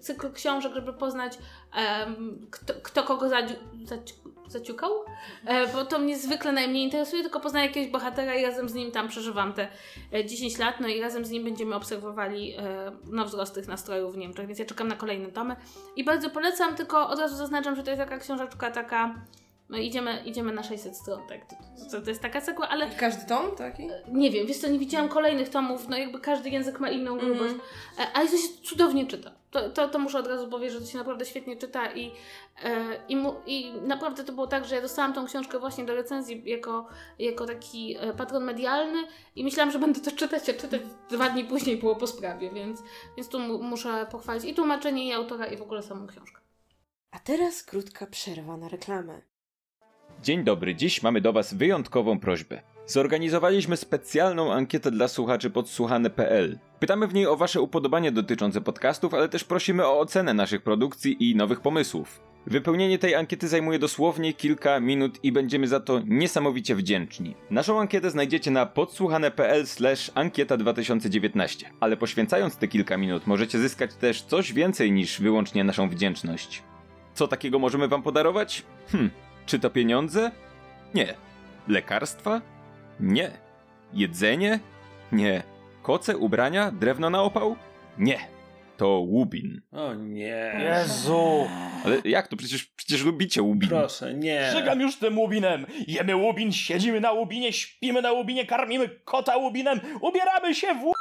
cykl 0.00 0.32
książek, 0.32 0.74
żeby 0.74 0.92
poznać 0.92 1.38
em, 1.74 2.46
kto, 2.50 2.74
kto 2.82 3.02
kogo 3.02 3.28
zadziu, 3.28 3.54
zaci, 3.84 4.14
zaciukał, 4.48 4.90
e, 5.46 5.66
bo 5.66 5.84
to 5.84 5.98
mnie 5.98 6.18
zwykle 6.18 6.52
najmniej 6.52 6.84
interesuje, 6.84 7.22
tylko 7.22 7.40
poznaję 7.40 7.66
jakiegoś 7.66 7.90
bohatera 7.90 8.34
i 8.34 8.42
razem 8.42 8.68
z 8.68 8.74
nim 8.74 8.90
tam 8.90 9.08
przeżywam 9.08 9.52
te 9.52 9.68
e, 10.12 10.24
10 10.24 10.58
lat, 10.58 10.80
no 10.80 10.88
i 10.88 11.00
razem 11.00 11.24
z 11.24 11.30
nim 11.30 11.44
będziemy 11.44 11.74
obserwowali 11.74 12.54
e, 12.56 12.92
no, 13.10 13.24
wzrost 13.24 13.54
tych 13.54 13.68
nastrojów 13.68 14.14
w 14.14 14.16
Niemczech, 14.16 14.46
więc 14.46 14.58
ja 14.58 14.64
czekam 14.64 14.88
na 14.88 14.96
kolejne 14.96 15.28
tomy. 15.28 15.56
I 15.96 16.04
bardzo 16.04 16.30
polecam, 16.30 16.74
tylko 16.74 17.08
od 17.08 17.18
razu 17.18 17.36
zaznaczam, 17.36 17.76
że 17.76 17.82
to 17.82 17.90
jest 17.90 18.02
taka 18.02 18.18
książeczka 18.18 18.70
taka, 18.70 19.14
no 19.68 19.78
idziemy, 19.78 20.22
idziemy 20.24 20.52
na 20.52 20.62
600 20.62 20.96
stron, 20.96 21.20
tak, 21.28 21.40
to, 21.90 22.00
to, 22.00 22.10
jest 22.10 22.22
taka 22.22 22.40
cegła, 22.40 22.68
ale 22.68 22.90
Każdy 22.90 23.26
tom 23.26 23.56
taki? 23.56 23.88
nie 24.12 24.30
wiem, 24.30 24.46
wiesz 24.46 24.58
co, 24.58 24.68
nie 24.68 24.78
widziałam 24.78 25.08
kolejnych 25.08 25.48
tomów, 25.48 25.88
no 25.88 25.96
jakby 25.96 26.20
każdy 26.20 26.50
język 26.50 26.80
ma 26.80 26.90
inną 26.90 27.18
grubość, 27.18 27.54
e, 27.98 28.06
ale 28.14 28.28
to 28.28 28.36
się 28.36 28.48
cudownie 28.62 29.06
czyta. 29.06 29.37
To, 29.50 29.70
to, 29.70 29.88
to 29.88 29.98
muszę 29.98 30.18
od 30.18 30.26
razu 30.26 30.48
powiedzieć, 30.48 30.74
że 30.74 30.80
to 30.80 30.92
się 30.92 30.98
naprawdę 30.98 31.24
świetnie 31.24 31.56
czyta 31.56 31.92
i, 31.94 32.12
e, 32.64 32.96
i, 33.08 33.16
mu, 33.16 33.34
i 33.46 33.72
naprawdę 33.72 34.24
to 34.24 34.32
było 34.32 34.46
tak, 34.46 34.64
że 34.64 34.74
ja 34.74 34.82
dostałam 34.82 35.12
tą 35.12 35.26
książkę 35.26 35.58
właśnie 35.58 35.84
do 35.84 35.94
recenzji 35.94 36.42
jako, 36.46 36.86
jako 37.18 37.46
taki 37.46 37.96
e, 38.00 38.12
patron 38.12 38.44
medialny 38.44 38.98
i 39.36 39.44
myślałam, 39.44 39.70
że 39.72 39.78
będę 39.78 40.00
to 40.00 40.10
czytać, 40.10 40.48
a 40.48 40.52
czytać 40.52 40.80
dwa 41.10 41.30
dni 41.30 41.44
później 41.44 41.76
było 41.76 41.96
po 41.96 42.06
sprawie, 42.06 42.50
więc, 42.50 42.82
więc 43.16 43.28
tu 43.28 43.38
mu, 43.38 43.62
muszę 43.62 44.06
pochwalić 44.10 44.44
i 44.44 44.54
tłumaczenie, 44.54 45.08
i 45.08 45.12
autora, 45.12 45.46
i 45.46 45.56
w 45.56 45.62
ogóle 45.62 45.82
samą 45.82 46.06
książkę. 46.06 46.40
A 47.10 47.18
teraz 47.18 47.62
krótka 47.62 48.06
przerwa 48.06 48.56
na 48.56 48.68
reklamę. 48.68 49.22
Dzień 50.22 50.44
dobry, 50.44 50.74
dziś 50.74 51.02
mamy 51.02 51.20
do 51.20 51.32
Was 51.32 51.54
wyjątkową 51.54 52.20
prośbę. 52.20 52.62
Zorganizowaliśmy 52.88 53.76
specjalną 53.76 54.52
ankietę 54.52 54.90
dla 54.90 55.08
słuchaczy 55.08 55.50
podsłuchane.pl. 55.50 56.58
Pytamy 56.80 57.06
w 57.06 57.14
niej 57.14 57.26
o 57.26 57.36
Wasze 57.36 57.60
upodobania 57.60 58.10
dotyczące 58.10 58.60
podcastów, 58.60 59.14
ale 59.14 59.28
też 59.28 59.44
prosimy 59.44 59.86
o 59.86 60.00
ocenę 60.00 60.34
naszych 60.34 60.62
produkcji 60.62 61.30
i 61.30 61.36
nowych 61.36 61.60
pomysłów. 61.60 62.20
Wypełnienie 62.46 62.98
tej 62.98 63.14
ankiety 63.14 63.48
zajmuje 63.48 63.78
dosłownie 63.78 64.32
kilka 64.32 64.80
minut 64.80 65.24
i 65.24 65.32
będziemy 65.32 65.68
za 65.68 65.80
to 65.80 66.00
niesamowicie 66.06 66.74
wdzięczni. 66.74 67.34
Naszą 67.50 67.80
ankietę 67.80 68.10
znajdziecie 68.10 68.50
na 68.50 68.66
podsłuchane.pl 68.66 69.64
ankieta 70.14 70.56
2019, 70.56 71.70
ale 71.80 71.96
poświęcając 71.96 72.56
te 72.56 72.68
kilka 72.68 72.96
minut 72.96 73.26
możecie 73.26 73.58
zyskać 73.58 73.94
też 73.94 74.22
coś 74.22 74.52
więcej 74.52 74.92
niż 74.92 75.20
wyłącznie 75.20 75.64
naszą 75.64 75.88
wdzięczność. 75.88 76.62
Co 77.14 77.28
takiego 77.28 77.58
możemy 77.58 77.88
Wam 77.88 78.02
podarować? 78.02 78.62
Hm, 78.92 79.10
czy 79.46 79.58
to 79.58 79.70
pieniądze? 79.70 80.30
Nie. 80.94 81.14
Lekarstwa? 81.68 82.57
Nie. 83.00 83.30
Jedzenie? 83.92 84.60
Nie. 85.12 85.42
Koce, 85.82 86.16
ubrania, 86.16 86.70
drewno 86.70 87.10
na 87.10 87.22
opał? 87.22 87.56
Nie. 87.98 88.18
To 88.76 88.88
łubin. 88.88 89.60
O 89.72 89.94
nie. 89.94 90.52
Jezu! 90.58 91.48
Ale 91.84 91.98
jak 92.04 92.28
to? 92.28 92.36
Przecież, 92.36 92.64
przecież 92.64 93.04
lubicie 93.04 93.42
łubin. 93.42 93.68
Proszę, 93.68 94.14
nie. 94.14 94.50
Żegam 94.52 94.80
już 94.80 94.96
tym 94.96 95.18
łubinem! 95.18 95.66
Jemy 95.86 96.16
łubin, 96.16 96.52
siedzimy 96.52 97.00
na 97.00 97.12
łubinie, 97.12 97.52
śpimy 97.52 98.02
na 98.02 98.12
łubinie, 98.12 98.46
karmimy 98.46 98.88
kota 99.04 99.36
łubinem, 99.36 99.80
ubieramy 100.00 100.54
się 100.54 100.66
w 100.74 100.92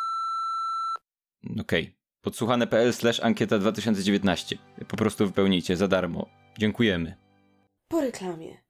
Okej. 1.62 1.95
Podsłuchane.pl 2.21 2.93
ankieta 3.21 3.60
2019. 3.60 4.57
Po 4.88 4.97
prostu 4.97 5.27
wypełnijcie 5.27 5.77
za 5.77 5.88
darmo. 5.88 6.29
Dziękujemy. 6.57 7.15
Po 7.88 8.01
reklamie. 8.01 8.66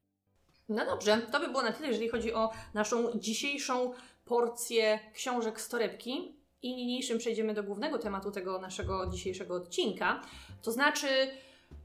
No 0.70 0.86
dobrze, 0.86 1.22
to 1.32 1.40
by 1.40 1.48
było 1.48 1.62
na 1.62 1.72
tyle, 1.72 1.88
jeżeli 1.88 2.10
chodzi 2.10 2.34
o 2.34 2.50
naszą 2.74 3.20
dzisiejszą 3.20 3.94
porcję 4.26 5.00
książek 5.14 5.62
z 5.62 5.70
torebki. 5.70 6.38
I 6.62 6.76
niniejszym 6.76 7.18
przejdziemy 7.18 7.54
do 7.54 7.64
głównego 7.64 8.00
tematu 8.00 8.32
tego 8.32 8.60
naszego 8.60 9.08
dzisiejszego 9.08 9.56
odcinka. 9.56 10.22
To 10.62 10.72
znaczy, 10.72 11.08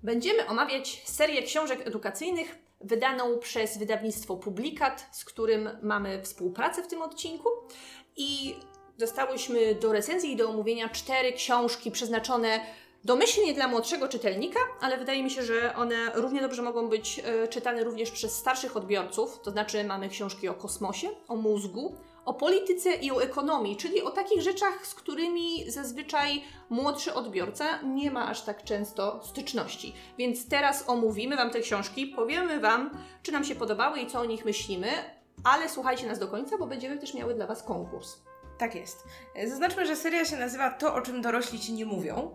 będziemy 0.02 0.46
omawiać 0.46 1.02
serię 1.04 1.42
książek 1.42 1.86
edukacyjnych 1.86 2.58
wydaną 2.80 3.38
przez 3.38 3.78
wydawnictwo 3.78 4.36
Publikat, 4.36 5.08
z 5.12 5.24
którym 5.24 5.68
mamy 5.82 6.22
współpracę 6.22 6.82
w 6.82 6.88
tym 6.88 7.02
odcinku. 7.02 7.48
I 8.16 8.54
dostałyśmy 8.98 9.74
do 9.74 9.92
recenzji 9.92 10.32
i 10.32 10.36
do 10.36 10.50
omówienia 10.50 10.88
cztery 10.88 11.32
książki 11.32 11.90
przeznaczone 11.90 12.60
domyślnie 13.04 13.54
dla 13.54 13.68
młodszego 13.68 14.08
czytelnika, 14.08 14.60
ale 14.80 14.98
wydaje 14.98 15.22
mi 15.22 15.30
się, 15.30 15.42
że 15.42 15.74
one 15.76 16.10
równie 16.14 16.40
dobrze 16.40 16.62
mogą 16.62 16.88
być 16.88 17.20
e, 17.24 17.48
czytane 17.48 17.84
również 17.84 18.10
przez 18.10 18.34
starszych 18.34 18.76
odbiorców. 18.76 19.40
To 19.42 19.50
znaczy, 19.50 19.84
mamy 19.84 20.08
książki 20.08 20.48
o 20.48 20.54
kosmosie, 20.54 21.08
o 21.28 21.36
mózgu, 21.36 21.96
o 22.24 22.34
polityce 22.34 22.94
i 22.94 23.12
o 23.12 23.22
ekonomii, 23.22 23.76
czyli 23.76 24.02
o 24.02 24.10
takich 24.10 24.42
rzeczach, 24.42 24.86
z 24.86 24.94
którymi 24.94 25.70
zazwyczaj 25.70 26.42
młodszy 26.70 27.14
odbiorca 27.14 27.82
nie 27.82 28.10
ma 28.10 28.28
aż 28.28 28.42
tak 28.42 28.64
często 28.64 29.20
styczności. 29.24 29.94
Więc 30.18 30.48
teraz 30.48 30.88
omówimy 30.88 31.36
Wam 31.36 31.50
te 31.50 31.60
książki, 31.60 32.06
powiemy 32.06 32.60
Wam, 32.60 32.90
czy 33.22 33.32
nam 33.32 33.44
się 33.44 33.54
podobały 33.54 33.98
i 33.98 34.06
co 34.06 34.20
o 34.20 34.24
nich 34.24 34.44
myślimy, 34.44 34.88
ale 35.44 35.68
słuchajcie 35.68 36.06
nas 36.06 36.18
do 36.18 36.28
końca, 36.28 36.58
bo 36.58 36.66
będziemy 36.66 36.98
też 36.98 37.14
miały 37.14 37.34
dla 37.34 37.46
Was 37.46 37.62
konkurs. 37.62 38.16
Tak 38.62 38.74
jest. 38.74 39.04
Zaznaczmy, 39.48 39.86
że 39.86 39.96
seria 39.96 40.24
się 40.24 40.36
nazywa 40.36 40.70
To, 40.70 40.94
o 40.94 41.00
czym 41.00 41.22
dorośli 41.22 41.60
ci 41.60 41.72
nie 41.72 41.86
mówią. 41.86 42.34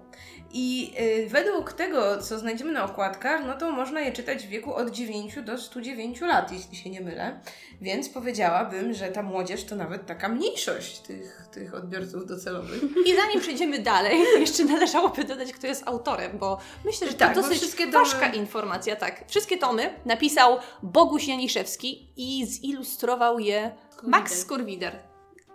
I 0.51 0.93
y, 1.25 1.29
według 1.29 1.73
tego, 1.73 2.21
co 2.21 2.39
znajdziemy 2.39 2.71
na 2.71 2.85
okładkach, 2.85 3.41
no 3.45 3.57
to 3.57 3.71
można 3.71 4.01
je 4.01 4.11
czytać 4.11 4.43
w 4.43 4.49
wieku 4.49 4.75
od 4.75 4.89
9 4.91 5.35
do 5.45 5.57
109 5.57 6.21
lat, 6.21 6.51
jeśli 6.51 6.77
się 6.77 6.89
nie 6.89 7.01
mylę. 7.01 7.39
Więc 7.81 8.09
powiedziałabym, 8.09 8.93
że 8.93 9.07
ta 9.07 9.23
młodzież 9.23 9.63
to 9.63 9.75
nawet 9.75 10.05
taka 10.05 10.29
mniejszość 10.29 10.99
tych, 10.99 11.47
tych 11.51 11.73
odbiorców 11.73 12.25
docelowych. 12.25 12.83
I 13.07 13.15
zanim 13.15 13.41
przejdziemy 13.41 13.79
dalej, 13.79 14.19
jeszcze 14.39 14.65
należałoby 14.65 15.23
dodać, 15.23 15.53
kto 15.53 15.67
jest 15.67 15.87
autorem, 15.87 16.37
bo 16.37 16.59
myślę, 16.85 17.07
że 17.07 17.13
to 17.13 17.19
Tak, 17.19 17.35
dosyć 17.35 17.57
wszystkie 17.57 17.87
ważka 17.87 18.29
tomy- 18.29 18.35
informacja. 18.35 18.95
Tak, 18.95 19.23
wszystkie 19.27 19.57
tomy 19.57 19.93
napisał 20.05 20.57
Boguś 20.83 21.27
Janiszewski 21.27 22.09
i 22.17 22.45
zilustrował 22.45 23.39
je 23.39 23.71
Max 24.03 24.39
Skorwider. 24.39 25.06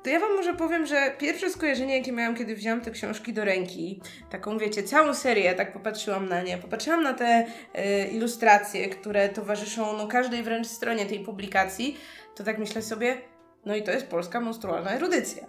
To 0.02 0.10
ja 0.10 0.20
Wam 0.20 0.36
może 0.36 0.54
powiem, 0.54 0.86
że 0.86 1.10
pierwsze 1.18 1.50
skojarzenie, 1.50 1.98
jakie 1.98 2.12
miałam, 2.12 2.34
kiedy 2.34 2.54
wziąłam 2.54 2.80
te 2.80 2.90
książki 2.90 3.32
do 3.32 3.44
ręki, 3.44 4.00
taką 4.30 4.58
wiecie, 4.58 4.82
całą 4.82 5.14
serię, 5.14 5.54
tak 5.54 5.72
popatrzyłam 5.72 6.28
na 6.28 6.42
nie, 6.42 6.58
popatrzyłam 6.58 7.02
na 7.02 7.14
te 7.14 7.46
e, 7.74 8.08
ilustracje, 8.08 8.88
które 8.88 9.28
towarzyszą 9.28 9.96
no, 9.96 10.08
każdej 10.08 10.42
wręcz 10.42 10.66
stronie 10.66 11.06
tej 11.06 11.20
publikacji, 11.20 11.98
to 12.36 12.44
tak 12.44 12.58
myślę 12.58 12.82
sobie, 12.82 13.16
no 13.64 13.76
i 13.76 13.82
to 13.82 13.90
jest 13.90 14.06
polska 14.06 14.40
monstrualna 14.40 14.90
erudycja. 14.90 15.46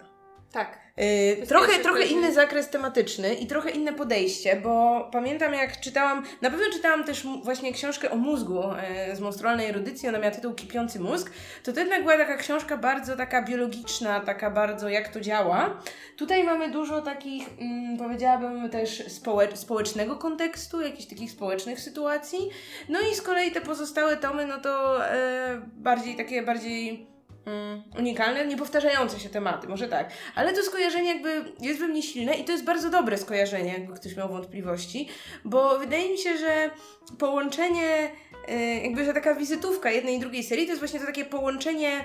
Tak. 0.52 0.83
Yy, 0.96 1.46
trochę, 1.46 1.78
trochę 1.78 2.04
inny 2.04 2.32
zakres 2.32 2.70
tematyczny 2.70 3.34
i 3.34 3.46
trochę 3.46 3.70
inne 3.70 3.92
podejście, 3.92 4.56
bo 4.56 5.04
pamiętam 5.12 5.54
jak 5.54 5.80
czytałam, 5.80 6.24
na 6.42 6.50
pewno 6.50 6.66
czytałam 6.72 7.04
też 7.04 7.26
właśnie 7.42 7.72
książkę 7.72 8.10
o 8.10 8.16
mózgu 8.16 8.62
yy, 9.08 9.16
z 9.16 9.20
monstrualnej 9.20 9.66
erudycji, 9.66 10.08
ona 10.08 10.18
miała 10.18 10.30
tytuł 10.30 10.54
Kipiący 10.54 11.00
mózg, 11.00 11.30
to 11.62 11.72
to 11.72 11.80
jednak 11.80 12.02
była 12.02 12.16
taka 12.16 12.36
książka 12.36 12.76
bardzo 12.76 13.16
taka 13.16 13.42
biologiczna, 13.42 14.20
taka 14.20 14.50
bardzo 14.50 14.88
jak 14.88 15.08
to 15.08 15.20
działa. 15.20 15.82
Tutaj 16.16 16.44
mamy 16.44 16.70
dużo 16.70 17.02
takich, 17.02 17.48
mm, 17.60 17.98
powiedziałabym 17.98 18.70
też 18.70 19.02
społecz- 19.08 19.56
społecznego 19.56 20.16
kontekstu, 20.16 20.80
jakichś 20.80 21.06
takich 21.08 21.30
społecznych 21.30 21.80
sytuacji, 21.80 22.50
no 22.88 23.00
i 23.00 23.14
z 23.14 23.22
kolei 23.22 23.50
te 23.50 23.60
pozostałe 23.60 24.16
tomy, 24.16 24.46
no 24.46 24.60
to 24.60 25.04
e, 25.06 25.62
bardziej 25.76 26.16
takie, 26.16 26.42
bardziej 26.42 27.13
mm, 27.46 27.82
unikalne, 27.98 28.46
niepowtarzające 28.46 29.20
się 29.20 29.28
tematy, 29.28 29.68
może 29.68 29.88
tak. 29.88 30.10
Ale 30.34 30.52
to 30.52 30.62
skojarzenie 30.62 31.08
jakby 31.08 31.44
jest 31.60 31.80
we 31.80 31.88
mnie 31.88 32.02
silne 32.02 32.34
i 32.34 32.44
to 32.44 32.52
jest 32.52 32.64
bardzo 32.64 32.90
dobre 32.90 33.18
skojarzenie, 33.18 33.72
jakby 33.72 33.94
ktoś 33.94 34.16
miał 34.16 34.28
wątpliwości, 34.28 35.08
bo 35.44 35.78
wydaje 35.78 36.10
mi 36.10 36.18
się, 36.18 36.38
że 36.38 36.70
połączenie, 37.18 38.10
y, 38.50 38.80
jakby, 38.82 39.04
że 39.04 39.14
taka 39.14 39.34
wizytówka 39.34 39.90
jednej 39.90 40.16
i 40.16 40.20
drugiej 40.20 40.42
serii 40.42 40.64
to 40.64 40.70
jest 40.70 40.80
właśnie 40.80 41.00
to 41.00 41.06
takie 41.06 41.24
połączenie 41.24 42.04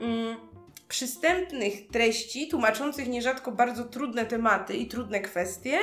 mm, 0.00 0.36
przystępnych 0.88 1.86
treści, 1.86 2.48
tłumaczących 2.48 3.08
nierzadko 3.08 3.52
bardzo 3.52 3.84
trudne 3.84 4.26
tematy 4.26 4.74
i 4.74 4.86
trudne 4.86 5.20
kwestie, 5.20 5.78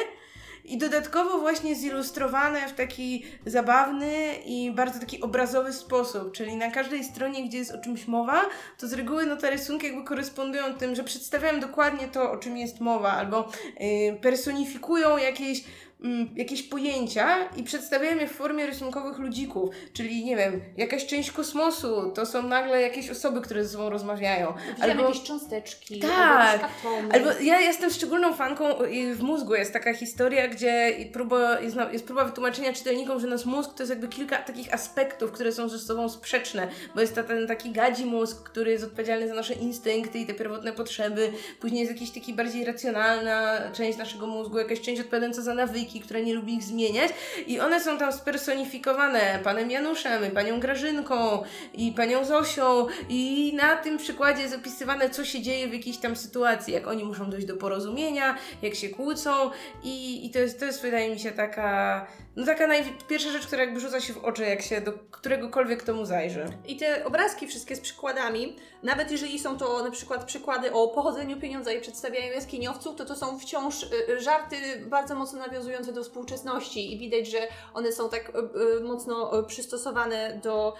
i 0.67 0.77
dodatkowo 0.77 1.37
właśnie 1.37 1.75
zilustrowane 1.75 2.69
w 2.69 2.73
taki 2.73 3.25
zabawny 3.45 4.35
i 4.45 4.71
bardzo 4.71 4.99
taki 4.99 5.21
obrazowy 5.21 5.73
sposób, 5.73 6.31
czyli 6.31 6.55
na 6.55 6.71
każdej 6.71 7.03
stronie, 7.03 7.47
gdzie 7.47 7.57
jest 7.57 7.71
o 7.71 7.77
czymś 7.77 8.07
mowa, 8.07 8.41
to 8.77 8.87
z 8.87 8.93
reguły 8.93 9.25
no 9.25 9.35
te 9.35 9.49
rysunki 9.49 9.87
jakby 9.87 10.03
korespondują 10.03 10.73
tym, 10.73 10.95
że 10.95 11.03
przedstawiają 11.03 11.59
dokładnie 11.59 12.07
to, 12.07 12.31
o 12.31 12.37
czym 12.37 12.57
jest 12.57 12.79
mowa, 12.79 13.11
albo 13.11 13.51
yy, 13.79 14.19
personifikują 14.21 15.17
jakieś 15.17 15.63
mm, 16.03 16.29
jakieś 16.35 16.63
pojęcia 16.63 17.49
i 17.57 17.63
przedstawiają 17.63 18.17
je 18.17 18.27
w 18.27 18.31
formie 18.31 18.65
rysunkowych 18.65 19.19
ludzików, 19.19 19.69
czyli 19.93 20.25
nie 20.25 20.35
wiem, 20.35 20.61
jakaś 20.77 21.05
część 21.05 21.31
kosmosu, 21.31 22.11
to 22.15 22.25
są 22.25 22.43
nagle 22.43 22.81
jakieś 22.81 23.09
osoby, 23.09 23.41
które 23.41 23.63
ze 23.63 23.69
sobą 23.69 23.89
rozmawiają. 23.89 24.53
Widziałam 24.75 24.99
jakieś 24.99 25.23
cząsteczki, 25.23 25.99
Tak. 25.99 26.69
albo. 26.85 27.13
Albo 27.13 27.41
ja 27.41 27.59
jestem 27.61 27.89
szczególną 27.89 28.33
fanką 28.33 28.85
i 28.85 29.13
w 29.13 29.21
mózgu 29.23 29.55
jest 29.55 29.73
taka 29.73 29.93
historia, 29.93 30.47
gdzie 30.47 30.93
próba, 31.13 31.59
jest, 31.59 31.77
jest 31.91 32.05
próba 32.05 32.25
wytłumaczenia 32.25 32.73
czytelnikom, 32.73 33.19
że 33.19 33.27
nasz 33.27 33.45
mózg 33.45 33.73
to 33.73 33.83
jest 33.83 33.89
jakby 33.89 34.07
kilka 34.07 34.37
takich 34.37 34.73
aspektów, 34.73 35.31
które 35.31 35.51
są 35.51 35.69
ze 35.69 35.79
sobą 35.79 36.09
sprzeczne, 36.09 36.67
bo 36.95 37.01
jest 37.01 37.15
to 37.15 37.23
ten 37.23 37.47
taki 37.47 37.71
gadzi 37.71 38.05
mózg, 38.05 38.43
który 38.43 38.71
jest 38.71 38.83
odpowiedzialny 38.83 39.27
za 39.27 39.33
nasze 39.33 39.53
instynkty 39.53 40.19
i 40.19 40.25
te 40.25 40.33
pierwotne 40.33 40.71
potrzeby, 40.71 41.31
później 41.59 41.79
jest 41.79 41.91
jakiś 41.91 42.11
taki 42.11 42.33
bardziej 42.33 42.65
racjonalna 42.65 43.57
część 43.73 43.97
naszego 43.97 44.27
mózgu, 44.27 44.57
jakaś 44.57 44.81
część 44.81 45.01
odpowiadająca 45.01 45.41
za 45.41 45.53
nawyki, 45.53 45.86
która 46.05 46.19
nie 46.19 46.33
lubi 46.33 46.53
ich 46.53 46.63
zmieniać. 46.63 47.11
I 47.47 47.59
one 47.59 47.81
są 47.81 47.97
tam 47.97 48.13
spersonifikowane 48.13 49.39
panem 49.43 49.71
Januszem, 49.71 50.31
panią 50.31 50.59
Grażynką 50.59 51.43
i 51.73 51.91
panią 51.91 52.25
Zosią. 52.25 52.87
I 53.09 53.53
na 53.55 53.75
tym 53.75 53.97
przykładzie 53.97 54.41
jest 54.41 54.55
opisywane, 54.55 55.09
co 55.09 55.25
się 55.25 55.41
dzieje 55.41 55.67
w 55.67 55.73
jakiejś 55.73 55.97
tam 55.97 56.15
sytuacji, 56.15 56.73
jak 56.73 56.87
oni 56.87 57.03
muszą 57.03 57.29
dojść 57.29 57.47
do 57.47 57.57
porozumienia, 57.57 58.37
jak 58.61 58.75
się 58.75 58.89
kłócą. 58.89 59.51
I, 59.83 60.25
i 60.25 60.29
to, 60.29 60.39
jest, 60.39 60.59
to 60.59 60.65
jest 60.65 60.81
wydaje 60.81 61.09
mi 61.09 61.19
się 61.19 61.31
taka, 61.31 62.07
no 62.35 62.45
taka 62.45 62.67
naj, 62.67 62.83
pierwsza 63.07 63.31
rzecz, 63.31 63.47
która 63.47 63.63
jakby 63.63 63.79
rzuca 63.79 64.01
się 64.01 64.13
w 64.13 64.17
oczy, 64.17 64.43
jak 64.43 64.61
się 64.61 64.81
do 64.81 64.93
któregokolwiek 64.93 65.83
tomu 65.83 66.05
zajrzy. 66.05 66.45
I 66.67 66.77
te 66.77 67.05
obrazki 67.05 67.47
wszystkie 67.47 67.75
z 67.75 67.79
przykładami, 67.79 68.55
nawet 68.83 69.11
jeżeli 69.11 69.39
są 69.39 69.57
to 69.57 69.83
na 69.83 69.91
przykład 69.91 70.25
przykłady 70.25 70.73
o 70.73 70.87
pochodzeniu 70.87 71.39
pieniądza 71.39 71.71
i 71.71 71.81
przedstawiają 71.81 72.33
jaskiniowców, 72.33 72.95
to 72.95 73.05
to 73.05 73.15
są 73.15 73.39
wciąż 73.39 73.83
y, 73.83 73.87
y, 74.09 74.19
żarty 74.19 74.55
bardzo 74.85 75.15
mocno 75.15 75.39
nawiązujące 75.39 75.93
do 75.93 76.03
współczesności 76.03 76.93
i 76.93 76.97
widać, 76.97 77.27
że 77.27 77.37
one 77.73 77.91
są 77.91 78.09
tak 78.09 78.31
y, 78.79 78.83
mocno 78.83 79.43
przystosowane 79.43 80.39
do 80.43 80.73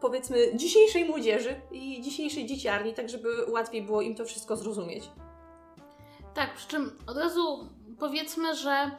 powiedzmy 0.00 0.56
dzisiejszej 0.56 1.04
młodzieży 1.04 1.60
i 1.72 2.00
dzisiejszej 2.00 2.46
dzieciarni, 2.46 2.94
tak 2.94 3.08
żeby 3.08 3.28
łatwiej 3.48 3.82
było 3.82 4.02
im 4.02 4.14
to 4.14 4.24
wszystko 4.24 4.56
zrozumieć. 4.56 5.04
Tak, 6.34 6.54
przy 6.54 6.68
czym 6.68 6.98
od 7.06 7.16
razu 7.16 7.68
powiedzmy, 7.98 8.54
że 8.54 8.90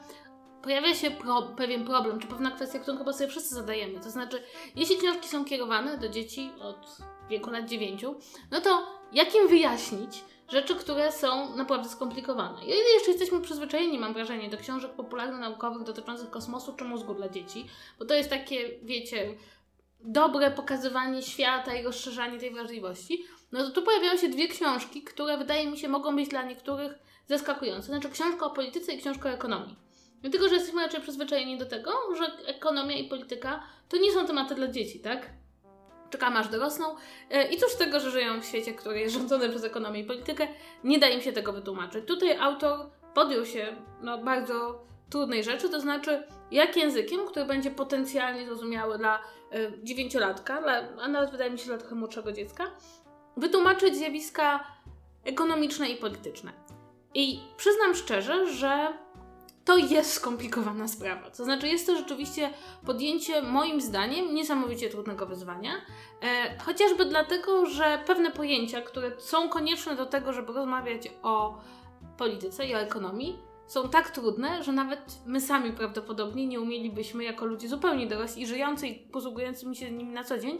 pojawia 0.66 0.95
się 0.95 1.11
pro, 1.11 1.41
pewien 1.41 1.86
problem, 1.86 2.20
czy 2.20 2.28
pewna 2.28 2.51
kwestia, 2.51 2.80
którą 2.80 2.97
chyba 2.97 3.13
sobie 3.13 3.30
wszyscy 3.30 3.55
zadajemy. 3.55 3.99
To 3.99 4.09
znaczy, 4.09 4.43
jeśli 4.76 4.97
książki 4.97 5.28
są 5.28 5.45
kierowane 5.45 5.97
do 5.97 6.09
dzieci 6.09 6.51
od 6.61 6.97
wieku 7.30 7.49
lat 7.49 7.66
9, 7.66 8.05
no 8.51 8.61
to 8.61 8.88
jak 9.11 9.36
im 9.36 9.47
wyjaśnić 9.47 10.24
rzeczy, 10.49 10.76
które 10.76 11.11
są 11.11 11.55
naprawdę 11.55 11.89
skomplikowane? 11.89 12.66
I 12.66 12.70
jeszcze 12.70 13.11
jesteśmy 13.11 13.41
przyzwyczajeni, 13.41 13.99
mam 13.99 14.13
wrażenie, 14.13 14.49
do 14.49 14.57
książek 14.57 14.91
popularno-naukowych 14.91 15.84
dotyczących 15.84 16.30
kosmosu 16.30 16.74
czy 16.74 16.84
mózgu 16.84 17.13
dla 17.13 17.30
dzieci, 17.30 17.66
bo 17.99 18.05
to 18.05 18.13
jest 18.13 18.30
takie, 18.30 18.70
wiecie, 18.84 19.36
dobre 19.99 20.51
pokazywanie 20.51 21.22
świata 21.22 21.76
i 21.76 21.84
rozszerzanie 21.84 22.39
tej 22.39 22.51
wrażliwości, 22.51 23.26
no 23.51 23.63
to 23.63 23.72
tu 23.72 23.82
pojawiają 23.82 24.18
się 24.18 24.30
dwie 24.30 24.47
książki, 24.47 25.01
które 25.01 25.38
wydaje 25.38 25.72
mi 25.72 25.78
się 25.78 25.88
mogą 25.88 26.16
być 26.16 26.30
dla 26.30 26.43
niektórych 26.43 26.93
zaskakujące. 27.28 27.88
Znaczy 27.88 28.09
książka 28.09 28.45
o 28.45 28.49
polityce 28.49 28.93
i 28.93 28.97
książka 28.97 29.30
o 29.30 29.32
ekonomii. 29.32 29.86
Dlatego, 30.22 30.49
że 30.49 30.55
jesteśmy 30.55 30.82
raczej 30.82 31.01
przyzwyczajeni 31.01 31.57
do 31.57 31.66
tego, 31.66 31.91
że 32.18 32.26
ekonomia 32.45 32.95
i 32.97 33.09
polityka 33.09 33.63
to 33.89 33.97
nie 33.97 34.11
są 34.11 34.28
tematy 34.28 34.55
dla 34.55 34.68
dzieci, 34.68 34.99
tak? 34.99 35.30
Czekamy 36.09 36.38
aż 36.39 36.47
dorosną. 36.47 36.95
E, 37.32 37.47
I 37.47 37.57
cóż 37.57 37.72
z 37.72 37.78
tego, 37.78 37.99
że 37.99 38.11
żyją 38.11 38.41
w 38.41 38.45
świecie, 38.45 38.74
który 38.74 38.99
jest 38.99 39.16
rządzony 39.16 39.49
przez 39.49 39.63
ekonomię 39.63 39.99
i 39.99 40.03
politykę, 40.03 40.47
nie 40.84 40.99
da 40.99 41.09
im 41.09 41.22
się 41.22 41.32
tego 41.32 41.53
wytłumaczyć. 41.53 42.05
Tutaj 42.07 42.38
autor 42.38 42.89
podjął 43.13 43.45
się 43.45 43.76
no, 44.01 44.18
bardzo 44.18 44.86
trudnej 45.09 45.43
rzeczy, 45.43 45.70
to 45.70 45.82
znaczy 45.82 46.24
jak 46.51 46.78
językiem, 46.78 47.28
który 47.28 47.45
będzie 47.45 47.72
potencjalnie 47.72 48.45
zrozumiały 48.45 48.97
dla 48.97 49.20
e, 49.51 49.84
dziewięciolatka, 49.84 50.61
a 51.01 51.07
nawet 51.07 51.32
wydaje 51.32 51.51
mi 51.51 51.59
się 51.59 51.66
dla 51.66 51.78
trochę 51.78 51.95
młodszego 51.95 52.32
dziecka, 52.32 52.72
wytłumaczyć 53.38 53.95
zjawiska 53.95 54.68
ekonomiczne 55.24 55.89
i 55.89 55.95
polityczne. 55.95 56.51
I 57.13 57.39
przyznam 57.57 57.95
szczerze, 57.95 58.47
że 58.47 58.93
to 59.66 59.78
jest 59.78 60.13
skomplikowana 60.13 60.88
sprawa. 60.88 61.30
To 61.30 61.43
znaczy, 61.45 61.68
jest 61.68 61.88
to 61.88 61.95
rzeczywiście 61.95 62.49
podjęcie, 62.86 63.41
moim 63.41 63.82
zdaniem, 63.82 64.36
niesamowicie 64.36 64.89
trudnego 64.89 65.26
wyzwania. 65.26 65.72
E, 66.22 66.57
chociażby 66.59 67.05
dlatego, 67.05 67.66
że 67.66 67.99
pewne 68.05 68.32
pojęcia, 68.32 68.82
które 68.82 69.11
są 69.18 69.49
konieczne 69.49 69.95
do 69.95 70.05
tego, 70.05 70.34
żeby 70.34 70.53
rozmawiać 70.53 71.11
o 71.24 71.57
polityce 72.18 72.66
i 72.66 72.76
o 72.76 72.80
ekonomii, 72.80 73.39
są 73.68 73.89
tak 73.89 74.09
trudne, 74.09 74.63
że 74.63 74.72
nawet 74.72 74.99
my 75.26 75.41
sami 75.41 75.72
prawdopodobnie 75.72 76.47
nie 76.47 76.61
umielibyśmy, 76.61 77.24
jako 77.24 77.45
ludzie 77.45 77.68
zupełnie 77.68 78.07
dorośli 78.07 78.41
i 78.41 78.47
żyjący 78.47 78.88
i 78.88 78.95
posługującymi 78.95 79.76
się 79.76 79.91
nimi 79.91 80.13
na 80.13 80.24
co 80.24 80.38
dzień, 80.38 80.59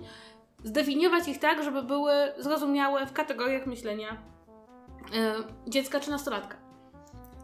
zdefiniować 0.64 1.28
ich 1.28 1.40
tak, 1.40 1.64
żeby 1.64 1.84
były 1.84 2.14
zrozumiałe 2.38 3.06
w 3.06 3.14
kategoriach 3.14 3.66
myślenia 3.66 4.18
e, 5.14 5.36
dziecka 5.68 6.00
czy 6.00 6.12
nastolatka. 6.12 6.65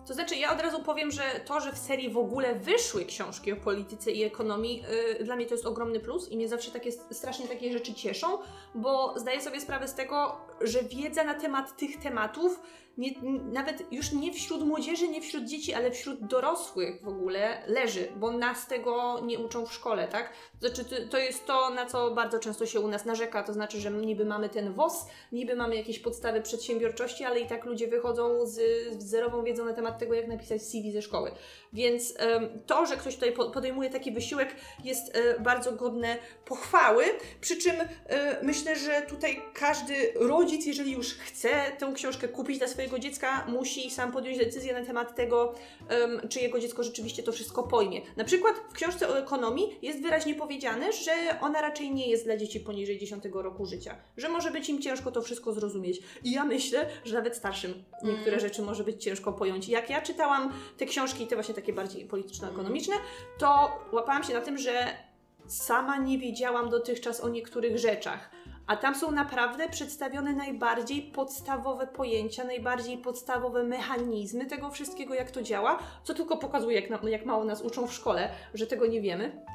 To 0.08 0.14
znaczy, 0.14 0.36
ja 0.36 0.54
od 0.54 0.62
razu 0.62 0.84
powiem, 0.84 1.12
że 1.12 1.24
to, 1.46 1.60
że 1.60 1.72
w 1.72 1.78
serii 1.78 2.10
w 2.10 2.18
ogóle 2.18 2.56
wyszły 2.56 3.06
książki 3.06 3.52
o 3.52 3.56
polityce 3.56 4.12
i 4.12 4.24
ekonomii, 4.24 4.84
yy, 5.18 5.26
dla 5.26 5.36
mnie 5.36 5.46
to 5.46 5.54
jest 5.54 5.66
ogromny 5.66 6.00
plus 6.00 6.30
i 6.30 6.38
mnie 6.38 6.48
zawsze 6.48 6.72
takie, 6.72 6.92
strasznie 6.92 7.48
takie 7.48 7.74
rzeczy 7.74 7.94
cieszą, 7.94 8.28
bo 8.76 9.14
zdaję 9.20 9.42
sobie 9.42 9.62
sprawę 9.62 9.88
z 9.88 9.96
tego, 9.96 10.38
że 10.62 10.84
wiedza 10.84 11.24
na 11.24 11.34
temat 11.34 11.78
tych 11.78 12.00
tematów, 12.00 12.60
nie, 12.98 13.12
nawet 13.52 13.84
już 13.94 14.12
nie 14.12 14.34
wśród 14.34 14.64
młodzieży, 14.66 15.08
nie 15.08 15.22
wśród 15.22 15.46
dzieci, 15.46 15.74
ale 15.74 15.92
wśród 15.92 16.26
dorosłych 16.28 17.02
w 17.02 17.08
ogóle 17.08 17.64
leży, 17.68 18.08
bo 18.16 18.32
nas 18.32 18.68
tego 18.68 19.20
nie 19.24 19.40
uczą 19.40 19.66
w 19.66 19.74
szkole, 19.74 20.08
tak? 20.08 20.34
Znaczy, 20.60 20.86
to- 21.12 21.18
jest 21.18 21.46
to, 21.46 21.70
na 21.70 21.86
co 21.86 22.12
bardzo 22.12 22.40
często 22.40 22.66
się 22.66 22.80
u 22.80 22.88
nas 22.88 23.06
narzeka, 23.06 23.44
to 23.44 23.54
znaczy, 23.54 23.80
że 23.80 23.92
niby 23.92 24.26
mamy 24.26 24.50
ten 24.50 24.74
WOS, 24.74 25.06
niby 25.32 25.56
mamy 25.56 25.76
jakieś 25.76 26.00
podstawy 26.00 26.42
przedsiębiorczości, 26.42 27.24
ale 27.24 27.40
i 27.40 27.48
tak 27.48 27.66
ludzie 27.66 27.88
wychodzą 27.88 28.46
z, 28.46 28.54
z 29.00 29.04
zerową 29.04 29.44
wiedzą 29.44 29.66
na 29.66 29.74
temat 29.74 30.00
tego, 30.00 30.14
jak 30.14 30.28
napisać 30.28 30.62
CV 30.62 30.92
ze 30.92 31.02
szkoły. 31.02 31.32
Więc 31.74 32.14
to, 32.66 32.86
że 32.86 32.98
ktoś 32.98 33.16
tutaj 33.16 33.32
po- 33.32 33.50
podejmuje 33.52 33.90
taki 33.90 34.12
wysiłek, 34.12 34.56
jest 34.84 35.16
e, 35.18 35.40
bardzo 35.40 35.72
godne 35.72 36.18
pochwały. 36.46 37.04
Przy 37.42 37.58
czym 37.58 37.76
e, 37.82 38.44
myślę, 38.44 38.76
że 38.76 39.02
tutaj 39.02 39.42
każdy 39.54 40.14
rodzic, 40.16 40.66
jeżeli 40.66 40.92
już 40.92 41.14
chce 41.14 41.50
tę 41.80 41.92
książkę 41.96 42.28
kupić 42.28 42.58
dla 42.58 42.68
swojego 42.68 42.81
dziecka, 43.00 43.46
musi 43.48 43.92
sam 43.92 44.12
podjąć 44.12 44.38
decyzję 44.38 44.74
na 44.74 44.86
temat 44.86 45.16
tego, 45.16 45.54
em, 45.88 46.22
czy 46.30 46.40
jego 46.40 46.60
dziecko 46.60 46.84
rzeczywiście 46.84 47.24
to 47.24 47.32
wszystko 47.32 47.64
pojmie. 47.64 48.02
Na 48.18 48.24
przykład 48.24 48.56
w 48.70 48.74
książce 48.74 49.10
o 49.10 49.20
ekonomii 49.20 49.80
jest 49.82 50.02
wyraźnie 50.02 50.36
powiedziane, 50.36 50.94
że 50.94 51.12
ona 51.42 51.62
raczej 51.62 51.92
nie 51.92 52.10
jest 52.10 52.24
dla 52.24 52.38
dzieci 52.38 52.60
poniżej 52.60 53.00
10 53.00 53.42
roku 53.42 53.66
życia, 53.66 53.96
że 54.18 54.30
może 54.30 54.52
być 54.52 54.70
im 54.70 54.82
ciężko 54.82 55.12
to 55.12 55.22
wszystko 55.22 55.54
zrozumieć. 55.54 56.00
I 56.24 56.32
ja 56.32 56.44
myślę, 56.44 56.90
że 57.06 57.14
nawet 57.14 57.36
starszym 57.36 57.84
niektóre 58.04 58.40
rzeczy 58.40 58.62
może 58.62 58.84
być 58.84 59.04
ciężko 59.04 59.34
pojąć. 59.34 59.70
Jak 59.70 59.90
ja 59.90 60.02
czytałam 60.02 60.54
te 60.78 60.86
książki, 60.86 61.28
te 61.28 61.36
właśnie 61.36 61.56
takie 61.56 61.74
bardziej 61.74 62.06
polityczno-ekonomiczne, 62.06 62.96
to 63.38 63.80
łapałam 63.92 64.24
się 64.24 64.34
na 64.34 64.42
tym, 64.42 64.58
że 64.58 64.86
sama 65.48 65.98
nie 65.98 66.18
wiedziałam 66.18 66.70
dotychczas 66.70 67.22
o 67.22 67.30
niektórych 67.30 67.78
rzeczach. 67.78 68.30
A 68.68 68.78
tam 68.78 68.96
są 68.96 69.12
naprawdę 69.12 69.70
przedstawione 69.70 70.34
najbardziej 70.34 71.02
podstawowe 71.02 71.88
pojęcia, 71.88 72.44
najbardziej 72.44 72.98
podstawowe 72.98 73.64
mechanizmy 73.64 74.46
tego 74.46 74.70
wszystkiego, 74.70 75.14
jak 75.14 75.32
to 75.32 75.42
działa, 75.42 75.80
co 76.04 76.14
tylko 76.14 76.38
pokazuje, 76.38 76.82
jak, 76.82 77.04
jak 77.04 77.26
mało 77.26 77.44
nas 77.44 77.62
uczą 77.62 77.88
w 77.88 77.94
szkole, 77.94 78.30
że 78.54 78.68
tego 78.68 78.88
nie 78.88 79.02
wiemy. 79.02 79.46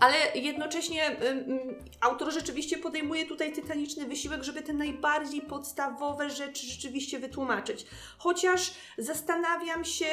Ale 0.00 0.16
jednocześnie 0.34 1.16
ym, 1.22 1.60
autor 2.00 2.32
rzeczywiście 2.32 2.78
podejmuje 2.78 3.26
tutaj 3.26 3.52
tytaniczny 3.52 4.06
wysiłek, 4.06 4.42
żeby 4.42 4.62
te 4.62 4.72
najbardziej 4.72 5.42
podstawowe 5.42 6.30
rzeczy 6.30 6.66
rzeczywiście 6.66 7.18
wytłumaczyć. 7.18 7.86
Chociaż 8.18 8.74
zastanawiam 8.98 9.84
się 9.84 10.06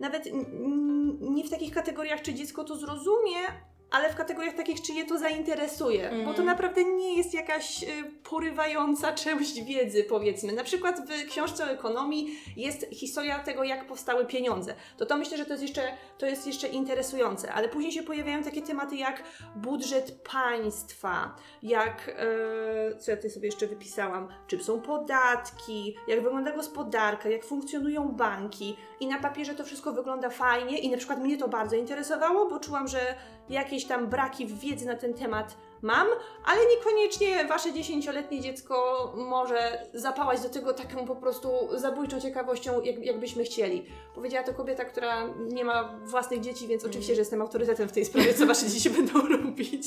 nawet 0.00 0.28
nie 1.20 1.44
w 1.44 1.50
takich 1.50 1.74
kategoriach, 1.74 2.22
czy 2.22 2.34
dziecko 2.34 2.64
to 2.64 2.76
zrozumie, 2.76 3.38
ale 3.92 4.12
w 4.12 4.16
kategoriach 4.16 4.54
takich, 4.54 4.82
czy 4.82 4.92
je 4.92 5.04
to 5.04 5.18
zainteresuje, 5.18 6.08
bo 6.10 6.16
Mhm. 6.16 6.36
to 6.36 6.42
naprawdę 6.42 6.84
nie 6.84 7.16
jest 7.16 7.34
jakaś 7.34 7.82
y, 7.82 7.86
porywająca 8.30 9.12
część 9.12 9.62
wiedzy, 9.64 10.04
powiedzmy. 10.04 10.52
Na 10.52 10.64
przykład 10.64 11.00
w 11.08 11.28
książce 11.28 11.64
o 11.64 11.70
ekonomii 11.70 12.38
jest 12.56 12.86
historia 12.92 13.38
tego, 13.38 13.64
jak 13.64 13.86
powstały 13.86 14.26
pieniądze. 14.26 14.74
To 14.96 15.06
to 15.06 15.16
myślę, 15.16 15.36
że 15.38 15.44
to 15.44 15.50
jest 15.52 15.62
jeszcze, 15.62 15.82
to 16.18 16.26
jest 16.26 16.46
jeszcze 16.46 16.68
interesujące, 16.68 17.52
ale 17.52 17.68
później 17.68 17.92
się 17.92 18.02
pojawiają 18.02 18.42
takie 18.42 18.62
tematy 18.62 18.96
jak 18.96 19.22
budżet 19.56 20.20
państwa, 20.32 21.34
jak, 21.62 22.08
e, 22.08 22.96
co 22.98 23.10
ja 23.10 23.16
tutaj 23.16 23.30
sobie 23.30 23.46
jeszcze 23.48 23.66
wypisałam, 23.66 24.28
czym 24.46 24.62
są 24.62 24.80
podatki, 24.80 25.96
jak 26.08 26.22
wygląda 26.22 26.56
gospodarka, 26.56 27.28
jak 27.28 27.44
funkcjonują 27.44 28.08
banki 28.08 28.76
i 29.00 29.06
na 29.06 29.18
papierze 29.20 29.54
to 29.54 29.64
wszystko 29.64 29.92
wygląda 29.92 30.30
fajnie 30.30 30.78
i 30.78 30.90
na 30.90 30.96
przykład 30.96 31.18
mnie 31.20 31.38
to 31.38 31.48
bardzo 31.48 31.76
interesowało, 31.76 32.48
bo 32.50 32.60
czułam, 32.60 32.88
że 32.88 33.14
jakieś 33.48 33.81
tam 33.84 34.06
braki 34.06 34.46
w 34.46 34.60
wiedzy 34.60 34.86
na 34.86 34.96
ten 34.96 35.14
temat 35.14 35.56
mam, 35.82 36.06
ale 36.44 36.60
niekoniecznie 36.76 37.44
wasze 37.44 37.72
dziesięcioletnie 37.72 38.40
dziecko 38.40 39.12
może 39.16 39.86
zapałać 39.94 40.40
do 40.40 40.48
tego 40.48 40.72
taką 40.72 41.06
po 41.06 41.16
prostu 41.16 41.48
zabójczą 41.74 42.20
ciekawością, 42.20 42.82
jak, 42.82 42.98
jakbyśmy 42.98 43.44
chcieli. 43.44 43.86
Powiedziała 44.14 44.44
to 44.44 44.54
kobieta, 44.54 44.84
która 44.84 45.26
nie 45.38 45.64
ma 45.64 45.98
własnych 46.04 46.40
dzieci, 46.40 46.68
więc 46.68 46.84
oczywiście, 46.84 47.14
że 47.14 47.20
jestem 47.20 47.42
autorytetem 47.42 47.88
w 47.88 47.92
tej 47.92 48.04
sprawie, 48.04 48.34
co 48.34 48.46
wasze 48.46 48.66
dzieci 48.66 48.90
będą 48.90 49.28
robić. 49.36 49.86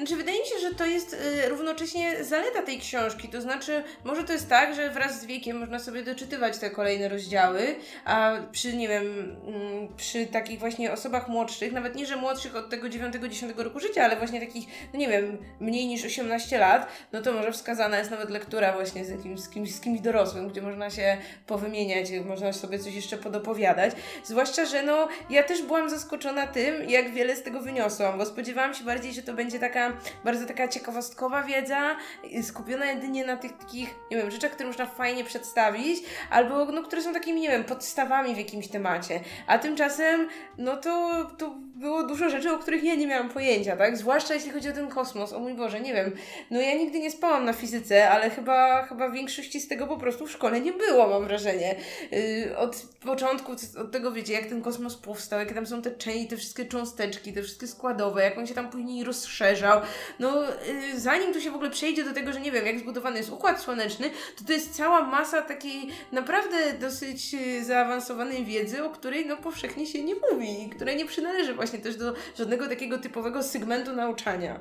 Znaczy, 0.00 0.16
wydaje 0.16 0.40
mi 0.40 0.46
się, 0.46 0.58
że 0.68 0.74
to 0.74 0.86
jest 0.86 1.12
y, 1.12 1.48
równocześnie 1.48 2.24
zaleta 2.24 2.62
tej 2.62 2.78
książki. 2.78 3.28
To 3.28 3.40
znaczy, 3.40 3.84
może 4.04 4.24
to 4.24 4.32
jest 4.32 4.48
tak, 4.48 4.74
że 4.74 4.90
wraz 4.90 5.20
z 5.20 5.26
wiekiem 5.26 5.58
można 5.58 5.78
sobie 5.78 6.02
doczytywać 6.02 6.58
te 6.58 6.70
kolejne 6.70 7.08
rozdziały, 7.08 7.74
a 8.04 8.32
przy, 8.52 8.76
nie 8.76 8.88
wiem, 8.88 9.04
mm, 9.46 9.88
przy 9.96 10.26
takich 10.26 10.58
właśnie 10.58 10.92
osobach 10.92 11.28
młodszych, 11.28 11.72
nawet 11.72 11.94
nie, 11.94 12.06
że 12.06 12.16
młodszych 12.16 12.56
od 12.56 12.70
tego 12.70 12.88
9-10 12.88 13.62
roku 13.62 13.80
życia, 13.80 14.04
ale 14.04 14.16
właśnie 14.16 14.40
takich, 14.40 14.68
no 14.92 15.00
nie 15.00 15.08
wiem, 15.08 15.38
mniej 15.60 15.86
niż 15.86 16.04
18 16.04 16.58
lat, 16.58 16.88
no 17.12 17.22
to 17.22 17.32
może 17.32 17.52
wskazana 17.52 17.98
jest 17.98 18.10
nawet 18.10 18.30
lektura 18.30 18.72
właśnie 18.72 19.04
z 19.04 19.08
jakimś, 19.08 19.40
z 19.40 19.48
kimś, 19.48 19.74
z 19.74 19.80
kimś 19.80 20.00
dorosłym, 20.00 20.48
gdzie 20.48 20.62
można 20.62 20.90
się 20.90 21.16
powymieniać, 21.46 22.08
można 22.26 22.52
sobie 22.52 22.78
coś 22.78 22.94
jeszcze 22.94 23.16
podopowiadać. 23.18 23.92
Zwłaszcza, 24.24 24.64
że 24.64 24.82
no, 24.82 25.08
ja 25.30 25.42
też 25.42 25.62
byłam 25.62 25.90
zaskoczona 25.90 26.46
tym, 26.46 26.90
jak 26.90 27.10
wiele 27.10 27.36
z 27.36 27.42
tego 27.42 27.60
wyniosłam, 27.60 28.18
bo 28.18 28.26
spodziewałam 28.26 28.74
się 28.74 28.84
bardziej, 28.84 29.12
że 29.12 29.22
to 29.22 29.34
będzie 29.34 29.58
taka 29.58 29.89
bardzo 30.24 30.46
taka 30.46 30.68
ciekawostkowa 30.68 31.42
wiedza, 31.42 31.96
skupiona 32.42 32.86
jedynie 32.86 33.24
na 33.24 33.36
tych 33.36 33.52
takich, 33.56 33.94
nie 34.10 34.16
wiem, 34.16 34.30
rzeczach, 34.30 34.50
które 34.50 34.66
można 34.66 34.86
fajnie 34.86 35.24
przedstawić, 35.24 36.02
albo 36.30 36.64
no, 36.64 36.82
które 36.82 37.02
są 37.02 37.12
takimi, 37.12 37.40
nie 37.40 37.48
wiem, 37.48 37.64
podstawami 37.64 38.34
w 38.34 38.38
jakimś 38.38 38.68
temacie. 38.68 39.20
A 39.46 39.58
tymczasem, 39.58 40.28
no 40.58 40.76
to, 40.76 41.24
to 41.38 41.54
było 41.80 42.02
dużo 42.02 42.30
rzeczy, 42.30 42.52
o 42.52 42.58
których 42.58 42.84
ja 42.84 42.94
nie 42.94 43.06
miałam 43.06 43.28
pojęcia, 43.28 43.76
tak? 43.76 43.96
Zwłaszcza 43.96 44.34
jeśli 44.34 44.50
chodzi 44.50 44.68
o 44.68 44.72
ten 44.72 44.88
kosmos, 44.88 45.32
o 45.32 45.40
mój 45.40 45.54
Boże, 45.54 45.80
nie 45.80 45.94
wiem. 45.94 46.12
No 46.50 46.60
ja 46.60 46.74
nigdy 46.74 46.98
nie 46.98 47.10
spałam 47.10 47.44
na 47.44 47.52
fizyce, 47.52 48.10
ale 48.10 48.30
chyba, 48.30 48.82
chyba 48.82 49.10
większości 49.10 49.60
z 49.60 49.68
tego 49.68 49.86
po 49.86 49.96
prostu 49.96 50.26
w 50.26 50.30
szkole 50.30 50.60
nie 50.60 50.72
było, 50.72 51.08
mam 51.08 51.24
wrażenie. 51.24 51.76
Yy, 52.10 52.58
od 52.58 52.86
początku, 53.04 53.52
od 53.52 53.92
tego 53.92 54.12
wiecie, 54.12 54.32
jak 54.32 54.46
ten 54.46 54.62
kosmos 54.62 54.96
powstał, 54.96 55.38
jakie 55.38 55.54
tam 55.54 55.66
są 55.66 55.82
te 55.82 55.90
części, 55.90 56.28
te 56.28 56.36
wszystkie 56.36 56.64
cząsteczki, 56.64 57.32
te 57.32 57.42
wszystkie 57.42 57.66
składowe, 57.66 58.22
jak 58.22 58.38
on 58.38 58.46
się 58.46 58.54
tam 58.54 58.70
później 58.70 59.04
rozszerzał. 59.04 59.80
No 60.18 60.42
yy, 60.42 61.00
zanim 61.00 61.32
tu 61.32 61.40
się 61.40 61.50
w 61.50 61.54
ogóle 61.54 61.70
przejdzie 61.70 62.04
do 62.04 62.12
tego, 62.12 62.32
że 62.32 62.40
nie 62.40 62.52
wiem, 62.52 62.66
jak 62.66 62.78
zbudowany 62.78 63.16
jest 63.16 63.30
układ 63.30 63.60
słoneczny, 63.60 64.10
to 64.38 64.44
to 64.44 64.52
jest 64.52 64.76
cała 64.76 65.02
masa 65.02 65.42
takiej 65.42 65.88
naprawdę 66.12 66.72
dosyć 66.80 67.32
yy, 67.32 67.64
zaawansowanej 67.64 68.44
wiedzy, 68.44 68.84
o 68.84 68.90
której 68.90 69.26
no 69.26 69.36
powszechnie 69.36 69.86
się 69.86 70.02
nie 70.02 70.14
mówi 70.14 70.70
której 70.80 70.96
nie 70.96 71.06
przynależy 71.06 71.54
właśnie 71.54 71.69
też 71.78 71.96
do 71.96 72.14
żadnego 72.36 72.68
takiego 72.68 72.98
typowego 72.98 73.42
segmentu 73.42 73.92
nauczania. 73.92 74.58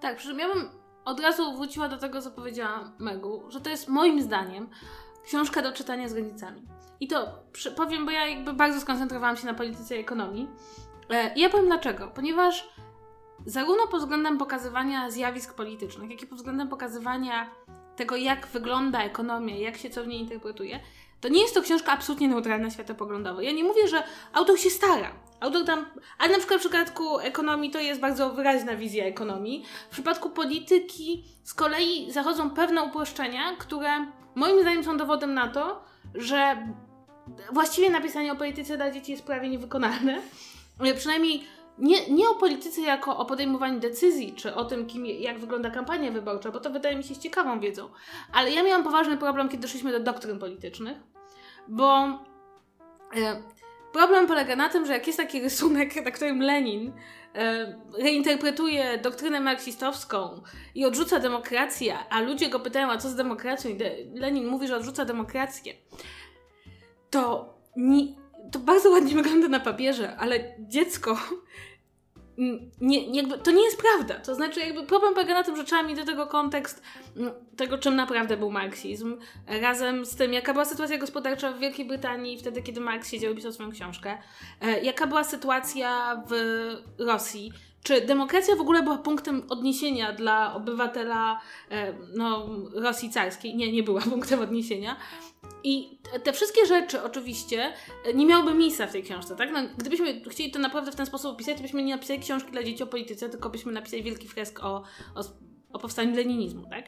Tak, 0.00 0.16
przy 0.16 0.28
czym 0.28 0.38
ja 0.38 0.54
bym 0.54 0.68
od 1.04 1.20
razu 1.20 1.56
wróciła 1.56 1.88
do 1.88 1.98
tego, 1.98 2.22
co 2.22 2.30
powiedziała 2.30 2.92
Megu, 2.98 3.42
że 3.48 3.60
to 3.60 3.70
jest 3.70 3.88
moim 3.88 4.22
zdaniem 4.22 4.68
książka 5.24 5.62
do 5.62 5.72
czytania 5.72 6.08
z 6.08 6.14
granicami. 6.14 6.62
I 7.00 7.08
to 7.08 7.28
przy, 7.52 7.72
powiem, 7.72 8.04
bo 8.04 8.10
ja 8.10 8.26
jakby 8.26 8.52
bardzo 8.52 8.80
skoncentrowałam 8.80 9.36
się 9.36 9.46
na 9.46 9.54
polityce 9.54 9.96
i 9.96 10.00
ekonomii. 10.00 10.48
E, 11.10 11.34
I 11.34 11.40
ja 11.40 11.48
powiem 11.48 11.66
dlaczego. 11.66 12.08
Ponieważ 12.08 12.68
zarówno 13.46 13.86
pod 13.86 14.00
względem 14.00 14.38
pokazywania 14.38 15.10
zjawisk 15.10 15.54
politycznych, 15.54 16.10
jak 16.10 16.22
i 16.22 16.26
pod 16.26 16.38
względem 16.38 16.68
pokazywania 16.68 17.50
tego, 17.96 18.16
jak 18.16 18.46
wygląda 18.46 19.02
ekonomia, 19.02 19.56
jak 19.56 19.76
się 19.76 19.90
co 19.90 20.04
w 20.04 20.06
niej 20.06 20.20
interpretuje, 20.20 20.80
to 21.20 21.28
nie 21.28 21.40
jest 21.40 21.54
to 21.54 21.62
książka 21.62 21.92
absolutnie 21.92 22.28
neutralna 22.28 22.70
światopoglądowo. 22.70 23.40
Ja 23.40 23.52
nie 23.52 23.64
mówię, 23.64 23.88
że 23.88 24.02
autor 24.32 24.58
się 24.58 24.70
stara. 24.70 25.12
Autor 25.40 25.64
tam, 25.64 25.86
ale 26.18 26.32
na 26.32 26.38
przykład 26.38 26.60
w 26.60 26.62
przypadku 26.62 27.18
ekonomii 27.18 27.70
to 27.70 27.78
jest 27.80 28.00
bardzo 28.00 28.30
wyraźna 28.30 28.76
wizja 28.76 29.04
ekonomii. 29.04 29.64
W 29.88 29.92
przypadku 29.92 30.30
polityki 30.30 31.24
z 31.44 31.54
kolei 31.54 32.12
zachodzą 32.12 32.50
pewne 32.50 32.82
uproszczenia, 32.82 33.56
które 33.58 34.06
moim 34.34 34.60
zdaniem 34.60 34.84
są 34.84 34.96
dowodem 34.96 35.34
na 35.34 35.48
to, 35.48 35.84
że 36.14 36.56
właściwie 37.52 37.90
napisanie 37.90 38.32
o 38.32 38.36
polityce 38.36 38.76
dla 38.76 38.90
dzieci 38.90 39.12
jest 39.12 39.24
prawie 39.24 39.48
niewykonalne. 39.48 40.20
E, 40.80 40.94
Przynajmniej 40.94 41.44
nie, 41.78 42.10
nie 42.10 42.28
o 42.28 42.34
polityce 42.34 42.80
jako 42.80 43.16
o 43.16 43.24
podejmowaniu 43.24 43.80
decyzji, 43.80 44.32
czy 44.32 44.54
o 44.54 44.64
tym, 44.64 44.86
kim, 44.86 45.06
jak 45.06 45.38
wygląda 45.38 45.70
kampania 45.70 46.12
wyborcza, 46.12 46.50
bo 46.50 46.60
to 46.60 46.70
wydaje 46.70 46.96
mi 46.96 47.04
się 47.04 47.16
ciekawą 47.16 47.60
wiedzą. 47.60 47.88
Ale 48.32 48.52
ja 48.52 48.62
miałam 48.62 48.84
poważny 48.84 49.16
problem, 49.16 49.48
kiedy 49.48 49.62
doszliśmy 49.62 49.92
do 49.92 50.00
doktryn 50.00 50.38
politycznych, 50.38 50.96
bo 51.68 52.04
e, 53.16 53.42
problem 53.96 54.26
polega 54.26 54.56
na 54.56 54.68
tym, 54.68 54.86
że 54.86 54.92
jak 54.92 55.06
jest 55.06 55.18
taki 55.18 55.40
rysunek, 55.40 56.04
na 56.04 56.10
którym 56.10 56.42
Lenin 56.42 56.92
e, 57.34 57.74
reinterpretuje 57.98 58.98
doktrynę 58.98 59.40
marksistowską 59.40 60.42
i 60.74 60.84
odrzuca 60.84 61.20
demokrację, 61.20 61.98
a 62.10 62.20
ludzie 62.20 62.48
go 62.48 62.60
pytają, 62.60 62.90
a 62.90 62.98
co 62.98 63.08
z 63.08 63.14
demokracją? 63.14 63.70
I 63.70 63.78
Lenin 64.18 64.46
mówi, 64.46 64.68
że 64.68 64.76
odrzuca 64.76 65.04
demokrację, 65.04 65.74
to, 67.10 67.54
ni- 67.76 68.16
to 68.52 68.58
bardzo 68.58 68.90
ładnie 68.90 69.14
wygląda 69.22 69.48
na 69.48 69.60
papierze, 69.60 70.16
ale 70.16 70.54
dziecko 70.58 71.18
nie, 72.80 73.16
jakby, 73.16 73.38
to 73.38 73.50
nie 73.50 73.64
jest 73.64 73.82
prawda. 73.82 74.14
To 74.14 74.34
znaczy, 74.34 74.60
jakby 74.60 74.86
problem 74.86 75.14
polega 75.14 75.34
na 75.34 75.42
tym, 75.42 75.56
że 75.56 75.64
trzeba 75.64 75.82
mieć 75.82 75.96
do 75.96 76.04
tego 76.04 76.26
kontekst 76.26 76.82
tego, 77.56 77.78
czym 77.78 77.96
naprawdę 77.96 78.36
był 78.36 78.50
marksizm, 78.50 79.16
razem 79.46 80.06
z 80.06 80.16
tym, 80.16 80.32
jaka 80.32 80.52
była 80.52 80.64
sytuacja 80.64 80.98
gospodarcza 80.98 81.52
w 81.52 81.58
Wielkiej 81.58 81.86
Brytanii 81.86 82.38
wtedy, 82.38 82.62
kiedy 82.62 82.80
Marx 82.80 83.10
siedział 83.10 83.32
i 83.32 83.36
pisał 83.36 83.52
swoją 83.52 83.70
książkę, 83.70 84.18
e, 84.60 84.80
jaka 84.80 85.06
była 85.06 85.24
sytuacja 85.24 86.22
w 86.30 86.34
Rosji, 86.98 87.52
czy 87.86 88.00
demokracja 88.00 88.56
w 88.56 88.60
ogóle 88.60 88.82
była 88.82 88.98
punktem 88.98 89.42
odniesienia 89.48 90.12
dla 90.12 90.54
obywatela 90.54 91.40
e, 91.70 91.92
no, 92.14 92.46
Rosji 92.74 93.10
carskiej? 93.10 93.56
Nie, 93.56 93.72
nie 93.72 93.82
była 93.82 94.00
punktem 94.12 94.40
odniesienia. 94.40 94.96
I 95.64 95.98
te- 96.24 96.32
wszystkie 96.32 96.66
rzeczy 96.66 97.02
oczywiście 97.02 97.72
e, 98.04 98.14
nie 98.14 98.26
miałyby 98.26 98.54
miejsca 98.54 98.86
w 98.86 98.92
tej 98.92 99.02
książce, 99.02 99.36
tak? 99.36 99.52
No, 99.52 99.60
gdybyśmy 99.78 100.22
chcieli 100.30 100.50
to 100.50 100.58
naprawdę 100.58 100.92
w 100.92 100.96
ten 100.96 101.06
sposób 101.06 101.32
opisać, 101.32 101.56
to 101.56 101.62
byśmy 101.62 101.82
nie 101.82 101.94
napisali 101.94 102.20
książki 102.20 102.52
dla 102.52 102.62
dzieci 102.62 102.82
o 102.82 102.86
polityce, 102.86 103.28
tylko 103.28 103.50
byśmy 103.50 103.72
napisali 103.72 104.02
wielki 104.02 104.28
fresk 104.28 104.64
o, 104.64 104.82
o, 105.14 105.20
o 105.72 105.78
powstaniu 105.78 106.16
leninizmu, 106.16 106.66
tak? 106.70 106.84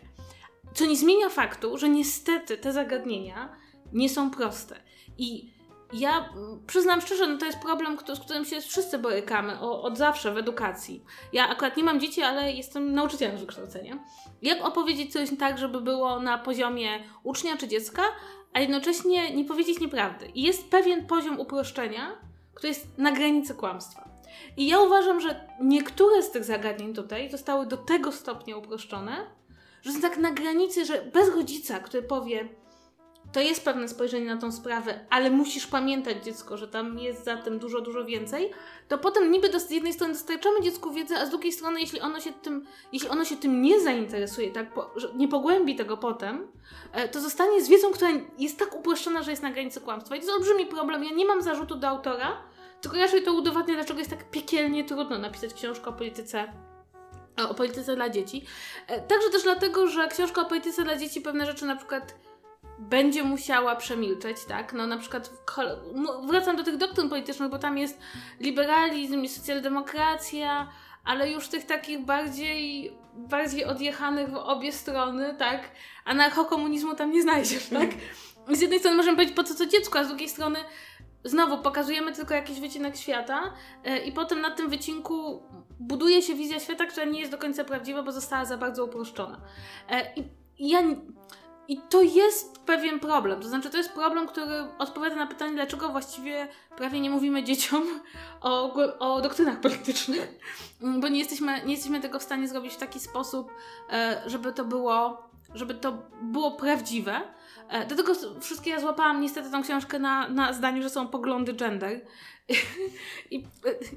Co 0.75 0.87
nie 0.87 0.97
zmienia 0.97 1.29
faktu, 1.29 1.79
że 1.79 1.89
niestety 1.89 2.57
te 2.57 2.73
zagadnienia 2.73 3.57
nie 3.93 4.09
są 4.09 4.31
proste. 4.31 4.77
I 5.19 5.58
ja 5.93 6.29
mm, 6.37 6.61
przyznam 6.67 7.01
szczerze, 7.01 7.27
no 7.27 7.39
to 7.39 7.47
jest 7.47 7.59
problem, 7.59 7.99
z 8.15 8.21
którym 8.21 8.45
się 8.45 8.61
wszyscy 8.61 8.99
borykamy 8.99 9.61
od 9.61 9.99
zawsze 9.99 10.35
w 10.35 10.39
edukacji. 10.39 11.05
Ja 11.33 11.49
akurat 11.49 11.77
nie 11.77 11.85
mam 11.85 12.01
dzieci, 12.01 12.23
ale 12.23 12.53
jestem 12.53 12.93
nauczycielem 12.93 13.39
z 13.39 13.41
wykształcenia. 13.41 13.99
Jak 14.43 14.65
opowiedzieć 14.65 15.13
coś 15.13 15.29
tak, 15.39 15.59
żeby 15.59 15.81
było 15.81 16.21
na 16.21 16.39
poziomie 16.39 17.05
ucznia 17.23 17.57
czy 17.57 17.69
dziecka, 17.69 18.03
a 18.53 18.61
jednocześnie 18.61 19.35
nie 19.35 19.45
powiedzieć 19.45 19.81
nieprawdy. 19.81 20.27
I 20.27 20.43
jest 20.43 20.71
pewien 20.71 21.07
poziom 21.07 21.41
uproszczenia, 21.41 22.19
który 22.55 22.69
jest 22.69 22.99
na 22.99 23.13
granicy 23.13 23.55
kłamstwa. 23.55 24.09
I 24.57 24.67
ja 24.67 24.81
uważam, 24.81 25.21
że 25.21 25.49
niektóre 25.61 26.23
z 26.23 26.31
tych 26.31 26.45
zagadnień 26.45 26.95
tutaj 26.95 27.31
zostały 27.31 27.67
do 27.67 27.77
tego 27.77 28.13
stopnia 28.13 28.57
uproszczone, 28.57 29.27
że 29.83 29.93
są 29.93 30.01
tak 30.01 30.19
na 30.19 30.31
granicy, 30.31 30.85
że 30.85 31.03
bez 31.03 31.35
rodzica, 31.35 31.79
który 31.79 32.03
powie, 32.03 32.49
to 33.33 33.41
jest 33.41 33.65
pewne 33.65 33.89
spojrzenie 33.89 34.27
na 34.27 34.41
tą 34.41 34.53
sprawę, 34.53 35.07
ale 35.11 35.31
musisz 35.31 35.67
pamiętać 35.67 36.25
dziecko, 36.25 36.57
że 36.57 36.69
tam 36.69 36.99
jest 36.99 37.25
za 37.25 37.37
tym 37.37 37.59
dużo, 37.59 37.81
dużo 37.81 38.05
więcej, 38.05 38.51
to 38.89 38.99
potem 38.99 39.31
niby 39.31 39.61
z 39.61 39.71
jednej 39.71 39.93
strony 39.93 40.13
dostarczamy 40.13 40.63
dziecku 40.63 40.93
wiedzę, 40.93 41.19
a 41.19 41.27
z 41.27 41.31
drugiej 41.31 41.53
strony, 41.53 41.81
jeśli 41.81 42.01
ono 42.01 42.21
się 42.21 42.33
tym, 42.33 42.67
jeśli 42.93 43.09
ono 43.09 43.25
się 43.25 43.37
tym 43.37 43.63
nie 43.63 43.81
zainteresuje, 43.81 44.53
tak, 44.53 44.75
po, 44.75 44.91
nie 45.15 45.29
pogłębi 45.29 45.77
tego 45.77 45.97
potem, 45.97 46.47
e, 46.93 47.09
to 47.09 47.21
zostanie 47.21 47.65
z 47.65 47.69
wiedzą, 47.69 47.91
która 47.93 48.11
jest 48.39 48.59
tak 48.59 48.75
uproszczona, 48.75 49.23
że 49.23 49.31
jest 49.31 49.43
na 49.43 49.51
granicy 49.51 49.81
kłamstwa. 49.81 50.17
I 50.17 50.19
to 50.21 50.27
jest 50.27 50.39
olbrzymi 50.39 50.67
problem. 50.67 51.05
Ja 51.05 51.11
nie 51.11 51.27
mam 51.27 51.43
zarzutu 51.43 51.75
do 51.75 51.89
autora, 51.89 52.43
tylko 52.81 52.97
raczej 52.97 53.23
to 53.23 53.33
udowadnia, 53.33 53.75
dlaczego 53.75 53.99
jest 53.99 54.11
tak 54.11 54.31
piekielnie 54.31 54.85
trudno 54.85 55.19
napisać 55.19 55.55
książkę 55.55 55.91
o 55.91 55.93
polityce 55.93 56.53
o 57.49 57.55
polityce 57.55 57.97
dla 57.97 58.11
dzieci. 58.11 58.45
E, 58.87 59.01
Także 59.01 59.31
też 59.31 59.43
dlatego, 59.43 59.87
że 59.87 60.09
książka 60.09 60.43
o 60.43 60.45
polityce 60.45 60.85
dla 60.85 60.97
dzieci 60.97 61.21
pewne 61.21 61.47
rzeczy 61.47 61.67
na 61.67 61.77
przykład 61.77 62.15
będzie 62.79 63.25
musiała 63.25 63.77
przemilczeć, 63.77 64.45
tak? 64.45 64.73
No 64.73 64.87
na 64.87 64.99
przykład 64.99 65.31
mu- 65.95 66.27
wracam 66.27 66.57
do 66.57 66.65
tych 66.65 66.77
doktryn 66.77 67.09
politycznych, 67.09 67.51
bo 67.51 67.59
tam 67.59 67.79
jest 67.79 67.99
liberalizm, 68.41 69.23
jest 69.23 69.37
socjaldemokracja, 69.37 70.69
ale 71.05 71.31
już 71.31 71.49
tych 71.49 71.67
takich 71.67 72.05
bardziej, 72.05 72.93
bardziej 73.15 73.65
odjechanych 73.65 74.31
w 74.31 74.37
obie 74.37 74.73
strony, 74.73 75.35
tak? 75.39 75.71
Anarchokomunizmu 76.05 76.95
tam 76.95 77.11
nie 77.11 77.23
znajdziesz, 77.23 77.67
tak? 77.79 77.91
Z 78.53 78.61
jednej 78.61 78.79
strony 78.79 78.97
możemy 78.97 79.17
powiedzieć, 79.17 79.37
po 79.37 79.45
co 79.45 79.55
to 79.55 79.67
dziecko, 79.67 79.99
a 79.99 80.05
z 80.05 80.09
drugiej 80.09 80.29
strony 80.29 80.59
znowu 81.25 81.59
pokazujemy 81.59 82.13
tylko 82.13 82.35
jakiś 82.35 82.61
wycinek 82.61 82.97
świata 82.97 83.53
e, 83.85 83.99
i 83.99 84.13
potem 84.13 84.41
na 84.41 84.51
tym 84.51 84.69
wycinku 84.69 85.43
buduje 85.81 86.23
się 86.23 86.35
wizja 86.35 86.61
świata, 86.61 86.87
która 86.87 87.07
nie 87.07 87.21
jest 87.21 87.33
do 87.33 87.39
końca 87.39 87.65
prawdziwa, 87.65 88.03
bo 88.03 88.13
została 88.13 88.45
za 88.45 88.57
bardzo 88.57 88.85
uproszczona. 88.85 89.41
E, 89.91 90.15
I, 90.15 90.21
i 90.59 90.69
ja... 90.69 90.81
I 91.69 91.81
to 91.89 92.03
jest 92.03 92.58
pewien 92.69 93.01
problem. 93.01 93.41
To 93.41 93.49
znaczy, 93.49 93.71
to 93.71 93.77
jest 93.77 93.93
problem, 93.93 94.27
który 94.29 94.55
odpowiada 94.79 95.17
na 95.17 95.27
pytanie, 95.27 95.55
dlaczego 95.55 95.89
właściwie 95.89 96.49
prawie 96.79 97.01
nie 97.01 97.11
mówimy 97.11 97.45
dzieciom 97.45 97.83
o, 98.41 98.73
o 98.99 99.21
doktrynach 99.21 99.61
politycznych, 99.61 100.39
bo 100.81 101.09
nie 101.09 101.19
jesteśmy, 101.19 101.65
nie 101.65 101.73
jesteśmy 101.73 102.01
tego 102.01 102.19
w 102.19 102.23
stanie 102.23 102.49
zrobić 102.49 102.73
w 102.75 102.77
taki 102.77 103.01
sposób, 103.01 103.53
e, 103.91 104.23
żeby 104.27 104.53
to 104.53 104.65
było, 104.65 105.29
żeby 105.55 105.75
to 105.75 105.99
było 106.23 106.51
prawdziwe. 106.51 107.21
E, 107.69 107.87
Do 107.87 107.97
tego 107.97 108.13
wszystkie 108.41 108.71
ja 108.71 108.81
złapałam 108.81 109.21
niestety 109.21 109.51
tą 109.51 109.63
książkę 109.63 109.99
na, 109.99 110.29
na 110.29 110.53
zdaniu, 110.53 110.83
że 110.83 110.91
są 110.91 111.09
poglądy 111.09 111.53
gender. 111.53 112.01
I, 113.31 113.45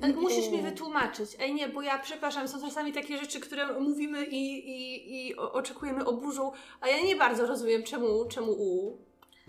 Ale 0.02 0.14
musisz 0.14 0.50
mi 0.50 0.62
wytłumaczyć. 0.62 1.30
Ej 1.40 1.54
nie, 1.54 1.70
bo 1.70 1.82
ja 1.82 2.00
przepraszam, 2.00 2.48
są 2.48 2.62
czasami 2.62 2.94
takie 2.94 3.18
rzeczy, 3.18 3.40
które 3.40 3.80
mówimy 3.80 4.26
i, 4.26 4.70
i, 4.70 5.28
i 5.28 5.36
oczekujemy 5.36 6.06
oburzu, 6.06 6.52
a 6.82 6.88
ja 6.88 7.04
nie 7.04 7.16
bardzo 7.16 7.46
rozumiem 7.46 7.84
czemu, 7.84 8.26
czemu 8.30 8.52
u. 8.52 8.98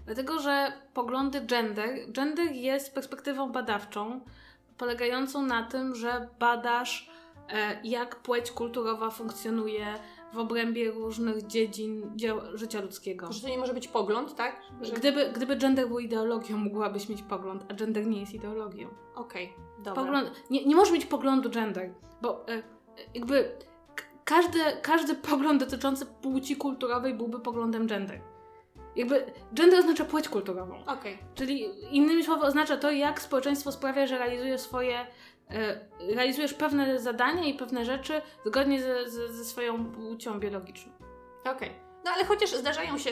Dlatego, 0.07 0.39
że 0.39 0.73
poglądy 0.95 1.41
gender, 1.41 2.13
gender 2.13 2.53
jest 2.53 2.95
perspektywą 2.95 3.53
badawczą, 3.53 4.21
polegającą 4.79 5.43
na 5.43 5.63
tym, 5.63 5.95
że 5.95 6.29
badasz, 6.39 7.11
e, 7.49 7.81
jak 7.85 8.17
płeć 8.17 8.51
kulturowa 8.51 9.11
funkcjonuje 9.11 9.87
w 10.33 10.39
obrębie 10.39 10.91
różnych 10.91 11.47
dziedzin 11.47 12.11
życia 12.55 12.81
ludzkiego. 12.81 13.33
Że 13.33 13.41
to 13.41 13.49
nie 13.49 13.59
może 13.59 13.75
być 13.75 13.89
pogląd, 13.89 14.35
tak? 14.35 14.63
Że... 14.81 14.93
Gdyby, 14.93 15.31
gdyby 15.35 15.57
gender 15.57 15.89
był 15.89 15.99
ideologią, 15.99 16.57
mogłabyś 16.57 17.09
mieć 17.09 17.23
pogląd, 17.23 17.65
a 17.69 17.75
gender 17.75 18.07
nie 18.07 18.21
jest 18.21 18.35
ideologią. 18.35 18.89
Okej, 19.15 19.53
dobra. 19.79 20.03
Pogląd, 20.03 20.31
nie, 20.51 20.65
nie 20.65 20.77
może 20.77 20.93
mieć 20.93 21.07
poglądu 21.07 21.51
gender, 21.51 21.95
bo 22.23 22.49
e, 22.49 22.63
jakby 23.15 23.57
każdy, 24.25 24.59
każdy 24.83 25.15
pogląd 25.15 25.61
dotyczący 25.61 26.07
płci 26.07 26.57
kulturowej 26.57 27.15
byłby 27.15 27.41
poglądem 27.41 27.87
gender. 27.87 28.21
Jakby 28.97 29.33
gender 29.53 29.79
oznacza 29.81 30.05
płeć 30.05 30.29
kulturową. 30.29 30.85
Okej. 30.87 31.19
Czyli 31.35 31.69
innymi 31.97 32.25
słowy 32.25 32.47
oznacza 32.47 32.77
to, 32.77 32.91
jak 32.91 33.23
społeczeństwo 33.23 33.73
sprawia, 33.73 34.07
że 34.07 34.19
realizuje 34.19 34.59
swoje, 34.59 35.07
e, 35.51 35.81
realizujesz 36.15 36.55
pewne 36.55 36.99
zadania 36.99 37.45
i 37.45 37.55
pewne 37.55 37.85
rzeczy 37.85 38.23
zgodnie 38.47 38.83
ze, 38.83 39.11
ze, 39.11 39.33
ze 39.33 39.45
swoją 39.45 39.85
płcią 39.93 40.41
biologiczną. 40.41 40.93
Okej. 41.45 41.71
No 42.05 42.11
ale 42.11 42.25
chociaż 42.25 42.51
zdarzają 42.51 42.99
się 42.99 43.11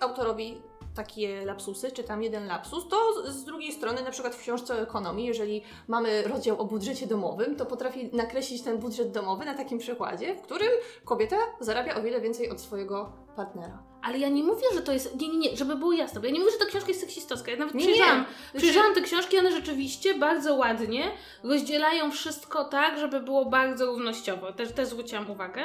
autorowi 0.00 0.62
takie 0.94 1.44
lapsusy, 1.44 1.92
czy 1.92 2.04
tam 2.04 2.22
jeden 2.22 2.46
lapsus, 2.46 2.88
to 2.88 2.96
z- 3.22 3.34
z 3.36 3.44
drugiej 3.44 3.72
strony, 3.72 4.02
na 4.02 4.10
przykład 4.10 4.34
w 4.34 4.40
książce 4.40 4.74
o 4.74 4.78
ekonomii, 4.80 5.26
jeżeli 5.26 5.62
mamy 5.88 6.22
rozdział 6.22 6.60
o 6.60 6.64
budżecie 6.64 7.06
domowym, 7.06 7.56
to 7.56 7.66
potrafi 7.66 8.10
nakreślić 8.16 8.62
ten 8.62 8.78
budżet 8.78 9.10
domowy 9.10 9.44
na 9.44 9.54
takim 9.54 9.78
przykładzie, 9.78 10.34
w 10.34 10.40
którym 10.42 10.68
kobieta 11.04 11.36
zarabia 11.60 11.94
o 11.94 12.02
wiele 12.02 12.20
więcej 12.20 12.50
od 12.50 12.60
swojego 12.60 13.12
partnera. 13.36 13.82
Ale 14.06 14.18
ja 14.18 14.28
nie 14.28 14.44
mówię, 14.44 14.66
że 14.74 14.82
to 14.82 14.92
jest. 14.92 15.20
Nie, 15.20 15.28
nie, 15.28 15.38
nie, 15.38 15.56
żeby 15.56 15.76
było 15.76 15.92
jasne, 15.92 16.20
bo 16.20 16.26
ja 16.26 16.32
nie 16.32 16.38
mówię, 16.38 16.52
że 16.52 16.58
ta 16.58 16.64
książka 16.66 16.88
jest 16.88 17.00
seksistowska. 17.00 17.50
Ja 17.50 17.56
nawet 17.56 17.74
Nie, 17.74 17.86
nie. 17.86 17.92
przyjrzałam, 17.92 18.24
Znaczy- 18.50 18.58
przyjrzałam 18.58 18.94
te 18.94 19.00
książki, 19.00 19.38
one 19.38 19.52
rzeczywiście 19.52 20.14
bardzo 20.14 20.54
ładnie 20.54 21.12
rozdzielają 21.44 22.10
wszystko 22.10 22.64
tak, 22.64 22.98
żeby 22.98 23.20
było 23.20 23.44
bardzo 23.44 23.86
równościowo. 23.86 24.52
Też, 24.52 24.72
też 24.72 24.88
zwróciłam 24.88 25.30
uwagę. 25.30 25.62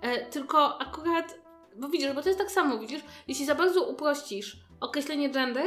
E, 0.00 0.26
tylko 0.26 0.78
akurat, 0.80 1.38
bo 1.76 1.88
widzisz, 1.88 2.12
bo 2.12 2.22
to 2.22 2.28
jest 2.28 2.38
tak 2.38 2.50
samo, 2.50 2.78
widzisz, 2.78 3.02
jeśli 3.28 3.46
za 3.46 3.54
bardzo 3.54 3.82
uprościsz 3.88 4.56
określenie 4.80 5.30
gender, 5.30 5.66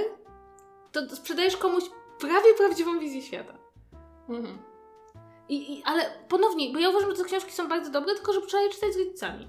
to 0.92 1.16
sprzedajesz 1.16 1.58
komuś 1.58 1.84
prawie 2.20 2.54
prawdziwą 2.58 3.00
wizję 3.00 3.22
świata. 3.22 3.54
Mhm. 4.30 4.58
I, 5.50 5.74
i, 5.74 5.84
ale 5.86 6.04
ponownie, 6.30 6.74
bo 6.74 6.80
ja 6.80 6.90
uważam, 6.90 7.12
że 7.12 7.18
te 7.18 7.24
książki 7.24 7.52
są 7.52 7.68
bardzo 7.68 7.92
dobre, 7.92 8.16
tylko 8.16 8.34
że 8.34 8.42
trzeba 8.42 8.64
je 8.64 8.70
czytać 8.70 8.94
z 8.94 8.98
rodzicami. 8.98 9.48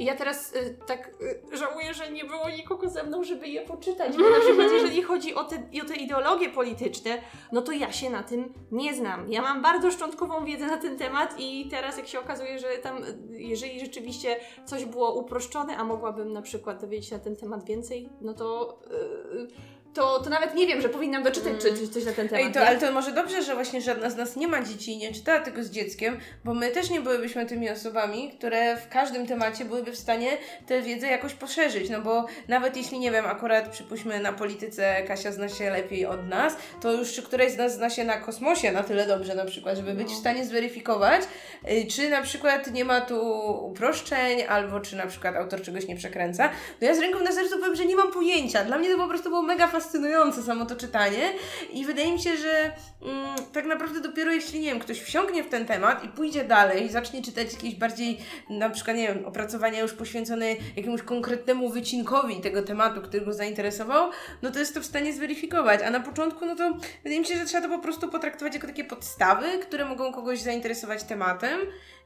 I 0.00 0.04
ja 0.04 0.14
teraz 0.16 0.54
y, 0.56 0.78
tak 0.86 1.10
y, 1.52 1.56
żałuję, 1.56 1.94
że 1.94 2.12
nie 2.12 2.24
było 2.24 2.50
nikogo 2.50 2.88
ze 2.88 3.02
mną, 3.02 3.24
żeby 3.24 3.48
je 3.48 3.60
poczytać, 3.60 4.16
bo 4.18 4.30
na 4.30 4.40
przykład 4.40 4.72
jeżeli 4.72 5.02
chodzi 5.02 5.34
o 5.34 5.44
te, 5.44 5.56
o 5.82 5.84
te 5.88 5.96
ideologie 5.96 6.50
polityczne, 6.50 7.18
no 7.52 7.62
to 7.62 7.72
ja 7.72 7.92
się 7.92 8.10
na 8.10 8.22
tym 8.22 8.52
nie 8.72 8.94
znam. 8.94 9.32
Ja 9.32 9.42
mam 9.42 9.62
bardzo 9.62 9.90
szczątkową 9.90 10.44
wiedzę 10.44 10.66
na 10.66 10.76
ten 10.76 10.98
temat 10.98 11.34
i 11.38 11.68
teraz 11.70 11.96
jak 11.96 12.06
się 12.06 12.20
okazuje, 12.20 12.58
że 12.58 12.68
tam, 12.82 13.02
jeżeli 13.30 13.80
rzeczywiście 13.80 14.36
coś 14.64 14.84
było 14.84 15.14
uproszczone, 15.14 15.76
a 15.76 15.84
mogłabym 15.84 16.32
na 16.32 16.42
przykład 16.42 16.80
dowiedzieć 16.80 17.08
się 17.08 17.16
na 17.16 17.22
ten 17.24 17.36
temat 17.36 17.64
więcej, 17.64 18.08
no 18.20 18.34
to... 18.34 18.78
y, 18.92 19.79
to, 19.94 20.20
to 20.20 20.30
nawet 20.30 20.54
nie 20.54 20.66
wiem, 20.66 20.80
że 20.80 20.88
powinnam 20.88 21.22
doczytać 21.22 21.52
czy, 21.62 21.78
czy 21.78 21.88
coś 21.88 22.04
na 22.04 22.12
ten 22.12 22.28
temat. 22.28 22.46
Ej, 22.46 22.52
to, 22.52 22.60
ale 22.60 22.78
to 22.78 22.92
może 22.92 23.12
dobrze, 23.12 23.42
że 23.42 23.54
właśnie 23.54 23.80
żadna 23.80 24.10
z 24.10 24.16
nas 24.16 24.36
nie 24.36 24.48
ma 24.48 24.62
dzieci 24.62 24.92
i 24.92 24.96
nie 24.96 25.12
czytała 25.12 25.40
tego 25.40 25.64
z 25.64 25.70
dzieckiem, 25.70 26.18
bo 26.44 26.54
my 26.54 26.70
też 26.70 26.90
nie 26.90 27.00
byłybyśmy 27.00 27.46
tymi 27.46 27.70
osobami, 27.70 28.32
które 28.38 28.76
w 28.76 28.88
każdym 28.88 29.26
temacie 29.26 29.64
byłyby 29.64 29.92
w 29.92 29.98
stanie 29.98 30.30
tę 30.66 30.82
wiedzę 30.82 31.06
jakoś 31.06 31.34
poszerzyć, 31.34 31.90
no 31.90 32.00
bo 32.00 32.26
nawet 32.48 32.76
jeśli, 32.76 32.98
nie 32.98 33.10
wiem, 33.10 33.26
akurat 33.26 33.68
przypuśćmy 33.68 34.20
na 34.20 34.32
polityce 34.32 35.02
Kasia 35.02 35.32
zna 35.32 35.48
się 35.48 35.70
lepiej 35.70 36.06
od 36.06 36.28
nas, 36.28 36.56
to 36.80 36.92
już 36.92 37.12
czy 37.12 37.22
któraś 37.22 37.52
z 37.52 37.56
nas 37.56 37.74
zna 37.74 37.90
się 37.90 38.04
na 38.04 38.16
kosmosie 38.16 38.72
na 38.72 38.82
tyle 38.82 39.06
dobrze 39.06 39.34
na 39.34 39.44
przykład, 39.44 39.76
żeby 39.76 39.94
być 39.94 40.08
w 40.08 40.18
stanie 40.18 40.44
zweryfikować, 40.44 41.22
y, 41.70 41.86
czy 41.86 42.10
na 42.10 42.22
przykład 42.22 42.72
nie 42.72 42.84
ma 42.84 43.00
tu 43.00 43.20
uproszczeń, 43.66 44.42
albo 44.48 44.80
czy 44.80 44.96
na 44.96 45.06
przykład 45.06 45.36
autor 45.36 45.62
czegoś 45.62 45.86
nie 45.86 45.96
przekręca, 45.96 46.50
to 46.80 46.84
ja 46.84 46.94
z 46.94 46.98
ręką 46.98 47.20
na 47.20 47.32
sercu 47.32 47.58
powiem, 47.58 47.76
że 47.76 47.84
nie 47.84 47.96
mam 47.96 48.12
pojęcia. 48.12 48.64
Dla 48.64 48.78
mnie 48.78 48.90
to 48.90 48.96
po 48.96 49.08
prostu 49.08 49.28
było 49.28 49.42
mega 49.42 49.66
fascynujące 49.66 49.79
samo 50.50 50.66
to 50.66 50.76
czytanie 50.76 51.32
i 51.72 51.84
wydaje 51.84 52.12
mi 52.12 52.20
się, 52.20 52.36
że 52.36 52.72
mm, 53.02 53.36
tak 53.52 53.66
naprawdę 53.66 54.00
dopiero 54.00 54.32
jeśli, 54.32 54.60
nie 54.60 54.70
wiem, 54.70 54.80
ktoś 54.80 55.00
wsiąknie 55.00 55.44
w 55.44 55.48
ten 55.48 55.66
temat 55.66 56.04
i 56.04 56.08
pójdzie 56.08 56.44
dalej, 56.44 56.88
zacznie 56.88 57.22
czytać 57.22 57.52
jakieś 57.52 57.74
bardziej, 57.74 58.18
na 58.50 58.70
przykład, 58.70 58.96
nie 58.96 59.08
wiem, 59.08 59.26
opracowania 59.26 59.80
już 59.80 59.92
poświęcone 59.92 60.46
jakiemuś 60.76 61.02
konkretnemu 61.02 61.68
wycinkowi 61.68 62.40
tego 62.40 62.62
tematu, 62.62 63.02
który 63.02 63.24
go 63.24 63.32
zainteresował, 63.32 64.10
no 64.42 64.50
to 64.50 64.58
jest 64.58 64.74
to 64.74 64.80
w 64.80 64.84
stanie 64.84 65.12
zweryfikować. 65.12 65.82
A 65.82 65.90
na 65.90 66.00
początku, 66.00 66.46
no 66.46 66.56
to 66.56 66.72
wydaje 67.04 67.20
mi 67.20 67.26
się, 67.26 67.36
że 67.36 67.44
trzeba 67.44 67.68
to 67.68 67.76
po 67.76 67.82
prostu 67.82 68.08
potraktować 68.08 68.54
jako 68.54 68.66
takie 68.66 68.84
podstawy, 68.84 69.58
które 69.58 69.84
mogą 69.84 70.12
kogoś 70.12 70.40
zainteresować 70.40 71.04
tematem. 71.04 71.60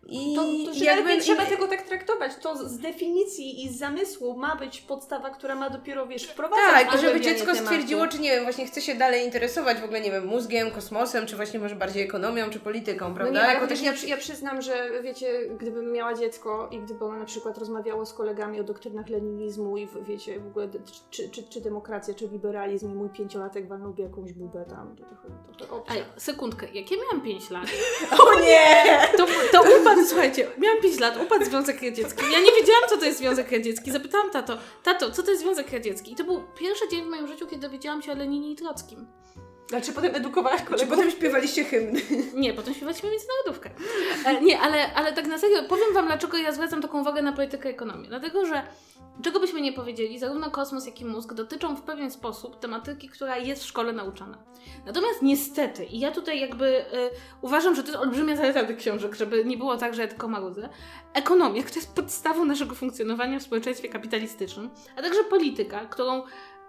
I 0.09 0.35
To, 0.35 0.43
to 0.73 0.79
że 0.79 0.85
jakby, 0.85 1.15
nie 1.15 1.21
trzeba 1.21 1.45
i- 1.45 1.47
tego 1.47 1.69
tak 1.69 1.83
traktować. 1.83 2.33
To 2.43 2.57
z 2.57 2.71
z 2.75 2.79
definicji 2.79 3.65
i 3.65 3.69
z 3.69 3.79
zamysłu 3.79 4.37
ma 4.37 4.57
być 4.57 4.81
podstawa, 4.81 5.31
która 5.31 5.55
ma 5.55 5.71
dopiero, 5.71 6.07
wiesz, 6.07 6.25
wprowadzać 6.27 6.85
Tak, 6.87 6.95
i 6.95 6.99
żeby 6.99 7.21
dziecko 7.21 7.47
tematu. 7.47 7.65
stwierdziło, 7.67 8.07
czy 8.07 8.19
nie 8.19 8.31
wiem, 8.31 8.43
właśnie 8.45 8.67
chce 8.67 8.81
się 8.81 8.95
dalej 8.95 9.25
interesować 9.25 9.81
w 9.81 9.85
ogóle, 9.85 10.01
nie 10.01 10.11
wiem, 10.11 10.27
mózgiem, 10.27 10.71
kosmosem, 10.71 11.27
czy 11.27 11.37
właśnie 11.37 11.61
może 11.61 11.77
bardziej 11.77 12.03
ekonomią, 12.03 12.51
czy 12.51 12.61
polityką, 12.61 13.09
No 13.09 13.15
prawda? 13.15 13.33
nie, 13.35 13.45
ale 13.45 13.55
Jako 13.55 13.67
taki- 13.67 13.85
ja, 13.85 13.93
przy- 13.93 14.07
ja 14.07 14.17
przyznam, 14.17 14.63
że 14.63 15.03
wiecie, 15.03 15.49
gdybym 15.61 15.93
miała 15.93 16.15
dziecko 16.15 16.69
i 16.73 16.79
gdyby 16.79 17.05
ono 17.05 17.17
na 17.19 17.25
przykład 17.25 17.59
rozmawiało 17.59 18.07
z 18.07 18.13
kolegami 18.15 18.61
o 18.61 18.65
doktrynach 18.65 19.09
leninizmu 19.09 19.77
i 19.79 19.87
w, 19.87 20.05
wiecie, 20.07 20.41
w 20.41 20.47
ogóle 20.47 20.69
czy, 21.11 21.29
czy, 21.31 21.43
czy 21.43 21.61
demokracja, 21.61 22.15
czy 22.15 22.29
liberalizm 22.29 22.91
i 22.91 22.95
mój 22.95 23.09
pięciolatek 23.09 23.69
walnąłby 23.69 24.03
jakąś 24.03 24.33
bubę 24.33 24.65
tam, 24.71 24.97
to 24.97 25.05
trochę, 25.05 25.29
trochę 25.59 25.75
obcia. 25.77 25.95
Ej, 25.95 26.03
sekundkę, 26.17 26.67
jak 26.75 26.91
ja 26.91 26.97
miałam 26.97 27.21
5 27.21 27.51
lat, 27.51 27.65
O 28.21 28.41
nie! 28.41 28.85
to, 29.17 29.27
to 29.53 29.63
upadł, 29.81 29.94
słuchajcie, 30.09 30.47
miałam 30.59 30.81
5 30.83 31.01
lat, 31.01 31.23
upadł 31.23 31.45
Związek 31.45 31.83
Radziecki. 31.83 32.23
Ja 32.33 32.41
nie 32.41 32.53
wiedziałam, 32.61 32.83
co 32.89 32.97
to 32.97 33.05
jest 33.05 33.19
Związek 33.19 33.53
Radziecki. 33.53 33.93
Zapytałam 33.93 34.31
tato, 34.31 34.59
tato, 34.83 35.11
co 35.11 35.23
to 35.23 35.31
jest 35.31 35.43
Związek 35.43 35.73
Radziecki? 35.73 36.13
I 36.13 36.17
to 36.17 36.25
był 36.25 36.43
pierwszy 36.59 36.89
dzień 36.89 37.05
w 37.05 37.09
moim 37.09 37.27
życiu, 37.29 37.47
kiedy 37.47 37.63
dowiedziałam 37.63 38.03
się 38.03 38.13
o 38.13 38.15
Leninie 38.15 38.51
i 38.53 38.57
Trockim. 38.57 39.07
Znaczy 39.69 39.93
potem 39.93 40.15
edukowałaś 40.15 40.61
Czy 40.61 40.67
kolegów? 40.67 40.89
potem 40.89 41.11
śpiewaliście 41.11 41.65
hymny? 41.65 42.01
Nie, 42.35 42.55
potem 42.55 42.75
śpiewaliśmy 42.75 43.11
międzynarodówkę. 43.11 43.71
E, 44.27 44.41
nie, 44.41 44.61
ale, 44.61 44.95
ale 44.95 45.13
tak 45.13 45.27
na 45.27 45.39
serio, 45.39 45.63
powiem 45.69 45.95
Wam, 45.95 46.07
dlaczego 46.07 46.37
ja 46.37 46.53
zwracam 46.53 46.83
taką 46.83 47.01
uwagę 47.01 47.23
na 47.23 47.33
politykę 47.33 47.71
i 47.71 47.75
ekonomię. 47.75 48.09
Dlatego, 48.09 48.47
że 48.47 48.63
czego 49.23 49.41
byśmy 49.41 49.61
nie 49.61 49.73
powiedzieli, 49.73 50.19
zarówno 50.19 50.51
kosmos, 50.51 50.87
jak 50.87 51.01
i 51.01 51.05
mózg 51.05 51.35
dotyczą 51.35 51.77
w 51.77 51.83
pewien 51.83 52.11
sposób 52.11 52.61
tematyki, 52.61 53.09
która 53.09 53.37
jest 53.37 53.63
w 53.63 53.67
szkole 53.67 53.93
nauczana. 53.93 54.39
Natomiast 54.87 55.23
niestety, 55.23 55.85
i 55.85 55.99
ja 55.99 56.11
tutaj 56.11 56.41
jakby 56.41 56.67
y, 56.67 57.11
uważam, 57.43 57.75
że 57.75 57.83
to 57.83 57.89
jest 57.89 58.01
olbrzymia 58.01 58.37
zaleta 58.37 58.65
tych 58.65 58.77
książek, 58.77 59.15
żeby 59.15 59.45
nie 59.45 59.57
było 59.57 59.77
tak, 59.77 59.95
że 59.95 60.03
ja 60.03 60.09
tylko 60.09 60.29
marudzę, 60.29 60.69
ekonomia, 61.13 61.63
która 61.63 61.81
jest 61.81 61.95
podstawą 61.95 62.45
naszego 62.45 62.75
funkcjonowania 62.75 63.39
w 63.39 63.43
społeczeństwie 63.43 63.89
kapitalistycznym, 63.89 64.71
a 64.97 65.03
także 65.03 65.25
polityka, 65.25 65.87
którą 65.87 66.23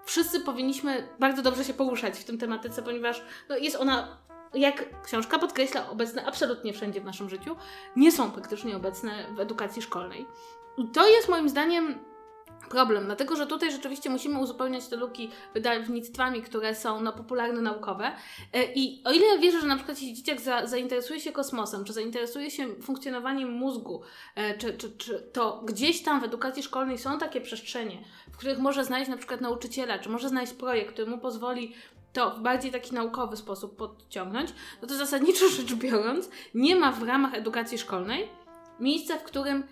wszyscy 0.06 0.40
powinniśmy 0.40 1.08
bardzo 1.20 1.42
dobrze 1.42 1.64
się 1.64 1.74
poruszać 1.74 2.20
w 2.20 2.24
tym 2.24 2.38
tematyce, 2.38 2.84
ponieważ 2.84 3.24
no, 3.50 3.58
jest 3.58 3.76
ona 3.76 4.18
jak 4.54 5.02
książka 5.04 5.40
podkreśla, 5.40 5.90
obecne 5.90 6.26
absolutnie 6.26 6.74
wszędzie 6.74 7.02
w 7.02 7.06
naszym 7.06 7.30
życiu, 7.30 7.56
nie 7.96 8.12
są 8.12 8.32
praktycznie 8.32 8.76
obecne 8.76 9.28
w 9.36 9.40
edukacji 9.40 9.82
szkolnej. 9.82 10.26
I 10.78 10.88
to 10.88 11.08
jest 11.08 11.30
moim 11.30 11.50
zdaniem 11.50 12.00
problem, 12.70 13.06
dlatego 13.06 13.36
że 13.36 13.48
tutaj 13.48 13.72
rzeczywiście 13.72 14.10
musimy 14.10 14.40
uzupełniać 14.40 14.88
te 14.88 14.96
luki 14.96 15.30
wydawnictwami, 15.54 16.42
które 16.42 16.76
są 16.76 17.02
no, 17.02 17.14
popularne 17.14 17.62
naukowe. 17.62 18.12
E, 18.54 18.74
I 18.74 19.02
o 19.06 19.12
ile 19.12 19.40
wierzę, 19.40 19.62
że 19.62 19.68
na 19.68 19.76
przykład 19.76 20.02
jeśli 20.02 20.16
dzieciak 20.16 20.42
za, 20.42 20.68
zainteresuje 20.68 21.20
się 21.20 21.32
kosmosem, 21.32 21.84
czy 21.84 21.94
zainteresuje 21.94 22.52
się 22.52 22.76
funkcjonowaniem 22.82 23.52
mózgu, 23.52 24.02
e, 24.36 24.58
czy, 24.58 24.74
czy, 24.74 24.98
czy 24.98 25.30
to 25.34 25.62
gdzieś 25.66 26.04
tam 26.04 26.22
w 26.22 26.24
edukacji 26.24 26.64
szkolnej 26.64 26.98
są 26.98 27.18
takie 27.18 27.42
przestrzenie, 27.42 28.04
w 28.32 28.38
których 28.38 28.60
może 28.60 28.86
znaleźć 28.86 29.10
na 29.10 29.18
przykład 29.18 29.42
nauczyciela, 29.42 30.00
czy 30.00 30.10
może 30.10 30.30
znaleźć 30.30 30.54
projekt, 30.54 30.94
który 30.94 31.12
mu 31.12 31.18
pozwoli 31.18 31.74
to 32.14 32.32
w 32.32 32.40
bardziej 32.40 32.72
taki 32.72 32.96
naukowy 32.96 33.38
sposób 33.38 33.76
podciągnąć, 33.76 34.50
no 34.82 34.88
to 34.88 34.96
zasadniczo 34.96 35.50
rzecz 35.50 35.74
biorąc, 35.74 36.30
nie 36.54 36.76
ma 36.76 36.92
w 36.92 37.04
ramach 37.04 37.34
edukacji 37.34 37.78
szkolnej 37.78 38.30
miejsca, 38.80 39.18
w 39.18 39.24
którym 39.24 39.64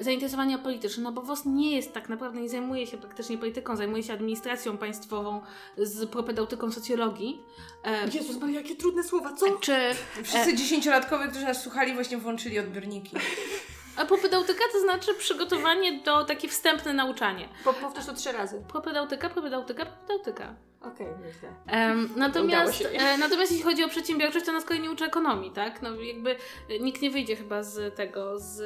zainteresowania 0.00 0.58
polityczne, 0.58 1.02
no 1.02 1.12
bo 1.12 1.22
WOS 1.22 1.44
nie 1.44 1.76
jest 1.76 1.92
tak 1.92 2.08
naprawdę, 2.08 2.40
nie 2.40 2.48
zajmuje 2.48 2.86
się 2.86 2.98
praktycznie 2.98 3.38
polityką, 3.38 3.76
zajmuje 3.76 4.02
się 4.02 4.12
administracją 4.12 4.78
państwową 4.78 5.40
z 5.78 6.10
propedeutyką 6.10 6.72
socjologii. 6.72 7.42
E, 7.84 8.08
Jezus 8.08 8.40
Maria, 8.40 8.60
jakie 8.60 8.76
trudne 8.76 9.04
słowa, 9.04 9.32
co? 9.32 9.46
czy 9.58 9.76
Wszyscy 10.22 10.56
dziesięciolatkowie, 10.56 11.28
którzy 11.28 11.44
nas 11.44 11.62
słuchali, 11.62 11.94
właśnie 11.94 12.18
włączyli 12.18 12.58
odbiorniki. 12.58 13.16
a 13.96 14.04
propedeutyka 14.04 14.64
to 14.72 14.80
znaczy 14.80 15.14
przygotowanie 15.14 16.00
do 16.00 16.24
takie 16.24 16.48
wstępne 16.48 16.92
nauczanie. 16.92 17.48
Po, 17.64 17.72
powtórz 17.72 18.06
to 18.06 18.12
trzy 18.14 18.32
razy. 18.32 18.62
Propedeutyka, 18.68 19.30
propedeutyka, 19.30 19.86
propedeutyka. 19.86 20.54
Okej, 20.80 21.06
nieźle. 21.24 21.48
Em, 21.66 22.04
Udało 22.04 22.18
natomiast, 22.18 22.88
e, 22.92 23.18
natomiast 23.18 23.52
jeśli 23.52 23.64
chodzi 23.64 23.84
o 23.84 23.88
przedsiębiorczość, 23.88 24.46
to 24.46 24.52
nas 24.52 24.64
kolei 24.64 24.82
nie 24.82 24.90
uczy 24.90 25.04
ekonomii, 25.04 25.50
tak? 25.50 25.82
No 25.82 26.00
jakby 26.00 26.36
e, 26.70 26.78
nikt 26.80 27.02
nie 27.02 27.10
wyjdzie 27.10 27.36
chyba 27.36 27.62
z 27.62 27.94
tego, 27.96 28.38
z 28.38 28.60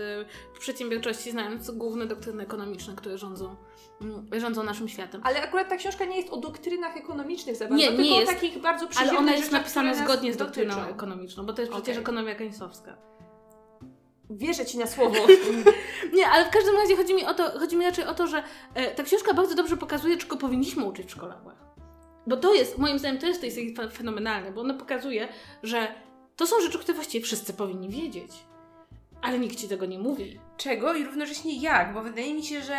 przedsiębiorczości, 0.58 1.30
znając 1.30 1.70
główne 1.70 2.06
doktryny 2.06 2.42
ekonomiczne, 2.42 2.94
które 2.96 3.18
rządzą, 3.18 3.56
mm, 4.00 4.26
rządzą 4.40 4.62
naszym 4.62 4.88
światem. 4.88 5.20
Ale 5.24 5.42
akurat 5.42 5.68
ta 5.68 5.76
książka 5.76 6.04
nie 6.04 6.16
jest 6.16 6.30
o 6.30 6.36
doktrynach 6.36 6.96
ekonomicznych 6.96 7.56
za 7.56 7.64
bardzo, 7.64 7.76
Nie, 7.76 7.90
nie 7.90 7.96
tylko 7.96 8.20
jest. 8.20 8.30
o 8.32 8.34
takich 8.34 8.58
bardzo 8.58 8.86
Ale 9.00 9.18
ona 9.18 9.32
jest 9.32 9.52
napisana 9.52 9.94
zgodnie 9.94 10.32
z 10.32 10.36
doktryną 10.36 10.74
dotyczą. 10.74 10.90
ekonomiczną, 10.94 11.46
bo 11.46 11.52
to 11.52 11.62
jest 11.62 11.72
przecież 11.72 11.88
Okej. 11.96 12.02
ekonomia 12.02 12.34
keynesowska. 12.34 12.96
Wierzę 14.30 14.66
Ci 14.66 14.78
na 14.78 14.86
słowo. 14.86 15.16
Nie, 16.16 16.26
ale 16.28 16.44
w 16.46 16.50
każdym 16.50 16.76
razie 16.76 16.96
chodzi 16.96 17.14
mi 17.14 17.24
o 17.26 17.34
to, 17.34 17.58
chodzi 17.58 17.76
mi 17.76 17.84
raczej 17.84 18.04
o 18.04 18.14
to, 18.14 18.26
że 18.26 18.42
e, 18.74 18.94
ta 18.94 19.02
książka 19.02 19.34
bardzo 19.34 19.54
dobrze 19.54 19.76
pokazuje, 19.76 20.16
czego 20.16 20.36
powinniśmy 20.36 20.84
uczyć 20.84 21.06
w 21.06 21.10
szkołach. 21.10 21.42
Bo 22.26 22.36
to 22.36 22.54
jest, 22.54 22.78
moim 22.78 22.98
zdaniem, 22.98 23.18
to 23.18 23.26
jest 23.26 23.40
tej 23.40 23.50
serii 23.50 23.74
fe- 23.74 23.90
fenomenalne, 23.90 24.52
bo 24.52 24.60
ona 24.60 24.74
pokazuje, 24.74 25.28
że 25.62 25.94
to 26.36 26.46
są 26.46 26.60
rzeczy, 26.60 26.78
które 26.78 26.94
właściwie 26.94 27.24
wszyscy 27.24 27.52
powinni 27.52 27.88
wiedzieć. 27.88 28.32
Ale 29.22 29.38
nikt 29.38 29.56
ci 29.56 29.68
tego 29.68 29.86
nie 29.86 29.98
mówi. 29.98 30.40
Czego 30.60 30.94
i 30.94 31.04
równocześnie 31.04 31.56
jak, 31.56 31.92
bo 31.92 32.02
wydaje 32.02 32.34
mi 32.34 32.42
się, 32.42 32.62
że 32.62 32.76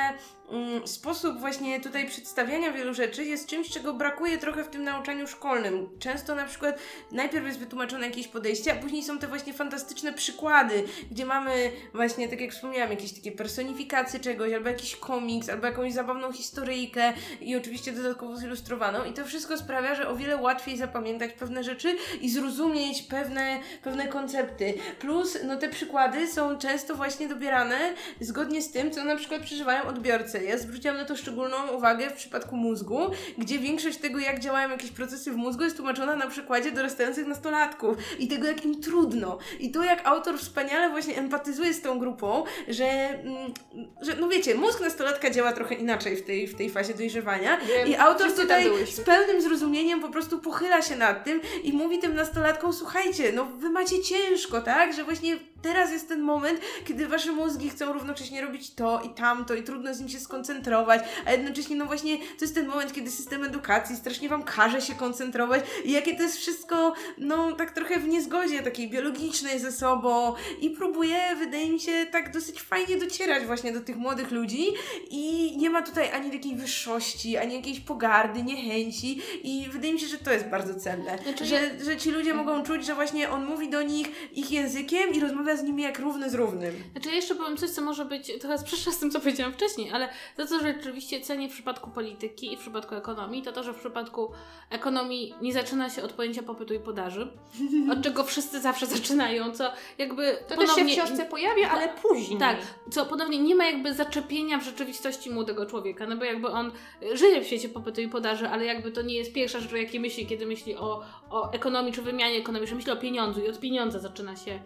mm, 0.49 0.87
sposób 0.87 1.39
właśnie 1.39 1.79
tutaj 1.79 2.07
przedstawiania 2.07 2.71
wielu 2.71 2.93
rzeczy 2.93 3.25
jest 3.25 3.47
czymś, 3.47 3.69
czego 3.69 3.93
brakuje 3.93 4.37
trochę 4.37 4.63
w 4.63 4.67
tym 4.67 4.83
nauczaniu 4.83 5.27
szkolnym. 5.27 5.89
Często 5.99 6.35
na 6.35 6.45
przykład 6.45 6.79
najpierw 7.11 7.45
jest 7.45 7.59
wytłumaczone 7.59 8.05
jakieś 8.05 8.27
podejście, 8.27 8.73
a 8.73 8.75
później 8.75 9.03
są 9.03 9.19
te 9.19 9.27
właśnie 9.27 9.53
fantastyczne 9.53 10.13
przykłady, 10.13 10.83
gdzie 11.11 11.25
mamy 11.25 11.71
właśnie, 11.93 12.27
tak 12.27 12.41
jak 12.41 12.51
wspomniałam, 12.51 12.91
jakieś 12.91 13.13
takie 13.13 13.31
personifikacje 13.31 14.19
czegoś, 14.19 14.53
albo 14.53 14.69
jakiś 14.69 14.95
komiks, 14.95 15.49
albo 15.49 15.67
jakąś 15.67 15.93
zabawną 15.93 16.31
historyjkę 16.31 17.13
i 17.41 17.55
oczywiście 17.55 17.91
dodatkowo 17.91 18.37
zilustrowaną 18.37 19.05
i 19.05 19.13
to 19.13 19.25
wszystko 19.25 19.57
sprawia, 19.57 19.95
że 19.95 20.07
o 20.07 20.15
wiele 20.15 20.37
łatwiej 20.37 20.77
zapamiętać 20.77 21.33
pewne 21.33 21.63
rzeczy 21.63 21.95
i 22.21 22.29
zrozumieć 22.29 23.01
pewne, 23.01 23.59
pewne 23.83 24.07
koncepty. 24.07 24.73
Plus, 24.99 25.37
no 25.43 25.55
te 25.55 25.69
przykłady 25.69 26.27
są 26.27 26.57
często 26.57 26.95
właśnie 26.95 27.27
dobierane 27.27 27.70
zgodnie 28.19 28.61
z 28.61 28.71
tym, 28.71 28.91
co 28.91 29.03
na 29.03 29.15
przykład 29.15 29.41
przeżywają 29.41 29.83
odbiorcy. 29.83 30.43
Ja 30.43 30.57
zwróciłam 30.57 30.97
na 30.97 31.05
to 31.05 31.15
szczególną 31.15 31.67
uwagę 31.67 32.09
w 32.09 32.13
przypadku 32.13 32.55
mózgu, 32.55 32.99
gdzie 33.37 33.59
większość 33.59 33.97
tego, 33.97 34.19
jak 34.19 34.39
działają 34.39 34.69
jakieś 34.69 34.91
procesy 34.91 35.31
w 35.31 35.35
mózgu, 35.35 35.63
jest 35.63 35.77
tłumaczona 35.77 36.15
na 36.15 36.27
przykładzie 36.27 36.71
dorastających 36.71 37.27
nastolatków 37.27 37.97
i 38.19 38.27
tego, 38.27 38.47
jak 38.47 38.65
im 38.65 38.81
trudno. 38.81 39.37
I 39.59 39.71
to, 39.71 39.83
jak 39.83 40.07
autor 40.07 40.39
wspaniale 40.39 40.89
właśnie 40.89 41.17
empatyzuje 41.17 41.73
z 41.73 41.81
tą 41.81 41.99
grupą, 41.99 42.43
że, 42.67 42.85
mm, 42.85 43.53
że 44.01 44.15
no 44.15 44.29
wiecie, 44.29 44.55
mózg 44.55 44.81
nastolatka 44.81 45.29
działa 45.29 45.53
trochę 45.53 45.75
inaczej 45.75 46.17
w 46.17 46.25
tej, 46.25 46.47
w 46.47 46.55
tej 46.55 46.69
fazie 46.69 46.93
dojrzewania 46.93 47.57
Wiem, 47.57 47.87
i 47.87 47.95
autor 47.95 48.33
tutaj 48.33 48.85
z 48.85 49.01
pełnym 49.01 49.41
zrozumieniem 49.41 50.01
po 50.01 50.09
prostu 50.09 50.39
pochyla 50.39 50.81
się 50.81 50.95
nad 50.95 51.23
tym 51.23 51.41
i 51.63 51.73
mówi 51.73 51.99
tym 51.99 52.15
nastolatkom, 52.15 52.73
słuchajcie, 52.73 53.31
no 53.31 53.45
wy 53.45 53.69
macie 53.69 54.03
ciężko, 54.03 54.61
tak? 54.61 54.93
Że 54.93 55.03
właśnie 55.03 55.37
teraz 55.61 55.91
jest 55.91 56.07
ten 56.07 56.21
moment, 56.21 56.59
kiedy 56.85 57.07
wasze 57.07 57.31
mózgi 57.31 57.69
chcą 57.69 57.93
równocześnie 57.93 58.41
robić 58.41 58.73
to 58.73 59.01
i 59.01 59.09
tamto 59.09 59.55
i 59.55 59.63
trudno 59.63 59.93
z 59.93 59.99
nim 59.99 60.09
się 60.09 60.19
skoncentrować, 60.19 61.01
a 61.25 61.31
jednocześnie 61.31 61.75
no 61.75 61.85
właśnie 61.85 62.17
to 62.17 62.41
jest 62.41 62.55
ten 62.55 62.67
moment, 62.67 62.93
kiedy 62.93 63.11
system 63.11 63.43
edukacji 63.43 63.95
strasznie 63.95 64.29
wam 64.29 64.43
każe 64.43 64.81
się 64.81 64.95
koncentrować 64.95 65.63
i 65.85 65.91
jakie 65.91 66.15
to 66.15 66.23
jest 66.23 66.37
wszystko, 66.37 66.93
no 67.17 67.51
tak 67.51 67.71
trochę 67.71 67.99
w 67.99 68.07
niezgodzie 68.07 68.63
takiej 68.63 68.89
biologicznej 68.89 69.59
ze 69.59 69.71
sobą 69.71 70.33
i 70.61 70.69
próbuje, 70.69 71.35
wydaje 71.39 71.69
mi 71.69 71.79
się, 71.79 72.05
tak 72.11 72.33
dosyć 72.33 72.61
fajnie 72.61 72.97
docierać 72.97 73.45
właśnie 73.45 73.73
do 73.73 73.81
tych 73.81 73.97
młodych 73.97 74.31
ludzi 74.31 74.65
i 75.09 75.53
nie 75.57 75.69
ma 75.69 75.81
tutaj 75.81 76.11
ani 76.11 76.31
takiej 76.31 76.55
wyższości, 76.55 77.37
ani 77.37 77.55
jakiejś 77.55 77.79
pogardy, 77.79 78.43
niechęci 78.43 79.21
i 79.43 79.69
wydaje 79.71 79.93
mi 79.93 79.99
się, 79.99 80.07
że 80.07 80.17
to 80.17 80.33
jest 80.33 80.45
bardzo 80.45 80.75
cenne, 80.75 81.17
Znaczy 81.23 81.45
że, 81.45 81.83
że 81.85 81.97
ci 81.97 82.11
ludzie 82.11 82.33
mogą 82.33 82.63
czuć, 82.63 82.85
że 82.85 82.95
właśnie 82.95 83.29
on 83.29 83.45
mówi 83.45 83.69
do 83.69 83.81
nich 83.81 84.07
ich 84.33 84.51
językiem 84.51 85.13
i 85.13 85.19
rozmawia 85.19 85.50
z 85.57 85.63
nimi 85.63 85.83
jak 85.83 85.99
równy 85.99 86.29
z 86.29 86.35
równym. 86.35 86.83
Znaczy 86.91 87.09
ja 87.09 87.15
jeszcze 87.15 87.35
powiem 87.35 87.57
coś, 87.57 87.69
co 87.69 87.81
może 87.81 88.05
być 88.05 88.39
trochę 88.39 88.57
sprzeczne 88.67 88.91
z 88.91 88.99
tym, 88.99 89.11
co 89.11 89.19
powiedziałam 89.19 89.53
wcześniej, 89.53 89.91
ale 89.91 90.09
to, 90.37 90.47
co 90.47 90.59
rzeczywiście 90.59 91.21
cenię 91.21 91.49
w 91.49 91.53
przypadku 91.53 91.89
polityki 91.89 92.53
i 92.53 92.57
w 92.57 92.59
przypadku 92.59 92.95
ekonomii, 92.95 93.41
to 93.41 93.51
to, 93.51 93.63
że 93.63 93.73
w 93.73 93.79
przypadku 93.79 94.31
ekonomii 94.69 95.33
nie 95.41 95.53
zaczyna 95.53 95.89
się 95.89 96.03
od 96.03 96.13
pojęcia 96.13 96.43
popytu 96.43 96.73
i 96.73 96.79
podaży, 96.79 97.31
od 97.93 98.01
czego 98.03 98.23
wszyscy 98.23 98.61
zawsze 98.61 98.85
zaczynają, 98.85 99.51
co 99.51 99.71
jakby 99.97 100.37
To 100.49 100.55
też 100.55 100.69
się 100.69 100.73
w 100.73 100.75
ponownie- 100.75 100.93
książce 100.95 101.25
pojawia, 101.25 101.69
ale 101.69 101.89
później. 101.89 102.39
Tak, 102.39 102.57
co 102.91 103.05
ponownie 103.05 103.37
nie 103.39 103.55
ma 103.55 103.65
jakby 103.65 103.93
zaczepienia 103.93 104.57
w 104.57 104.63
rzeczywistości 104.63 105.29
młodego 105.29 105.65
człowieka, 105.65 106.07
no 106.07 106.17
bo 106.17 106.23
jakby 106.25 106.47
on 106.47 106.71
y, 107.03 107.17
żyje 107.17 107.41
w 107.41 107.45
świecie 107.47 107.69
popytu 107.69 108.01
i 108.01 108.07
podaży, 108.07 108.47
ale 108.49 108.65
jakby 108.65 108.91
to 108.91 109.01
nie 109.01 109.15
jest 109.15 109.33
pierwsza 109.33 109.59
rzecz, 109.59 109.73
o 109.73 109.77
jakiej 109.77 109.99
myśli, 109.99 110.27
kiedy 110.27 110.45
myśli 110.45 110.75
o, 110.75 111.03
o 111.29 111.51
ekonomii 111.51 111.93
czy 111.93 112.01
wymianie 112.01 112.37
ekonomicznej, 112.37 112.75
myśli 112.77 112.91
o 112.91 112.97
pieniądzu 112.97 113.41
i 113.45 113.49
od 113.49 113.59
pieniądza 113.59 113.99
zaczyna 113.99 114.35
się 114.35 114.59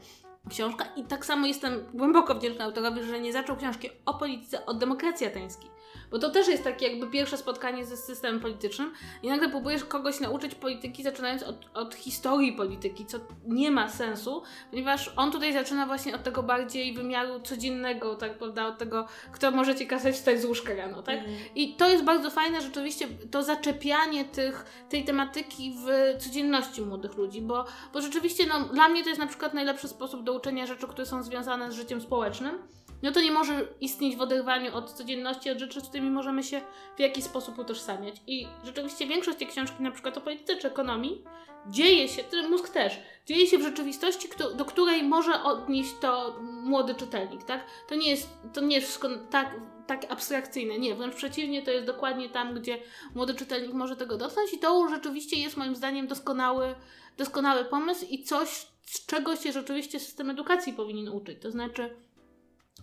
książka 0.49 0.85
i 0.95 1.03
tak 1.03 1.25
samo 1.25 1.47
jestem 1.47 1.85
głęboko 1.93 2.35
wdzięczna 2.35 2.65
autorowi, 2.65 3.03
że 3.03 3.19
nie 3.19 3.33
zaczął 3.33 3.55
książki 3.55 3.89
o 4.05 4.13
polityce 4.13 4.65
od 4.65 4.77
demokracji 4.77 5.27
ateńskiej. 5.27 5.74
Bo 6.12 6.20
to 6.20 6.30
też 6.30 6.47
jest 6.47 6.64
takie 6.64 6.88
jakby 6.88 7.08
pierwsze 7.08 7.38
spotkanie 7.38 7.86
ze 7.86 7.97
systemem 7.97 8.39
politycznym 8.39 8.93
i 9.24 9.28
nagle 9.28 9.49
próbujesz 9.49 9.86
kogoś 9.86 10.20
nauczyć 10.20 10.56
polityki, 10.56 11.03
zaczynając 11.03 11.43
od, 11.43 11.56
od 11.74 11.95
historii 11.95 12.53
polityki, 12.53 13.06
co 13.06 13.18
nie 13.47 13.72
ma 13.72 13.89
sensu, 13.89 14.43
ponieważ 14.70 15.14
on 15.16 15.32
tutaj 15.32 15.53
zaczyna 15.53 15.86
właśnie 15.86 16.16
od 16.16 16.24
tego 16.24 16.43
bardziej 16.43 16.93
wymiaru 16.93 17.39
codziennego, 17.39 18.16
tak 18.16 18.38
prawda, 18.38 18.68
od 18.68 18.78
tego, 18.78 19.08
kto 19.32 19.51
może 19.51 19.76
ci 19.76 19.88
kazać 19.88 20.16
wstać 20.16 20.41
z 20.41 20.45
łóżka 20.45 20.74
rano, 20.74 21.03
tak? 21.03 21.20
I 21.56 21.74
to 21.76 21.89
jest 21.89 22.03
bardzo 22.03 22.32
fajne, 22.32 22.62
rzeczywiście, 22.62 23.08
to 23.32 23.43
zaczepianie 23.43 24.26
tych, 24.26 24.66
tej 24.89 25.03
tematyki 25.06 25.76
w 25.86 26.18
codzienności 26.24 26.82
młodych 26.82 27.16
ludzi, 27.16 27.41
bo, 27.41 27.66
bo 27.93 28.01
rzeczywiście, 28.01 28.45
no, 28.45 28.60
dla 28.60 28.89
mnie 28.89 29.03
to 29.03 29.10
jest 29.10 29.22
na 29.22 29.28
przykład 29.28 29.53
najlepszy 29.53 29.88
sposób 29.88 30.24
do 30.24 30.34
uczenia 30.34 30.66
rzeczy, 30.66 30.88
które 30.88 31.06
są 31.06 31.24
związane 31.24 31.72
z 31.72 31.76
życiem 31.76 32.01
społecznym. 32.01 32.60
No 33.06 33.12
to 33.12 33.22
nie 33.22 33.32
może 33.32 33.68
istnieć 33.82 34.16
w 34.16 34.22
oderwaniu 34.22 34.76
od 34.76 34.91
codzienności, 34.91 35.51
od 35.51 35.60
rzeczy, 35.60 35.82
z 35.82 35.84
którymi 35.84 36.10
możemy 36.10 36.43
się 36.43 36.62
w 36.97 36.99
jakiś 36.99 37.24
sposób 37.24 37.60
utożsamiać. 37.60 38.16
I 38.28 38.47
rzeczywiście 38.64 39.08
większość 39.08 39.38
tej 39.38 39.47
książki, 39.47 39.84
na 39.84 39.91
przykład 39.91 40.18
o 40.18 40.22
polityce 40.22 40.58
czy 40.58 40.68
ekonomii, 40.68 41.24
dzieje 41.70 42.08
się, 42.08 42.24
ten 42.24 42.49
mózg 42.49 42.70
też, 42.70 42.99
dzieje 43.26 43.47
się 43.47 43.58
w 43.58 43.62
rzeczywistości, 43.62 44.30
do 44.56 44.66
której 44.66 45.03
może 45.03 45.43
odnieść 45.43 45.93
to 46.01 46.36
młody 46.41 46.95
czytelnik, 46.95 47.43
tak? 47.43 47.66
To 47.88 47.95
nie 47.95 48.10
jest, 48.10 48.30
to 48.53 48.62
nie 48.62 48.76
jest 48.76 48.88
wszystko 48.88 49.10
tak, 49.30 49.56
tak 49.88 50.12
abstrakcyjne, 50.12 50.80
nie, 50.80 50.95
wręcz 50.95 51.16
przeciwnie, 51.16 51.62
to 51.62 51.72
jest 51.72 51.86
dokładnie 51.86 52.30
tam, 52.30 52.53
gdzie 52.53 52.78
młody 53.16 53.34
czytelnik 53.34 53.74
może 53.74 53.95
tego 53.95 54.18
dotknąć 54.18 54.53
i 54.53 54.60
to 54.60 54.88
rzeczywiście 54.89 55.36
jest 55.36 55.58
moim 55.58 55.76
zdaniem 55.76 56.08
doskonały, 56.08 56.76
doskonały 57.18 57.66
pomysł 57.66 58.06
i 58.10 58.24
coś, 58.24 58.68
z 58.86 59.06
czego 59.06 59.36
się 59.36 59.51
rzeczywiście 59.51 59.99
system 59.99 60.30
edukacji 60.30 60.74
powinien 60.74 61.10
uczyć, 61.10 61.41
to 61.41 61.51
znaczy 61.51 62.05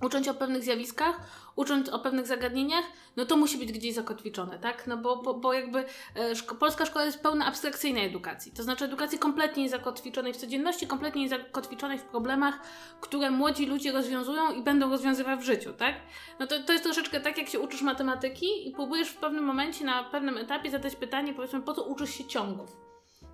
ucząc 0.00 0.28
o 0.28 0.34
pewnych 0.34 0.62
zjawiskach, 0.62 1.20
ucząc 1.56 1.88
o 1.88 1.98
pewnych 1.98 2.26
zagadnieniach, 2.26 2.84
no 3.16 3.26
to 3.26 3.36
musi 3.36 3.58
być 3.58 3.72
gdzieś 3.72 3.94
zakotwiczone, 3.94 4.58
tak? 4.58 4.86
No 4.86 4.96
bo, 4.96 5.16
bo, 5.16 5.34
bo 5.34 5.52
jakby 5.52 5.78
e, 6.16 6.34
szko- 6.34 6.54
polska 6.54 6.86
szkoła 6.86 7.04
jest 7.04 7.22
pełna 7.22 7.46
abstrakcyjnej 7.46 8.06
edukacji, 8.06 8.52
to 8.52 8.62
znaczy 8.62 8.84
edukacji 8.84 9.18
kompletnie 9.18 9.68
zakotwiczonej 9.68 10.32
w 10.32 10.36
codzienności, 10.36 10.86
kompletnie 10.86 11.28
zakotwiczonej 11.28 11.98
w 11.98 12.02
problemach, 12.02 12.60
które 13.00 13.30
młodzi 13.30 13.66
ludzie 13.66 13.92
rozwiązują 13.92 14.52
i 14.52 14.62
będą 14.62 14.90
rozwiązywać 14.90 15.40
w 15.40 15.42
życiu, 15.42 15.72
tak? 15.72 15.94
No 16.38 16.46
to, 16.46 16.62
to 16.62 16.72
jest 16.72 16.84
troszeczkę 16.84 17.20
tak, 17.20 17.38
jak 17.38 17.48
się 17.48 17.60
uczysz 17.60 17.82
matematyki 17.82 18.68
i 18.68 18.72
próbujesz 18.72 19.08
w 19.08 19.16
pewnym 19.16 19.44
momencie, 19.44 19.84
na 19.84 20.04
pewnym 20.04 20.38
etapie 20.38 20.70
zadać 20.70 20.96
pytanie, 20.96 21.34
powiedzmy, 21.34 21.62
po 21.62 21.74
co 21.74 21.84
uczysz 21.84 22.10
się 22.10 22.24
ciągów? 22.24 22.91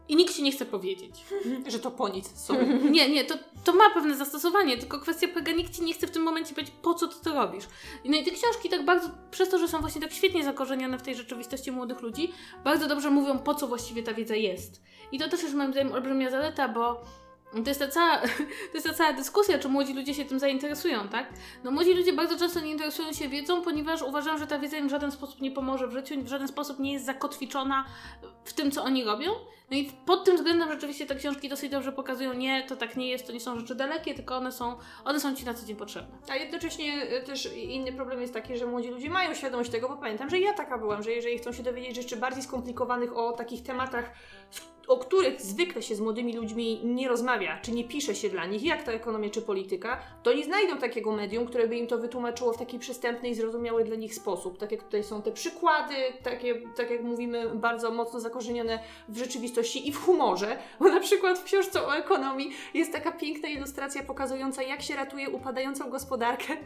I 0.08 0.16
nikt 0.16 0.34
ci 0.34 0.42
nie 0.42 0.52
chce 0.52 0.64
powiedzieć. 0.64 1.24
Że 1.72 1.78
to 1.78 1.90
po 1.90 2.08
nic 2.08 2.40
sobie. 2.40 2.66
Nie, 2.66 3.10
nie, 3.10 3.24
to, 3.24 3.34
to 3.64 3.72
ma 3.72 3.90
pewne 3.90 4.16
zastosowanie, 4.16 4.78
tylko 4.78 5.00
kwestia 5.00 5.28
polega, 5.28 5.52
nikt 5.52 5.76
ci 5.76 5.82
nie 5.82 5.94
chce 5.94 6.06
w 6.06 6.10
tym 6.10 6.22
momencie 6.22 6.54
powiedzieć, 6.54 6.74
po 6.82 6.94
co 6.94 7.08
ty 7.08 7.24
to 7.24 7.34
robisz. 7.34 7.64
No 8.04 8.16
i 8.16 8.24
te 8.24 8.30
książki 8.30 8.68
tak 8.68 8.84
bardzo, 8.84 9.10
przez 9.30 9.48
to, 9.48 9.58
że 9.58 9.68
są 9.68 9.80
właśnie 9.80 10.00
tak 10.00 10.12
świetnie 10.12 10.44
zakorzenione 10.44 10.98
w 10.98 11.02
tej 11.02 11.14
rzeczywistości 11.14 11.72
młodych 11.72 12.00
ludzi, 12.00 12.32
bardzo 12.64 12.86
dobrze 12.86 13.10
mówią, 13.10 13.38
po 13.38 13.54
co 13.54 13.66
właściwie 13.66 14.02
ta 14.02 14.14
wiedza 14.14 14.34
jest. 14.34 14.82
I 15.12 15.18
to 15.18 15.28
też 15.28 15.42
jest 15.42 15.54
moim 15.54 15.72
zdaniem 15.72 15.92
olbrzymia 15.92 16.30
zaleta, 16.30 16.68
bo 16.68 17.04
to 17.52 17.70
jest, 17.70 17.80
ta 17.80 17.88
cała, 17.88 18.18
to 18.70 18.74
jest 18.74 18.86
ta 18.86 18.94
cała 18.94 19.12
dyskusja, 19.12 19.58
czy 19.58 19.68
młodzi 19.68 19.94
ludzie 19.94 20.14
się 20.14 20.24
tym 20.24 20.38
zainteresują, 20.38 21.08
tak? 21.08 21.32
No 21.64 21.70
młodzi 21.70 21.94
ludzie 21.94 22.12
bardzo 22.12 22.38
często 22.38 22.60
nie 22.60 22.70
interesują 22.70 23.12
się 23.12 23.28
wiedzą, 23.28 23.62
ponieważ 23.62 24.02
uważają, 24.02 24.38
że 24.38 24.46
ta 24.46 24.58
wiedza 24.58 24.76
im 24.76 24.88
w 24.88 24.90
żaden 24.90 25.12
sposób 25.12 25.40
nie 25.40 25.50
pomoże 25.50 25.88
w 25.88 25.92
życiu, 25.92 26.14
w 26.22 26.28
żaden 26.28 26.48
sposób 26.48 26.78
nie 26.78 26.92
jest 26.92 27.06
zakotwiczona 27.06 27.84
w 28.44 28.52
tym, 28.52 28.70
co 28.70 28.84
oni 28.84 29.04
robią. 29.04 29.30
No 29.70 29.76
i 29.76 29.92
pod 30.06 30.24
tym 30.24 30.36
względem 30.36 30.68
rzeczywiście 30.68 31.06
te 31.06 31.14
książki 31.14 31.48
dosyć 31.48 31.70
dobrze 31.70 31.92
pokazują, 31.92 32.34
nie, 32.34 32.62
to 32.62 32.76
tak 32.76 32.96
nie 32.96 33.08
jest, 33.08 33.26
to 33.26 33.32
nie 33.32 33.40
są 33.40 33.58
rzeczy 33.58 33.74
dalekie, 33.74 34.14
tylko 34.14 34.36
one 34.36 34.52
są, 34.52 34.76
one 35.04 35.20
są 35.20 35.34
ci 35.34 35.44
na 35.44 35.54
co 35.54 35.66
dzień 35.66 35.76
potrzebne. 35.76 36.18
A 36.28 36.36
jednocześnie 36.36 37.02
y, 37.02 37.22
też 37.26 37.54
inny 37.56 37.92
problem 37.92 38.20
jest 38.20 38.34
taki, 38.34 38.56
że 38.56 38.66
młodzi 38.66 38.88
ludzie 38.88 39.10
mają 39.10 39.34
świadomość 39.34 39.70
tego, 39.70 39.88
bo 39.88 39.96
pamiętam, 39.96 40.30
że 40.30 40.38
ja 40.38 40.52
taka 40.52 40.78
byłam, 40.78 41.02
że 41.02 41.12
jeżeli 41.12 41.38
chcą 41.38 41.52
się 41.52 41.62
dowiedzieć 41.62 41.96
rzeczy 41.96 42.16
bardziej 42.16 42.42
skomplikowanych 42.42 43.16
o 43.16 43.32
takich 43.32 43.62
tematach, 43.62 44.10
o 44.88 44.96
których 44.96 45.40
zwykle 45.40 45.82
się 45.82 45.94
z 45.94 46.00
młodymi 46.00 46.36
ludźmi 46.36 46.80
nie 46.84 47.08
rozmawia, 47.08 47.58
czy 47.62 47.72
nie 47.72 47.84
pisze 47.84 48.14
się 48.14 48.28
dla 48.28 48.46
nich, 48.46 48.62
jak 48.62 48.82
to 48.82 48.92
ekonomia 48.92 49.30
czy 49.30 49.42
polityka, 49.42 49.98
to 50.22 50.32
nie 50.32 50.44
znajdą 50.44 50.78
takiego 50.78 51.12
medium, 51.12 51.46
które 51.46 51.66
by 51.66 51.76
im 51.76 51.86
to 51.86 51.98
wytłumaczyło 51.98 52.52
w 52.52 52.58
taki 52.58 52.78
przystępny 52.78 53.28
i 53.28 53.34
zrozumiały 53.34 53.84
dla 53.84 53.96
nich 53.96 54.14
sposób. 54.14 54.58
Tak 54.58 54.72
jak 54.72 54.82
tutaj 54.82 55.04
są 55.04 55.22
te 55.22 55.32
przykłady, 55.32 55.94
takie, 56.22 56.60
tak 56.76 56.90
jak 56.90 57.02
mówimy, 57.02 57.50
bardzo 57.54 57.90
mocno 57.90 58.20
zakorzenione 58.20 58.78
w 59.08 59.18
rzeczywistości 59.18 59.88
i 59.88 59.92
w 59.92 60.04
humorze, 60.04 60.58
bo 60.80 60.88
na 60.88 61.00
przykład 61.00 61.38
w 61.38 61.44
książce 61.44 61.86
o 61.86 61.96
ekonomii 61.96 62.50
jest 62.74 62.92
taka 62.92 63.12
piękna 63.12 63.48
ilustracja 63.48 64.02
pokazująca, 64.02 64.62
jak 64.62 64.82
się 64.82 64.96
ratuje 64.96 65.30
upadającą 65.30 65.90
gospodarkę 65.90 66.56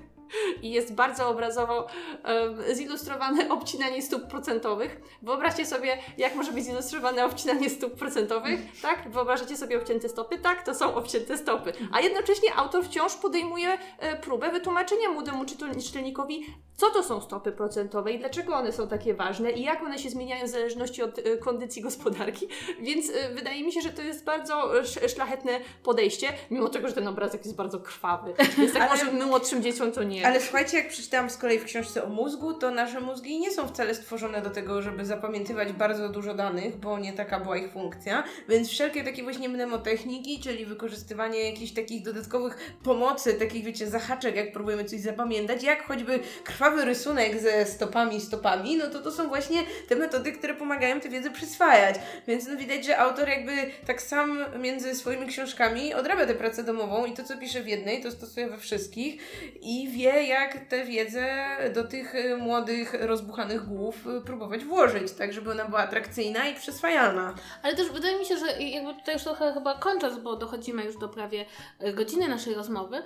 i 0.62 0.70
jest 0.72 0.94
bardzo 0.94 1.28
obrazowo 1.28 1.86
um, 2.24 2.74
zilustrowane 2.74 3.48
obcinanie 3.50 4.02
stóp 4.02 4.26
procentowych. 4.26 5.00
Wyobraźcie 5.22 5.66
sobie, 5.66 5.98
jak 6.18 6.34
może 6.34 6.52
być 6.52 6.64
zilustrowane 6.64 7.24
obcinanie 7.24 7.70
stóp 7.70 7.94
procentowych, 7.94 8.60
tak? 8.82 9.10
Wyobrażacie 9.10 9.56
sobie 9.56 9.78
obcięte 9.78 10.08
stopy? 10.08 10.38
Tak, 10.38 10.62
to 10.66 10.74
są 10.74 10.94
obcięte 10.94 11.38
stopy. 11.38 11.72
A 11.92 12.00
jednocześnie 12.00 12.54
autor 12.54 12.84
wciąż 12.84 13.14
podejmuje 13.14 13.78
e, 13.98 14.16
próbę 14.16 14.50
wytłumaczenia 14.50 15.08
młodemu 15.10 15.44
czytel- 15.44 15.82
czytelnikowi, 15.86 16.46
co 16.76 16.90
to 16.90 17.02
są 17.02 17.20
stopy 17.20 17.52
procentowe 17.52 18.12
i 18.12 18.18
dlaczego 18.18 18.54
one 18.54 18.72
są 18.72 18.88
takie 18.88 19.14
ważne 19.14 19.50
i 19.50 19.62
jak 19.62 19.82
one 19.82 19.98
się 19.98 20.10
zmieniają 20.10 20.44
w 20.46 20.48
zależności 20.48 21.02
od 21.02 21.18
e, 21.18 21.36
kondycji 21.36 21.82
gospodarki. 21.82 22.48
Więc 22.80 23.10
e, 23.10 23.34
wydaje 23.34 23.64
mi 23.64 23.72
się, 23.72 23.80
że 23.80 23.90
to 23.90 24.02
jest 24.02 24.24
bardzo 24.24 24.78
sz- 24.78 25.12
szlachetne 25.14 25.60
podejście, 25.82 26.28
mimo 26.50 26.68
tego, 26.68 26.88
że 26.88 26.94
ten 26.94 27.08
obrazek 27.08 27.44
jest 27.44 27.56
bardzo 27.56 27.80
krwawy. 27.80 28.34
Więc 28.58 28.72
tak 28.72 28.82
Ale- 28.82 29.04
może 29.04 29.26
młodszym 29.26 29.62
dzieciom 29.62 29.92
to 29.92 30.02
nie. 30.02 30.21
Ale 30.24 30.40
słuchajcie, 30.40 30.76
jak 30.76 30.88
przeczytałam 30.88 31.30
z 31.30 31.36
kolei 31.36 31.58
w 31.58 31.64
książce 31.64 32.04
o 32.04 32.08
mózgu, 32.08 32.54
to 32.54 32.70
nasze 32.70 33.00
mózgi 33.00 33.40
nie 33.40 33.50
są 33.50 33.68
wcale 33.68 33.94
stworzone 33.94 34.42
do 34.42 34.50
tego, 34.50 34.82
żeby 34.82 35.04
zapamiętywać 35.04 35.72
bardzo 35.72 36.08
dużo 36.08 36.34
danych, 36.34 36.76
bo 36.76 36.98
nie 36.98 37.12
taka 37.12 37.40
była 37.40 37.56
ich 37.56 37.72
funkcja. 37.72 38.24
Więc 38.48 38.68
wszelkie 38.68 39.04
takie 39.04 39.22
właśnie 39.22 39.48
mnemotechniki, 39.48 40.40
czyli 40.40 40.66
wykorzystywanie 40.66 41.50
jakichś 41.50 41.72
takich 41.72 42.02
dodatkowych 42.02 42.74
pomocy, 42.84 43.34
takich 43.34 43.64
wiecie, 43.64 43.86
zahaczek, 43.86 44.36
jak 44.36 44.52
próbujemy 44.52 44.84
coś 44.84 45.00
zapamiętać, 45.00 45.62
jak 45.62 45.86
choćby 45.86 46.20
krwawy 46.44 46.84
rysunek 46.84 47.40
ze 47.40 47.66
stopami, 47.66 48.20
stopami, 48.20 48.76
no 48.76 48.86
to 48.86 49.00
to 49.00 49.12
są 49.12 49.28
właśnie 49.28 49.62
te 49.88 49.96
metody, 49.96 50.32
które 50.32 50.54
pomagają 50.54 51.00
tę 51.00 51.08
wiedzę 51.08 51.30
przyswajać. 51.30 51.96
Więc 52.26 52.48
no 52.48 52.56
widać, 52.56 52.86
że 52.86 52.98
autor 52.98 53.28
jakby 53.28 53.52
tak 53.86 54.02
sam 54.02 54.44
między 54.60 54.94
swoimi 54.94 55.26
książkami 55.26 55.94
odrabia 55.94 56.26
tę 56.26 56.34
pracę 56.34 56.64
domową 56.64 57.04
i 57.04 57.12
to, 57.12 57.24
co 57.24 57.36
pisze 57.36 57.62
w 57.62 57.66
jednej, 57.66 58.02
to 58.02 58.10
stosuje 58.10 58.48
we 58.48 58.58
wszystkich 58.58 59.22
i 59.62 59.88
wie, 59.88 60.01
jak 60.10 60.58
tę 60.68 60.84
wiedzę 60.84 61.56
do 61.74 61.84
tych 61.84 62.14
y, 62.14 62.36
młodych, 62.36 62.94
rozbuchanych 63.00 63.64
głów 63.64 64.06
y, 64.06 64.20
próbować 64.20 64.64
włożyć, 64.64 65.12
tak 65.12 65.32
żeby 65.32 65.50
ona 65.50 65.64
była 65.64 65.80
atrakcyjna 65.80 66.48
i 66.48 66.54
przyswajalna. 66.54 67.34
Ale 67.62 67.76
też 67.76 67.90
wydaje 67.90 68.18
mi 68.18 68.26
się, 68.26 68.36
że 68.36 68.62
jakby 68.62 68.94
tutaj 68.94 69.14
już 69.14 69.22
trochę 69.24 69.54
chyba 69.54 69.74
kończąc, 69.74 70.18
bo 70.18 70.36
dochodzimy 70.36 70.84
już 70.84 70.96
do 70.96 71.08
prawie 71.08 71.44
e, 71.78 71.92
godziny 71.92 72.28
naszej 72.28 72.54
rozmowy, 72.54 73.02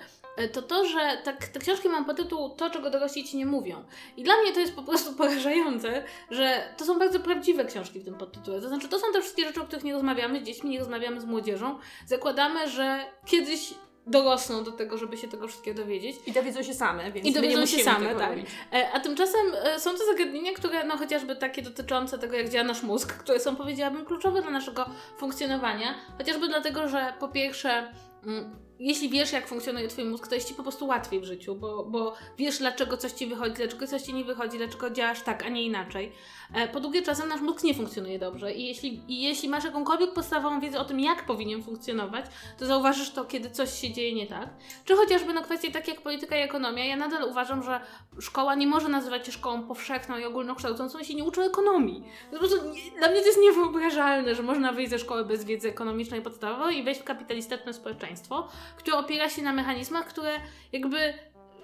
to 0.53 0.61
to, 0.61 0.85
że 0.85 1.17
tak, 1.23 1.47
te 1.47 1.59
książki 1.59 1.89
mam 1.89 2.15
tytuł 2.15 2.49
To, 2.49 2.69
czego 2.69 2.89
dorośli 2.89 3.23
ci 3.23 3.37
nie 3.37 3.45
mówią. 3.45 3.83
I 4.17 4.23
dla 4.23 4.33
mnie 4.37 4.53
to 4.53 4.59
jest 4.59 4.75
po 4.75 4.83
prostu 4.83 5.13
porażające, 5.17 6.03
że 6.31 6.63
to 6.77 6.85
są 6.85 6.99
bardzo 6.99 7.19
prawdziwe 7.19 7.65
książki 7.65 7.99
w 7.99 8.05
tym 8.05 8.15
podtytule. 8.15 8.61
To 8.61 8.67
znaczy, 8.67 8.89
to 8.89 8.99
są 8.99 9.11
te 9.13 9.21
wszystkie 9.21 9.45
rzeczy, 9.45 9.61
o 9.61 9.65
których 9.65 9.83
nie 9.83 9.93
rozmawiamy 9.93 10.39
z 10.39 10.43
dziećmi, 10.43 10.69
nie 10.69 10.79
rozmawiamy 10.79 11.21
z 11.21 11.25
młodzieżą. 11.25 11.79
Zakładamy, 12.05 12.69
że 12.69 13.05
kiedyś 13.25 13.73
dorosną 14.07 14.63
do 14.63 14.71
tego, 14.71 14.97
żeby 14.97 15.17
się 15.17 15.27
tego 15.27 15.47
wszystkiego 15.47 15.83
dowiedzieć. 15.83 16.15
I 16.25 16.31
dowiedzą 16.31 16.63
się 16.63 16.73
same, 16.73 17.11
więc 17.11 17.27
I 17.27 17.33
dowiedzą 17.33 17.65
się 17.65 17.83
same, 17.83 18.15
tak. 18.15 18.29
robić. 18.29 18.47
E, 18.73 18.91
A 18.91 18.99
tymczasem 18.99 19.47
e, 19.63 19.79
są 19.79 19.91
to 19.91 20.05
zagadnienia, 20.05 20.53
które 20.53 20.83
no 20.83 20.97
chociażby 20.97 21.35
takie 21.35 21.61
dotyczące 21.61 22.17
tego, 22.17 22.35
jak 22.35 22.49
działa 22.49 22.63
nasz 22.63 22.83
mózg, 22.83 23.13
które 23.13 23.39
są 23.39 23.55
powiedziałabym 23.55 24.05
kluczowe 24.05 24.41
dla 24.41 24.51
naszego 24.51 24.85
funkcjonowania, 25.17 25.95
chociażby 26.17 26.47
dlatego, 26.47 26.87
że 26.87 27.13
po 27.19 27.27
pierwsze 27.27 27.93
mm, 28.25 28.67
jeśli 28.79 29.09
wiesz, 29.09 29.31
jak 29.31 29.47
funkcjonuje 29.47 29.87
Twój 29.87 30.05
mózg, 30.05 30.27
to 30.27 30.35
jest 30.35 30.47
Ci 30.47 30.53
po 30.53 30.63
prostu 30.63 30.87
łatwiej 30.87 31.19
w 31.19 31.23
życiu, 31.23 31.55
bo, 31.55 31.85
bo 31.85 32.13
wiesz, 32.37 32.57
dlaczego 32.57 32.97
coś 32.97 33.11
Ci 33.11 33.27
wychodzi, 33.27 33.53
dlaczego 33.55 33.87
coś 33.87 34.01
Ci 34.01 34.13
nie 34.13 34.23
wychodzi, 34.23 34.57
dlaczego 34.57 34.89
działasz 34.89 35.21
tak, 35.21 35.45
a 35.45 35.49
nie 35.49 35.63
inaczej. 35.63 36.11
E, 36.53 36.67
Po 36.67 36.79
drugie, 36.79 37.01
czasem 37.01 37.29
nasz 37.29 37.41
mózg 37.41 37.63
nie 37.63 37.73
funkcjonuje 37.73 38.19
dobrze 38.19 38.53
i 38.53 38.67
jeśli, 38.67 39.01
i 39.07 39.21
jeśli 39.21 39.49
masz 39.49 39.63
jakąkolwiek 39.63 40.13
podstawową 40.13 40.59
wiedzę 40.59 40.79
o 40.79 40.85
tym, 40.85 40.99
jak 40.99 41.25
powinien 41.25 41.63
funkcjonować, 41.63 42.25
to 42.57 42.65
zauważysz 42.65 43.09
to, 43.09 43.25
kiedy 43.25 43.49
coś 43.49 43.73
się 43.73 43.93
dzieje 43.93 44.15
nie 44.15 44.27
tak. 44.27 44.49
Czy 44.85 44.95
chociażby 44.95 45.33
no 45.33 45.41
kwestie 45.41 45.71
takie 45.71 45.91
jak 45.91 46.01
polityka 46.01 46.37
i 46.37 46.41
ekonomia. 46.41 46.85
Ja 46.85 46.95
nadal 46.95 47.23
uważam, 47.29 47.63
że 47.63 47.79
szkoła 48.19 48.55
nie 48.55 48.67
może 48.67 48.89
nazywać 48.89 49.25
się 49.25 49.31
szkołą 49.31 49.63
powszechną 49.63 50.17
i 50.17 50.25
ogólnokształcącą, 50.25 50.99
jeśli 50.99 51.15
nie 51.15 51.23
uczy 51.23 51.41
ekonomii. 51.41 52.03
Po 52.31 52.37
prostu 52.37 52.57
dla 52.97 53.07
mnie 53.07 53.19
to 53.19 53.25
jest 53.25 53.39
niewyobrażalne, 53.41 54.35
że 54.35 54.43
można 54.43 54.71
wyjść 54.71 54.89
ze 54.89 54.99
szkoły 54.99 55.25
bez 55.25 55.45
wiedzy 55.45 55.69
ekonomicznej 55.69 56.21
podstawowej 56.21 56.77
i 56.77 56.83
wejść 56.83 57.01
w 57.01 57.03
kapitalistyczne 57.03 57.73
społeczeństwo, 57.73 58.47
które 58.77 58.97
opiera 58.97 59.29
się 59.29 59.41
na 59.41 59.53
mechanizmach, 59.53 60.07
które 60.07 60.31
jakby 60.71 61.13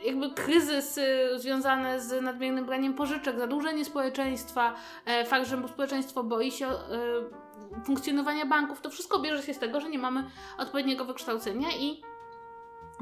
jakby 0.06 0.30
kryzys 0.30 0.97
y, 0.97 1.39
związany 1.39 2.01
z 2.01 2.24
nadmiernym 2.24 2.66
braniem 2.66 2.93
pożyczek, 2.93 3.39
zadłużenie 3.39 3.86
społeczeństwa, 3.86 4.76
e, 5.06 5.26
fakt, 5.26 5.47
że 5.47 5.68
społeczeństwo 5.68 6.24
boi 6.24 6.51
się 6.51 6.68
e, 6.68 6.78
funkcjonowania 7.86 8.45
banków, 8.45 8.82
to 8.82 8.89
wszystko 8.89 9.20
bierze 9.20 9.43
się 9.43 9.54
z 9.54 9.60
tego, 9.60 9.82
że 9.82 9.89
nie 9.89 9.99
mamy 9.99 10.24
odpowiedniego 10.58 11.06
wykształcenia 11.06 11.68
i 11.80 12.01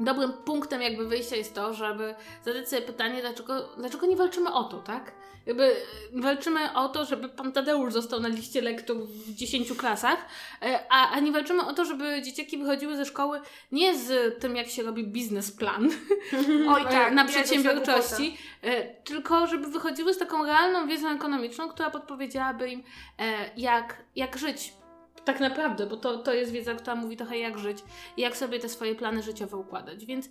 dobrym 0.00 0.32
punktem 0.32 0.82
jakby 0.82 1.06
wyjścia 1.06 1.36
jest 1.36 1.54
to, 1.54 1.74
żeby 1.74 2.14
zadać 2.44 2.68
sobie 2.68 2.82
pytanie, 2.82 3.20
dlaczego, 3.20 3.68
dlaczego 3.76 4.06
nie 4.06 4.16
walczymy 4.16 4.52
o 4.52 4.64
to, 4.64 4.78
tak? 4.78 5.12
Jakby 5.46 5.64
e, 5.64 5.74
walczymy 6.14 6.74
o 6.74 6.88
to, 6.88 7.04
żeby 7.04 7.28
pan 7.28 7.52
Tadeusz 7.52 7.92
został 7.92 8.20
na 8.20 8.28
liście 8.28 8.60
lektur 8.60 8.96
w 9.06 9.34
10 9.34 9.72
klasach, 9.72 10.18
e, 10.62 10.80
a, 10.90 11.10
a 11.10 11.20
nie 11.20 11.32
walczymy 11.32 11.66
o 11.66 11.72
to, 11.72 11.84
żeby 11.84 12.22
dzieciaki 12.22 12.58
wychodziły 12.58 12.96
ze 12.96 13.04
szkoły 13.04 13.40
nie 13.72 13.98
z 13.98 14.40
tym, 14.40 14.56
jak 14.56 14.68
się 14.68 14.82
robi 14.82 15.04
biznesplan 15.04 15.90
Oj 16.74 16.82
tak, 16.82 17.12
na 17.12 17.24
przedsiębiorczości, 17.24 18.38
e, 18.62 18.94
tylko 18.94 19.46
żeby 19.46 19.66
wychodziły 19.66 20.14
z 20.14 20.18
taką 20.18 20.46
realną 20.46 20.88
wiedzą 20.88 21.08
ekonomiczną, 21.08 21.68
która 21.68 21.90
podpowiedziałaby 21.90 22.70
im, 22.70 22.82
e, 23.18 23.50
jak, 23.56 24.02
jak 24.16 24.38
żyć. 24.38 24.72
Tak 25.24 25.40
naprawdę, 25.40 25.86
bo 25.86 25.96
to, 25.96 26.18
to 26.18 26.34
jest 26.34 26.52
wiedza, 26.52 26.74
która 26.74 26.96
mówi 26.96 27.16
trochę 27.16 27.38
jak 27.38 27.58
żyć 27.58 27.78
jak 28.16 28.36
sobie 28.36 28.58
te 28.58 28.68
swoje 28.68 28.94
plany 28.94 29.22
życiowe 29.22 29.56
układać. 29.56 30.06
Więc, 30.06 30.28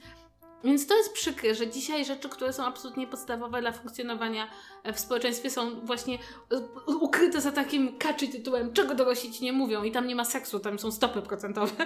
więc 0.63 0.87
to 0.87 0.97
jest 0.97 1.13
przykre, 1.13 1.55
że 1.55 1.67
dzisiaj 1.67 2.05
rzeczy, 2.05 2.29
które 2.29 2.53
są 2.53 2.65
absolutnie 2.65 3.07
podstawowe 3.07 3.61
dla 3.61 3.71
funkcjonowania 3.71 4.47
e, 4.83 4.93
w 4.93 4.99
społeczeństwie 4.99 5.49
są 5.49 5.85
właśnie 5.85 6.17
e, 6.51 6.57
ukryte 6.85 7.41
za 7.41 7.51
takim 7.51 7.97
kaczy 7.97 8.27
tytułem 8.27 8.73
czego 8.73 8.95
dorośli 8.95 9.31
ci 9.31 9.43
nie 9.43 9.53
mówią 9.53 9.83
i 9.83 9.91
tam 9.91 10.07
nie 10.07 10.15
ma 10.15 10.25
seksu, 10.25 10.59
tam 10.59 10.79
są 10.79 10.91
stopy 10.91 11.21
procentowe. 11.21 11.85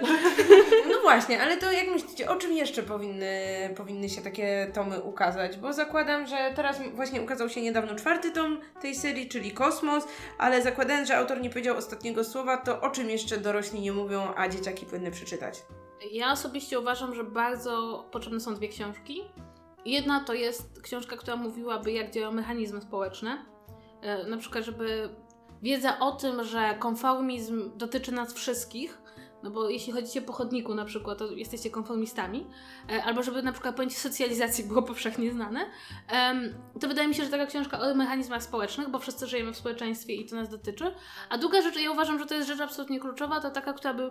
No 0.88 1.02
właśnie, 1.02 1.42
ale 1.42 1.56
to 1.56 1.72
jak 1.72 1.88
myślicie, 1.88 2.30
o 2.30 2.36
czym 2.36 2.52
jeszcze 2.52 2.82
powinny, 2.82 3.34
powinny 3.76 4.08
się 4.08 4.22
takie 4.22 4.70
tomy 4.74 5.02
ukazać? 5.02 5.56
Bo 5.56 5.72
zakładam, 5.72 6.26
że 6.26 6.52
teraz 6.56 6.76
właśnie 6.94 7.22
ukazał 7.22 7.48
się 7.48 7.62
niedawno 7.62 7.94
czwarty 7.94 8.30
tom 8.30 8.60
tej 8.82 8.94
serii, 8.94 9.28
czyli 9.28 9.52
Kosmos, 9.52 10.04
ale 10.38 10.62
zakładając, 10.62 11.08
że 11.08 11.16
autor 11.16 11.40
nie 11.40 11.50
powiedział 11.50 11.76
ostatniego 11.76 12.24
słowa, 12.24 12.56
to 12.56 12.80
o 12.80 12.90
czym 12.90 13.10
jeszcze 13.10 13.38
dorośli 13.38 13.80
nie 13.80 13.92
mówią, 13.92 14.34
a 14.36 14.48
dzieciaki 14.48 14.86
powinny 14.86 15.10
przeczytać? 15.10 15.62
Ja 16.12 16.32
osobiście 16.32 16.80
uważam, 16.80 17.14
że 17.14 17.24
bardzo 17.24 18.04
potrzebne 18.10 18.40
są 18.40 18.54
dwie 18.54 18.68
książki. 18.68 19.22
Jedna 19.84 20.24
to 20.24 20.34
jest 20.34 20.82
książka, 20.82 21.16
która 21.16 21.36
mówiłaby, 21.36 21.92
jak 21.92 22.10
działają 22.10 22.32
mechanizmy 22.34 22.80
społeczne. 22.80 23.46
Na 24.28 24.36
przykład, 24.36 24.64
żeby 24.64 25.08
wiedza 25.62 25.98
o 25.98 26.12
tym, 26.12 26.44
że 26.44 26.76
konformizm 26.78 27.78
dotyczy 27.78 28.12
nas 28.12 28.34
wszystkich, 28.34 29.02
no 29.46 29.52
bo 29.52 29.70
jeśli 29.70 29.92
chodzicie 29.92 30.22
po 30.22 30.32
chodniku 30.32 30.74
na 30.74 30.84
przykład, 30.84 31.18
to 31.18 31.30
jesteście 31.30 31.70
konformistami, 31.70 32.46
e, 32.90 33.04
albo 33.04 33.22
żeby 33.22 33.42
na 33.42 33.52
przykład 33.52 33.76
pojęcie 33.76 33.96
socjalizacji 33.96 34.64
było 34.64 34.82
powszechnie 34.82 35.30
znane, 35.32 35.66
to 36.80 36.88
wydaje 36.88 37.08
mi 37.08 37.14
się, 37.14 37.24
że 37.24 37.30
taka 37.30 37.46
książka 37.46 37.80
o 37.80 37.94
mechanizmach 37.94 38.42
społecznych, 38.42 38.88
bo 38.88 38.98
wszyscy 38.98 39.26
żyjemy 39.26 39.52
w 39.52 39.56
społeczeństwie 39.56 40.14
i 40.14 40.26
to 40.26 40.36
nas 40.36 40.48
dotyczy. 40.48 40.94
A 41.30 41.38
druga 41.38 41.62
rzecz, 41.62 41.76
ja 41.80 41.90
uważam, 41.90 42.18
że 42.18 42.26
to 42.26 42.34
jest 42.34 42.48
rzecz 42.48 42.60
absolutnie 42.60 43.00
kluczowa, 43.00 43.40
to 43.40 43.50
taka, 43.50 43.72
która 43.72 43.94
by... 43.94 44.02
e, 44.02 44.10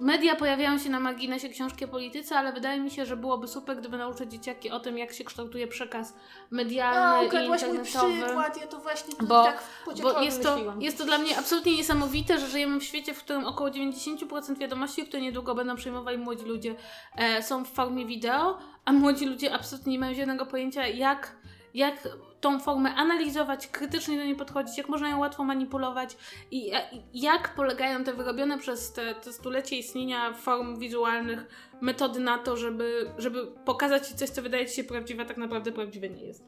Media 0.00 0.36
pojawiają 0.36 0.78
się 0.78 0.90
na 0.90 1.00
marginesie 1.00 1.48
książki 1.48 1.84
o 1.84 1.88
polityce, 1.88 2.38
ale 2.38 2.52
wydaje 2.52 2.80
mi 2.80 2.90
się, 2.90 3.06
że 3.06 3.16
byłoby 3.16 3.48
super, 3.48 3.76
gdyby 3.76 3.98
nauczyć 3.98 4.30
dzieciaki 4.32 4.70
o 4.70 4.80
tym, 4.80 4.98
jak 4.98 5.12
się 5.12 5.24
kształtuje 5.24 5.66
przekaz 5.66 6.14
medialny 6.50 7.00
A, 7.00 7.22
i 7.22 7.26
ukradłaś 7.26 7.62
mój 7.62 7.76
internetowy. 7.76 8.24
przykład, 8.24 8.60
ja 8.60 8.66
to 8.66 8.78
właśnie 8.78 9.14
Bo- 9.22 9.44
tak 9.44 9.62
Bo 10.02 10.22
jest 10.22 10.42
to, 10.42 10.58
jest 10.80 10.98
to 10.98 11.04
dla 11.04 11.18
mnie 11.18 11.38
absolutnie 11.38 11.76
niesamowite, 11.76 12.38
że 12.38 12.46
żyjemy 12.46 12.80
w 12.80 12.84
świecie, 12.84 13.14
w 13.14 13.18
którym 13.18 13.44
około 13.46 13.70
90% 13.70 14.27
wiadomości, 14.58 15.04
które 15.04 15.22
niedługo 15.22 15.54
będą 15.54 15.76
przyjmowali 15.76 16.18
młodzi 16.18 16.44
ludzie, 16.44 16.74
e, 17.16 17.42
są 17.42 17.64
w 17.64 17.68
formie 17.68 18.06
wideo, 18.06 18.58
a 18.84 18.92
młodzi 18.92 19.26
ludzie 19.26 19.54
absolutnie 19.54 19.92
nie 19.92 19.98
mają 19.98 20.14
zielonego 20.14 20.46
pojęcia, 20.46 20.86
jak, 20.86 21.36
jak 21.74 22.08
tą 22.40 22.60
formę 22.60 22.94
analizować, 22.94 23.66
krytycznie 23.66 24.18
do 24.18 24.24
niej 24.24 24.36
podchodzić, 24.36 24.78
jak 24.78 24.88
można 24.88 25.08
ją 25.08 25.18
łatwo 25.18 25.44
manipulować 25.44 26.16
i, 26.50 26.72
i 27.12 27.20
jak 27.20 27.54
polegają 27.54 28.04
te 28.04 28.12
wyrobione 28.12 28.58
przez 28.58 28.92
te, 28.92 29.14
te 29.14 29.32
stulecie 29.32 29.76
istnienia 29.76 30.32
form 30.32 30.78
wizualnych 30.78 31.46
metody 31.80 32.20
na 32.20 32.38
to, 32.38 32.56
żeby, 32.56 33.10
żeby 33.18 33.46
pokazać 33.64 34.08
ci 34.08 34.14
coś, 34.14 34.30
co 34.30 34.42
wydaje 34.42 34.66
ci 34.66 34.76
się 34.76 34.84
prawdziwe, 34.84 35.22
a 35.22 35.26
tak 35.26 35.36
naprawdę 35.36 35.72
prawdziwe 35.72 36.08
nie 36.08 36.24
jest. 36.24 36.44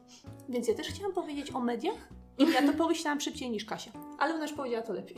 Więc 0.49 0.67
ja 0.67 0.75
też 0.75 0.87
chciałam 0.87 1.13
powiedzieć 1.13 1.51
o 1.55 1.59
mediach 1.59 2.09
i 2.41 2.53
ja 2.53 2.61
to 2.61 2.73
pomyślałam 2.73 3.21
szybciej 3.21 3.49
niż 3.49 3.65
Kasia. 3.65 3.91
Ale 4.19 4.33
ona 4.33 4.43
już 4.43 4.53
powiedziała 4.53 4.83
to 4.83 4.93
lepiej. 4.93 5.17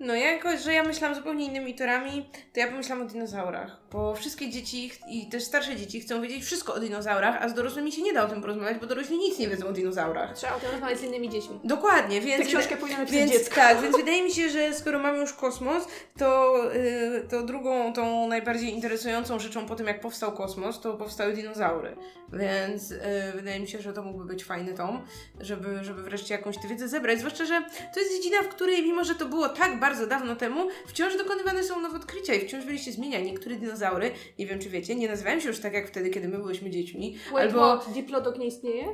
No 0.00 0.14
ja 0.14 0.32
jakoś, 0.32 0.60
że 0.60 0.72
ja 0.72 0.82
myślałam 0.82 1.16
zupełnie 1.16 1.46
innymi 1.46 1.74
torami, 1.74 2.30
to 2.52 2.60
ja 2.60 2.68
pomyślałam 2.68 3.06
o 3.06 3.08
dinozaurach. 3.08 3.80
Bo 3.92 4.14
wszystkie 4.14 4.50
dzieci 4.50 4.90
i 5.10 5.28
też 5.28 5.44
starsze 5.44 5.76
dzieci 5.76 6.00
chcą 6.00 6.20
wiedzieć 6.22 6.44
wszystko 6.44 6.74
o 6.74 6.80
dinozaurach, 6.80 7.42
a 7.42 7.48
z 7.48 7.54
dorosłymi 7.54 7.92
się 7.92 8.02
nie 8.02 8.12
da 8.12 8.24
o 8.24 8.28
tym 8.28 8.40
porozmawiać, 8.40 8.78
bo 8.78 8.86
dorośli 8.86 9.18
nic 9.18 9.38
nie 9.38 9.48
wiedzą 9.48 9.66
o 9.66 9.72
dinozaurach. 9.72 10.34
Trzeba 10.34 10.56
o 10.56 10.60
tym 10.60 10.70
rozmawiać 10.70 10.98
z 10.98 11.02
innymi 11.02 11.28
dziećmi. 11.28 11.60
Dokładnie, 11.64 12.20
więc... 12.20 12.42
Tę 12.42 12.48
książkę 12.48 12.76
powinno 12.76 12.98
napisać 12.98 13.20
Więc 13.20 13.32
dziecko. 13.32 13.54
tak, 13.54 13.80
więc 13.80 13.96
wydaje 14.04 14.22
mi 14.22 14.30
się, 14.30 14.50
że 14.50 14.74
skoro 14.74 14.98
mamy 14.98 15.18
już 15.18 15.32
kosmos, 15.32 15.88
to, 16.18 16.60
y, 16.74 17.26
to 17.30 17.42
drugą, 17.42 17.92
tą 17.92 18.28
najbardziej 18.28 18.70
interesującą 18.74 19.38
rzeczą 19.38 19.66
po 19.66 19.76
tym, 19.76 19.86
jak 19.86 20.00
powstał 20.00 20.32
kosmos, 20.32 20.80
to 20.80 20.94
powstały 20.94 21.32
dinozaury. 21.32 21.96
Więc 22.32 22.90
y, 22.90 23.00
wydaje 23.34 23.60
mi 23.60 23.68
się, 23.68 23.82
że 23.82 23.92
to 23.92 24.02
mógłby 24.02 24.24
być 24.24 24.44
fajny 24.44 24.74
tom, 24.74 25.02
żeby, 25.40 25.84
żeby 25.84 26.02
wreszcie 26.02 26.15
jakąś 26.30 26.58
tę 26.58 26.68
wiedzę 26.68 26.88
zebrać. 26.88 27.18
Zwłaszcza, 27.18 27.44
że 27.44 27.62
to 27.94 28.00
jest 28.00 28.12
dziedzina, 28.12 28.42
w 28.42 28.48
której 28.48 28.82
mimo, 28.82 29.04
że 29.04 29.14
to 29.14 29.26
było 29.26 29.48
tak 29.48 29.80
bardzo 29.80 30.06
dawno 30.06 30.36
temu, 30.36 30.68
wciąż 30.86 31.16
dokonywane 31.16 31.64
są 31.64 31.80
nowe 31.80 31.96
odkrycia 31.96 32.34
i 32.34 32.48
wciąż 32.48 32.64
byliście 32.64 32.92
zmieniani. 32.92 33.32
Niektóre 33.32 33.56
dinozaury, 33.56 34.10
nie 34.38 34.46
wiem 34.46 34.58
czy 34.58 34.70
wiecie, 34.70 34.94
nie 34.94 35.08
nazywają 35.08 35.40
się 35.40 35.48
już 35.48 35.58
tak 35.58 35.72
jak 35.72 35.88
wtedy, 35.88 36.10
kiedy 36.10 36.28
my 36.28 36.38
byliśmy 36.38 36.70
dziećmi. 36.70 37.18
Wait, 37.32 37.46
albo 37.48 37.78
what? 37.78 37.94
Diplodok 37.94 38.38
nie 38.38 38.46
istnieje? 38.46 38.84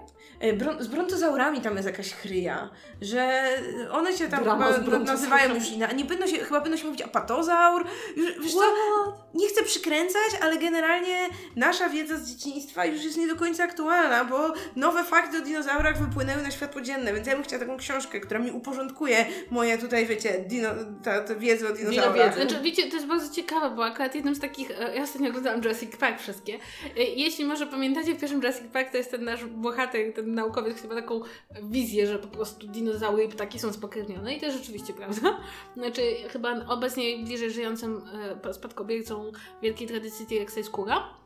E, 0.40 0.52
Bron- 0.52 0.82
z 0.82 0.86
brontozaurami 0.86 1.60
tam 1.60 1.74
jest 1.76 1.86
jakaś 1.86 2.12
chryja, 2.12 2.70
że 3.00 3.48
one 3.90 4.12
się 4.12 4.28
tam 4.28 4.44
Drama 4.44 4.72
chyba 4.72 4.98
nazywają 4.98 5.54
już 5.54 5.70
inaczej. 5.70 5.96
Nie 5.96 6.04
będą 6.04 6.26
się, 6.26 6.36
chyba 6.38 6.60
będą 6.60 6.76
się 6.76 6.84
mówić 6.84 7.02
apatozaur. 7.02 7.86
Już, 8.16 8.40
wiesz 8.42 8.54
co, 8.54 8.64
nie 9.34 9.48
chcę 9.48 9.62
przykręcać, 9.62 10.30
ale 10.40 10.58
generalnie 10.58 11.28
nasza 11.56 11.88
wiedza 11.88 12.16
z 12.16 12.30
dzieciństwa 12.30 12.84
już 12.84 13.04
jest 13.04 13.16
nie 13.16 13.26
do 13.28 13.36
końca 13.36 13.64
aktualna, 13.64 14.24
bo 14.24 14.52
nowe 14.76 15.04
fakty 15.04 15.38
o 15.38 15.40
dinozaurach 15.40 15.98
wypłynęły 15.98 16.42
na 16.42 16.50
światło 16.50 16.80
dzienne, 16.80 17.01
więc 17.04 17.26
ja 17.26 17.34
bym 17.34 17.42
chciała 17.44 17.60
taką 17.60 17.76
książkę, 17.76 18.20
która 18.20 18.40
mi 18.40 18.50
uporządkuje 18.50 19.26
moje 19.50 19.78
tutaj, 19.78 20.06
wiecie, 20.06 20.44
dino, 20.48 20.68
ta, 21.04 21.20
ta 21.20 21.34
wiedzę 21.34 21.68
o 21.68 21.72
dinozaurach. 21.72 22.34
Znaczy, 22.34 22.60
wiecie, 22.62 22.88
to 22.88 22.94
jest 22.94 23.06
bardzo 23.06 23.34
ciekawe, 23.34 23.76
bo 23.76 23.84
akurat 23.84 24.14
jednym 24.14 24.34
z 24.34 24.40
takich, 24.40 24.70
e, 24.70 24.96
ja 24.96 25.02
ostatnio 25.02 25.28
oglądałam 25.28 25.62
Jurassic 25.62 25.96
Park 25.96 26.20
wszystkie. 26.20 26.58
E, 26.96 27.02
Jeśli 27.02 27.44
może 27.44 27.66
pamiętacie, 27.66 28.14
w 28.14 28.20
pierwszym 28.20 28.40
Jurassic 28.40 28.66
Park 28.72 28.90
to 28.90 28.96
jest 28.96 29.10
ten 29.10 29.24
nasz 29.24 29.44
bohater, 29.44 30.12
ten 30.14 30.34
naukowiec, 30.34 30.76
który 30.76 30.94
ma 30.94 31.00
taką 31.00 31.20
wizję, 31.62 32.06
że 32.06 32.18
po 32.18 32.28
prostu 32.28 32.66
dinozaury 32.66 33.24
i 33.24 33.28
ptaki 33.28 33.58
są 33.58 33.72
spokrewnione 33.72 34.34
i 34.34 34.40
to 34.40 34.46
jest 34.46 34.58
rzeczywiście 34.58 34.92
prawda. 34.92 35.40
Znaczy, 35.76 36.02
chyba 36.28 36.66
obecnie 36.66 37.18
bliżej 37.18 37.50
żyjącym 37.50 38.02
e, 38.44 38.54
spadkobiercą 38.54 39.32
wielkiej 39.62 39.88
tradycji 39.88 40.26
T-Rexa 40.26 40.56
jest 40.56 40.70
kura. 40.70 41.21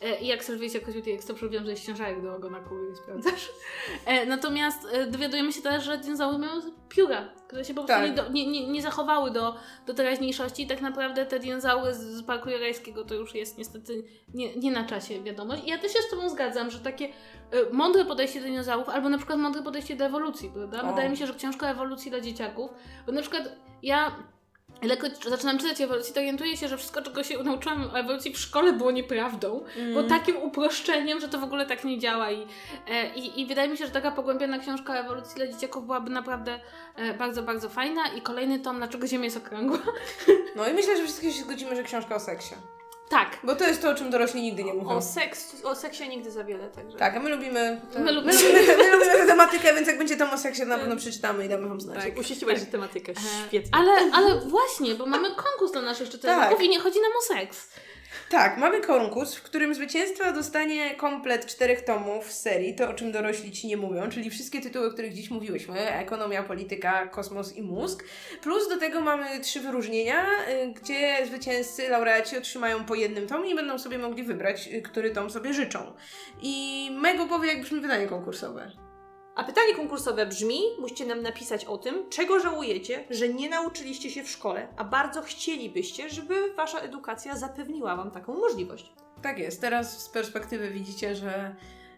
E, 0.00 0.20
I 0.20 0.26
jak 0.26 0.44
serwujecie 0.44 0.78
jakoś 0.78 0.94
T-Rex, 0.94 1.26
to 1.26 1.34
przypominam, 1.34 1.64
że 1.64 1.70
jest 1.70 1.86
ciężarek 1.86 2.22
do 2.22 2.36
ogona 2.36 2.60
kury 2.60 2.92
i 2.92 2.96
sprawdzasz. 2.96 3.48
E, 4.06 4.26
Natomiast 4.26 4.78
e, 4.92 5.06
dowiadujemy 5.06 5.52
się 5.52 5.62
też, 5.62 5.84
że 5.84 5.98
dinozaury 5.98 6.38
mają 6.38 6.52
pióra, 6.88 7.28
które 7.48 7.64
się 7.64 7.74
po 7.74 7.84
prostu 7.84 8.14
Tak. 8.16 8.32
nie, 8.32 8.46
nie, 8.46 8.68
nie, 8.68 8.82
zachowały 8.82 9.30
do, 9.30 9.54
do 9.86 9.94
teraźniejszości 9.94 10.62
i 10.62 10.66
tak 10.66 10.80
naprawdę 10.80 11.26
te 11.26 11.38
dinozaury 11.40 11.94
z, 11.94 11.98
z 11.98 12.22
Parku 12.22 12.50
Jurajskiego 12.50 13.04
to 13.04 13.14
już 13.14 13.34
jest 13.34 13.58
niestety 13.58 14.04
nie, 14.34 14.56
nie 14.56 14.70
na 14.70 14.84
czasie 14.84 15.22
wiadomość. 15.22 15.64
I 15.64 15.70
ja 15.70 15.78
też 15.78 15.92
się 15.92 15.98
z 16.02 16.10
Tobą 16.10 16.28
zgadzam, 16.28 16.70
że 16.70 16.78
takie 16.80 17.08
mądre 17.72 18.04
podejście 18.04 18.40
do 18.40 18.46
dinozaurów 18.46 18.88
albo 18.88 19.08
na 19.08 19.16
przykład 19.16 19.38
mądre 19.38 19.62
podejście 19.62 19.96
do 19.96 20.04
ewolucji, 20.04 20.50
prawda? 20.54 20.82
O. 20.82 20.86
Wydaje 20.90 21.08
mi 21.08 21.16
się, 21.16 21.26
że 21.26 21.34
książka 21.34 21.66
o 21.66 21.70
ewolucji 21.70 22.10
dla 22.10 22.20
dzieciaków, 22.20 22.70
bo 23.06 23.12
na 23.12 23.20
przykład 23.20 23.42
ja 23.82 24.16
Lekko 24.82 25.06
zaczynam 25.30 25.58
czytać 25.58 25.80
ewolucji, 25.80 26.14
to 26.14 26.20
orientuję 26.20 26.56
się, 26.56 26.68
że 26.68 26.76
wszystko, 26.76 27.02
czego 27.02 27.22
się 27.22 27.42
nauczyłam 27.42 27.90
o 27.94 27.98
ewolucji 27.98 28.32
w 28.32 28.38
szkole 28.38 28.72
było 28.72 28.90
nieprawdą, 28.90 29.64
Mm. 29.76 29.94
bo 29.94 30.02
takim 30.02 30.36
uproszczeniem, 30.36 31.20
że 31.20 31.28
to 31.28 31.38
w 31.38 31.44
ogóle 31.44 31.66
tak 31.66 31.84
nie 31.84 31.98
działa 31.98 32.30
i, 32.30 32.46
e, 32.88 33.14
i, 33.14 33.40
i 33.40 33.46
wydaje 33.46 33.68
mi 33.68 33.76
się, 33.76 33.86
że 33.86 33.92
taka 33.92 34.10
pogłębiona 34.10 34.58
książka 34.58 34.92
o 34.92 34.96
ewolucji 34.96 35.36
dla 35.36 35.46
dzieciaków 35.46 35.86
byłaby 35.86 36.10
naprawdę 36.10 36.60
e, 36.96 37.14
bardzo, 37.14 37.42
bardzo 37.42 37.68
fajna 37.68 38.08
i 38.18 38.20
kolejny 38.22 38.58
tom, 38.58 38.76
dlaczego 38.76 39.06
Ziemia 39.06 39.24
jest 39.24 39.36
okrągła. 39.36 39.78
No 40.56 40.68
i 40.68 40.72
myślę, 40.72 40.96
że 40.96 41.02
wszyscy 41.02 41.32
się 41.32 41.42
zgodzimy, 41.42 41.76
że 41.76 41.82
książka 41.82 42.14
o 42.14 42.20
seksie. 42.20 42.54
Tak. 43.10 43.38
Bo 43.44 43.54
to 43.56 43.64
jest 43.64 43.82
to, 43.82 43.90
o 43.90 43.94
czym 43.94 44.10
dorośli 44.10 44.42
nigdy 44.42 44.64
nie 44.64 44.74
mówią. 44.74 44.88
O, 44.96 45.02
seks, 45.02 45.54
o 45.64 45.74
seksie 45.74 46.08
nigdy 46.08 46.30
za 46.30 46.44
wiele, 46.44 46.68
także. 46.70 46.98
Tak, 46.98 47.16
a 47.16 47.20
my 47.20 47.30
lubimy. 47.30 47.80
My 47.94 48.00
My 48.00 48.12
lubimy- 48.12 48.32
lubimy, 48.42 48.76
my 48.76 48.90
lubimy 48.92 49.12
tę 49.18 49.26
tematykę, 49.26 49.74
więc 49.74 49.88
jak 49.88 49.98
będzie 49.98 50.16
tam 50.16 50.30
o 50.30 50.38
seksie, 50.38 50.62
to 50.62 50.68
na 50.68 50.78
pewno 50.78 50.96
przeczytamy 50.96 51.46
i 51.46 51.48
damy 51.48 51.68
wam 51.68 51.80
znać. 51.80 52.04
Tak, 52.04 52.18
uściśliłaś 52.18 52.58
tematykę, 52.72 53.12
E, 53.12 53.14
świetnie. 53.48 53.70
Ale, 53.72 53.92
ale 54.12 54.40
właśnie, 54.40 54.94
bo 54.94 55.06
mamy 55.06 55.28
konkurs 55.34 55.72
dla 55.72 55.82
naszych 55.82 56.10
czytelników 56.10 56.50
Tak. 56.56 56.62
i 56.66 56.68
nie 56.68 56.80
chodzi 56.80 57.00
nam 57.00 57.10
o 57.18 57.34
seks. 57.34 57.68
Tak, 58.30 58.56
mamy 58.56 58.80
konkurs, 58.80 59.34
w 59.34 59.42
którym 59.42 59.74
zwycięstwa 59.74 60.32
dostanie 60.32 60.94
komplet 60.94 61.46
czterech 61.46 61.84
tomów 61.84 62.32
z 62.32 62.40
serii, 62.40 62.74
to 62.74 62.90
o 62.90 62.94
czym 62.94 63.12
dorośli 63.12 63.52
ci 63.52 63.66
nie 63.66 63.76
mówią, 63.76 64.08
czyli 64.10 64.30
wszystkie 64.30 64.60
tytuły, 64.60 64.86
o 64.86 64.90
których 64.90 65.12
dziś 65.12 65.30
mówiłyśmy, 65.30 65.94
ekonomia, 65.94 66.42
polityka, 66.42 67.06
kosmos 67.06 67.56
i 67.56 67.62
mózg. 67.62 68.04
Plus 68.42 68.68
do 68.68 68.78
tego 68.78 69.00
mamy 69.00 69.40
trzy 69.40 69.60
wyróżnienia, 69.60 70.26
y, 70.48 70.72
gdzie 70.72 71.26
zwycięzcy, 71.26 71.88
laureaci 71.88 72.38
otrzymają 72.38 72.84
po 72.84 72.94
jednym 72.94 73.26
tomie 73.26 73.50
i 73.50 73.54
będą 73.54 73.78
sobie 73.78 73.98
mogli 73.98 74.22
wybrać, 74.22 74.68
y, 74.68 74.82
który 74.82 75.10
tom 75.10 75.30
sobie 75.30 75.54
życzą. 75.54 75.92
I 76.42 76.88
Mego 77.00 77.26
powie, 77.26 77.48
jak 77.48 77.62
brzmi 77.62 77.80
wydanie 77.80 78.06
konkursowe. 78.06 78.89
A 79.40 79.44
pytanie 79.44 79.74
konkursowe 79.74 80.26
brzmi: 80.26 80.60
musicie 80.78 81.06
nam 81.06 81.22
napisać 81.22 81.64
o 81.64 81.78
tym, 81.78 82.10
czego 82.10 82.40
żałujecie, 82.40 83.04
że 83.10 83.28
nie 83.28 83.50
nauczyliście 83.50 84.10
się 84.10 84.22
w 84.24 84.30
szkole, 84.30 84.68
a 84.76 84.84
bardzo 84.84 85.22
chcielibyście, 85.22 86.10
żeby 86.10 86.54
wasza 86.54 86.78
edukacja 86.78 87.36
zapewniła 87.36 87.96
wam 87.96 88.10
taką 88.10 88.34
możliwość. 88.34 88.92
Tak 89.22 89.38
jest, 89.38 89.60
teraz 89.60 90.04
z 90.04 90.08
perspektywy 90.08 90.70
widzicie, 90.70 91.14
że 91.16 91.56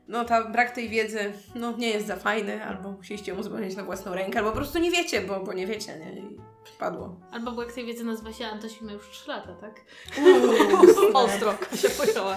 no 0.09 0.25
ta 0.25 0.45
brak 0.45 0.71
tej 0.71 0.89
wiedzy 0.89 1.33
no, 1.55 1.77
nie 1.77 1.91
jest 1.91 2.07
za 2.07 2.17
fajny, 2.17 2.65
albo 2.65 2.91
musieliście 2.91 3.33
ją 3.33 3.39
uzupełniać 3.39 3.77
na 3.77 3.85
własną 3.85 4.15
rękę, 4.15 4.39
albo 4.39 4.51
po 4.51 4.57
prostu 4.57 4.79
nie 4.79 4.91
wiecie, 4.91 5.21
bo, 5.21 5.41
bo 5.41 5.53
nie 5.53 5.67
wiecie, 5.67 5.99
nie? 5.99 6.21
I 6.21 6.37
przypadło. 6.65 7.17
Albo 7.33 7.53
bo 7.53 7.63
jak 7.63 7.73
tej 7.73 7.87
wiedzy 7.87 8.05
nazywa 8.05 8.33
się 8.33 8.47
Antoś 8.47 8.81
ma 8.81 8.93
już 8.93 9.11
3 9.11 9.29
lata, 9.29 9.55
tak? 9.61 9.81
Ostro 11.15 11.55
się 11.77 11.89
pojęła. 11.89 12.37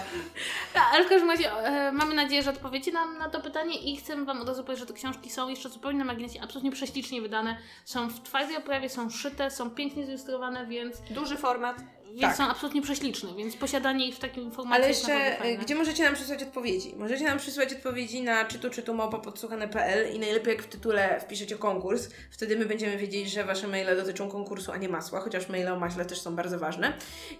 Tak, 0.74 0.84
ale 0.92 1.04
w 1.04 1.08
każdym 1.08 1.30
razie 1.30 1.52
e, 1.52 1.92
mamy 1.92 2.14
nadzieję, 2.14 2.42
że 2.42 2.50
odpowiecie 2.50 2.92
nam 2.92 3.18
na 3.18 3.30
to 3.30 3.40
pytanie 3.40 3.78
i 3.78 3.96
chcemy 3.96 4.24
Wam 4.24 4.40
od 4.40 4.48
razu 4.48 4.64
powiedzieć, 4.64 4.88
że 4.88 4.94
te 4.94 4.98
książki 4.98 5.30
są 5.30 5.48
jeszcze 5.48 5.68
zupełnie 5.68 5.98
na 5.98 6.04
magnesie, 6.04 6.40
absolutnie 6.42 6.70
prześlicznie 6.70 7.22
wydane. 7.22 7.56
Są 7.84 8.08
w 8.08 8.22
twardej 8.22 8.56
oprawie, 8.56 8.88
są 8.88 9.10
szyte, 9.10 9.50
są 9.50 9.70
pięknie 9.70 10.06
zilustrowane, 10.06 10.66
więc, 10.66 11.00
Duży 11.10 11.36
format. 11.36 11.95
Więc 12.10 12.20
Tak. 12.20 12.36
są 12.36 12.44
absolutnie 12.44 12.82
prześliczne, 12.82 13.34
więc 13.36 13.56
posiadanie 13.56 14.08
ich 14.08 14.16
w 14.16 14.18
takim 14.18 14.50
formacie 14.52 14.76
Ale 14.76 14.88
jeszcze, 14.88 15.46
y, 15.46 15.58
gdzie 15.58 15.74
możecie 15.74 16.04
nam 16.04 16.14
przysłać 16.14 16.42
odpowiedzi? 16.42 16.94
Możecie 16.96 17.24
nam 17.24 17.38
przysłać 17.38 17.72
odpowiedzi 17.72 18.22
na 18.22 18.44
czytu 18.44 18.70
czytu 18.70 18.94
małpa 18.94 19.18
podsłuchane.pl 19.18 20.14
i 20.14 20.18
najlepiej 20.18 20.54
jak 20.54 20.62
w 20.62 20.66
tytule 20.68 21.20
wpiszecie 21.20 21.58
konkurs, 21.58 22.08
wtedy 22.30 22.56
my 22.56 22.66
będziemy 22.66 22.96
wiedzieć, 22.96 23.30
że 23.30 23.44
Wasze 23.44 23.68
maile 23.68 23.96
dotyczą 23.96 24.28
konkursu, 24.28 24.72
a 24.72 24.76
nie 24.76 24.88
masła, 24.88 25.20
chociaż 25.20 25.48
maile 25.48 25.68
o 25.68 25.78
maśle 25.78 26.04
też 26.04 26.20
są 26.20 26.36
bardzo 26.36 26.58
ważne. 26.58 26.92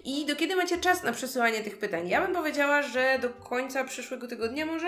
I 0.03 0.25
do 0.25 0.35
kiedy 0.35 0.55
macie 0.55 0.77
czas 0.77 1.03
na 1.03 1.11
przesyłanie 1.11 1.63
tych 1.63 1.77
pytań? 1.79 2.07
Ja 2.07 2.21
bym 2.21 2.35
powiedziała, 2.35 2.81
że 2.81 3.19
do 3.21 3.29
końca 3.29 3.83
przyszłego 3.83 4.27
tygodnia 4.27 4.65
może? 4.65 4.87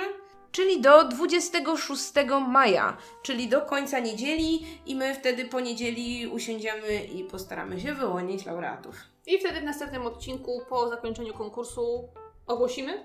Czyli 0.51 0.81
do 0.81 1.03
26 1.03 2.13
maja, 2.47 2.97
czyli 3.23 3.47
do 3.47 3.61
końca 3.61 3.99
niedzieli 3.99 4.65
i 4.85 4.95
my 4.95 5.15
wtedy 5.15 5.45
po 5.45 5.59
niedzieli 5.59 6.27
usiądziemy 6.27 7.03
i 7.03 7.23
postaramy 7.23 7.79
się 7.81 7.93
wyłonić 7.93 8.45
laureatów. 8.45 8.95
I 9.29 9.39
wtedy 9.39 9.61
w 9.61 9.63
następnym 9.63 10.07
odcinku, 10.07 10.61
po 10.69 10.89
zakończeniu 10.89 11.33
konkursu, 11.33 12.09
ogłosimy? 12.47 13.03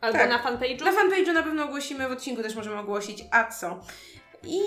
Albo 0.00 0.18
Tak. 0.18 0.30
na 0.30 0.42
fanpage'u? 0.42 0.84
Na 0.84 0.92
fanpage'u 0.92 1.32
na 1.32 1.42
pewno 1.42 1.64
ogłosimy, 1.64 2.08
w 2.08 2.12
odcinku 2.12 2.42
też 2.42 2.54
możemy 2.54 2.78
ogłosić, 2.78 3.24
a 3.30 3.44
co? 3.52 3.80
I 4.46 4.60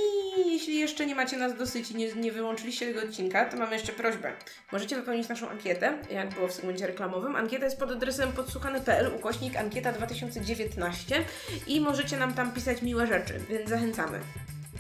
jeśli 0.46 0.80
jeszcze 0.80 1.06
nie 1.06 1.16
macie 1.16 1.38
nas 1.38 1.58
dosyć 1.58 1.92
i 1.92 1.96
nie, 1.96 2.14
nie 2.14 2.32
wyłączyliście 2.32 2.94
tego 2.94 3.08
odcinka, 3.08 3.46
to 3.46 3.58
mamy 3.58 3.74
jeszcze 3.74 3.92
prośbę. 3.92 4.34
Możecie 4.72 4.96
wypełnić 4.96 5.30
naszą 5.30 5.50
ankietę, 5.50 5.98
jak 6.12 6.30
było 6.34 6.48
w 6.48 6.52
segmencie 6.54 6.88
reklamowym. 6.88 7.36
Ankieta 7.36 7.66
jest 7.66 7.80
pod 7.80 7.92
adresem 7.92 8.32
podsłuchany.pl, 8.32 9.12
ukośnik 9.16 9.56
ankieta 9.56 9.92
2019 9.92 11.26
i 11.68 11.82
możecie 11.82 12.18
nam 12.18 12.34
tam 12.34 12.52
pisać 12.52 12.82
miłe 12.82 13.08
rzeczy, 13.08 13.40
więc 13.50 13.70
zachęcamy. 13.70 14.20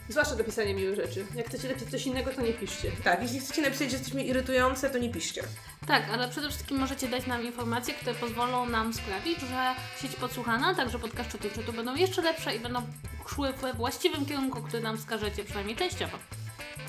Zwłaszcza 0.09 0.35
do 0.35 0.43
pisania 0.43 0.73
miłych 0.73 0.95
rzeczy. 0.95 1.25
Jak 1.35 1.47
chcecie 1.47 1.67
napisać 1.67 1.89
coś 1.89 2.05
innego, 2.05 2.31
to 2.31 2.41
nie 2.41 2.53
piszcie. 2.53 2.91
Tak, 3.03 3.21
jeśli 3.21 3.39
chcecie 3.39 3.61
napisać, 3.61 3.91
że 3.91 3.97
jesteśmy 3.97 4.23
irytujące, 4.23 4.89
to 4.89 4.97
nie 4.97 5.09
piszcie. 5.09 5.43
Tak, 5.87 6.03
ale 6.13 6.29
przede 6.29 6.49
wszystkim 6.49 6.77
możecie 6.77 7.07
dać 7.07 7.27
nam 7.27 7.43
informacje, 7.43 7.93
które 7.93 8.15
pozwolą 8.15 8.65
nam 8.65 8.93
sprawić, 8.93 9.39
że 9.39 9.73
sieć 10.01 10.15
podsłuchana, 10.15 10.75
także 10.75 10.99
podcast 10.99 11.29
czytu 11.31 11.49
czytu 11.55 11.73
będą 11.73 11.95
jeszcze 11.95 12.21
lepsze 12.21 12.55
i 12.55 12.59
będą 12.59 12.81
szły 13.27 13.53
we 13.53 13.73
właściwym 13.73 14.25
kierunku, 14.25 14.61
który 14.61 14.83
nam 14.83 14.97
wskażecie, 14.97 15.43
przynajmniej 15.43 15.75
częściowo. 15.75 16.17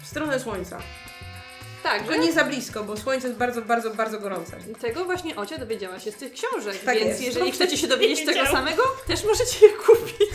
W 0.03 0.07
stronę 0.07 0.41
słońca. 0.41 0.79
Tak, 1.83 2.03
Tylko 2.03 2.16
nie 2.23 2.33
za 2.33 2.45
blisko, 2.45 2.85
bo 2.85 2.97
słońce 2.97 3.27
jest 3.27 3.39
bardzo, 3.39 3.62
bardzo, 3.62 3.91
bardzo 3.95 4.21
gorące. 4.21 4.57
Tego 4.81 5.05
właśnie 5.05 5.37
Ocia 5.37 5.59
dowiedziała 5.59 6.01
się 6.01 6.12
z 6.12 6.16
tych 6.16 6.33
książek, 6.33 6.79
Tak 6.85 6.95
więc 6.99 7.09
jest. 7.09 7.23
jeżeli 7.23 7.53
chcecie 7.53 7.77
się 7.77 7.87
dowiedzieć 7.87 8.27
tego 8.27 8.47
samego, 8.47 8.83
też 9.07 9.25
możecie 9.25 9.66
je 9.66 9.73
kupić. 9.73 10.31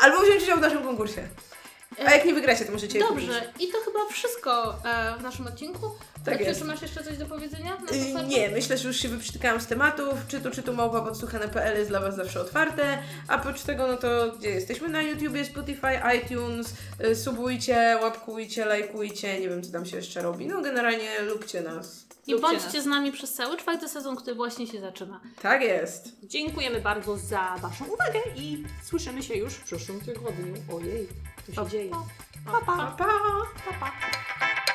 Albo 0.00 0.22
wziąć 0.22 0.42
udział 0.42 0.58
w 0.58 0.60
naszym 0.60 0.82
konkursie. 0.82 1.28
A 2.06 2.10
jak 2.14 2.24
nie 2.24 2.34
wygracie, 2.34 2.64
to 2.64 2.72
możecie 2.72 2.98
je 2.98 3.04
kupić. 3.04 3.26
Dobrze, 3.26 3.52
i 3.60 3.68
to 3.68 3.78
chyba 3.84 3.98
wszystko 4.12 4.76
e, 4.84 5.18
w 5.18 5.22
naszym 5.22 5.46
odcinku. 5.46 5.90
Tak 6.24 6.38
Czy 6.38 6.44
jest. 6.44 6.64
masz 6.64 6.82
jeszcze 6.82 7.04
coś 7.04 7.16
do 7.18 7.26
powiedzenia? 7.26 7.76
Na 8.14 8.20
Y? 8.22 8.26
Nie, 8.26 8.48
myślę, 8.48 8.78
że 8.78 8.88
już 8.88 8.96
się 8.96 9.08
wyprztykałam 9.08 9.60
z 9.60 9.66
tematów. 9.66 10.14
Czytu, 10.28 10.50
czytu, 10.50 10.72
małpa 10.72 11.00
podsłuchane.pl 11.00 11.76
jest 11.78 11.90
dla 11.90 12.00
Was 12.00 12.16
zawsze 12.16 12.40
otwarte. 12.40 12.98
A 13.28 13.36
oprócz 13.40 13.60
tego, 13.62 13.86
no 13.86 13.96
to 13.96 14.32
gdzie 14.38 14.50
jesteśmy? 14.50 14.88
Na 14.88 15.02
YouTubie, 15.02 15.44
Spotify, 15.44 16.00
iTunes. 16.18 16.74
Y, 17.04 17.16
subujcie, 17.16 17.98
łapkujcie, 18.02 18.64
lajkujcie. 18.64 19.40
Nie 19.40 19.48
wiem, 19.48 19.62
co 19.62 19.72
tam 19.72 19.86
się 19.86 19.96
jeszcze 19.96 20.22
robi. 20.22 20.46
No, 20.46 20.62
generalnie 20.62 21.20
lubcie 21.20 21.60
nas. 21.60 22.04
I 22.26 22.32
Lubcie 22.32 22.48
bądźcie 22.48 22.72
nas. 22.78 22.82
z 22.82 22.86
nami 22.86 23.12
przez 23.12 23.32
cały 23.32 23.56
czwarty 23.56 23.88
sezon, 23.88 24.16
który 24.16 24.36
właśnie 24.36 24.66
się 24.66 24.80
zaczyna. 24.80 25.20
Tak 25.42 25.62
jest. 25.62 26.08
Dziękujemy 26.22 26.80
bardzo 26.80 27.16
za 27.16 27.56
Waszą 27.62 27.84
uwagę 27.84 28.20
i 28.36 28.64
słyszymy 28.84 29.22
się 29.22 29.34
już 29.34 29.52
w 29.54 29.64
przyszłym 29.64 30.00
tygodniu. 30.00 30.54
Ojej, 30.76 31.08
tu 31.46 31.52
się 31.52 31.60
o, 31.60 31.68
dzieje. 31.68 31.90
Pa, 32.44 32.52
pa. 32.52 32.60
pa, 32.60 32.76
pa. 32.76 33.06
pa, 33.64 33.72
pa. 33.80 34.73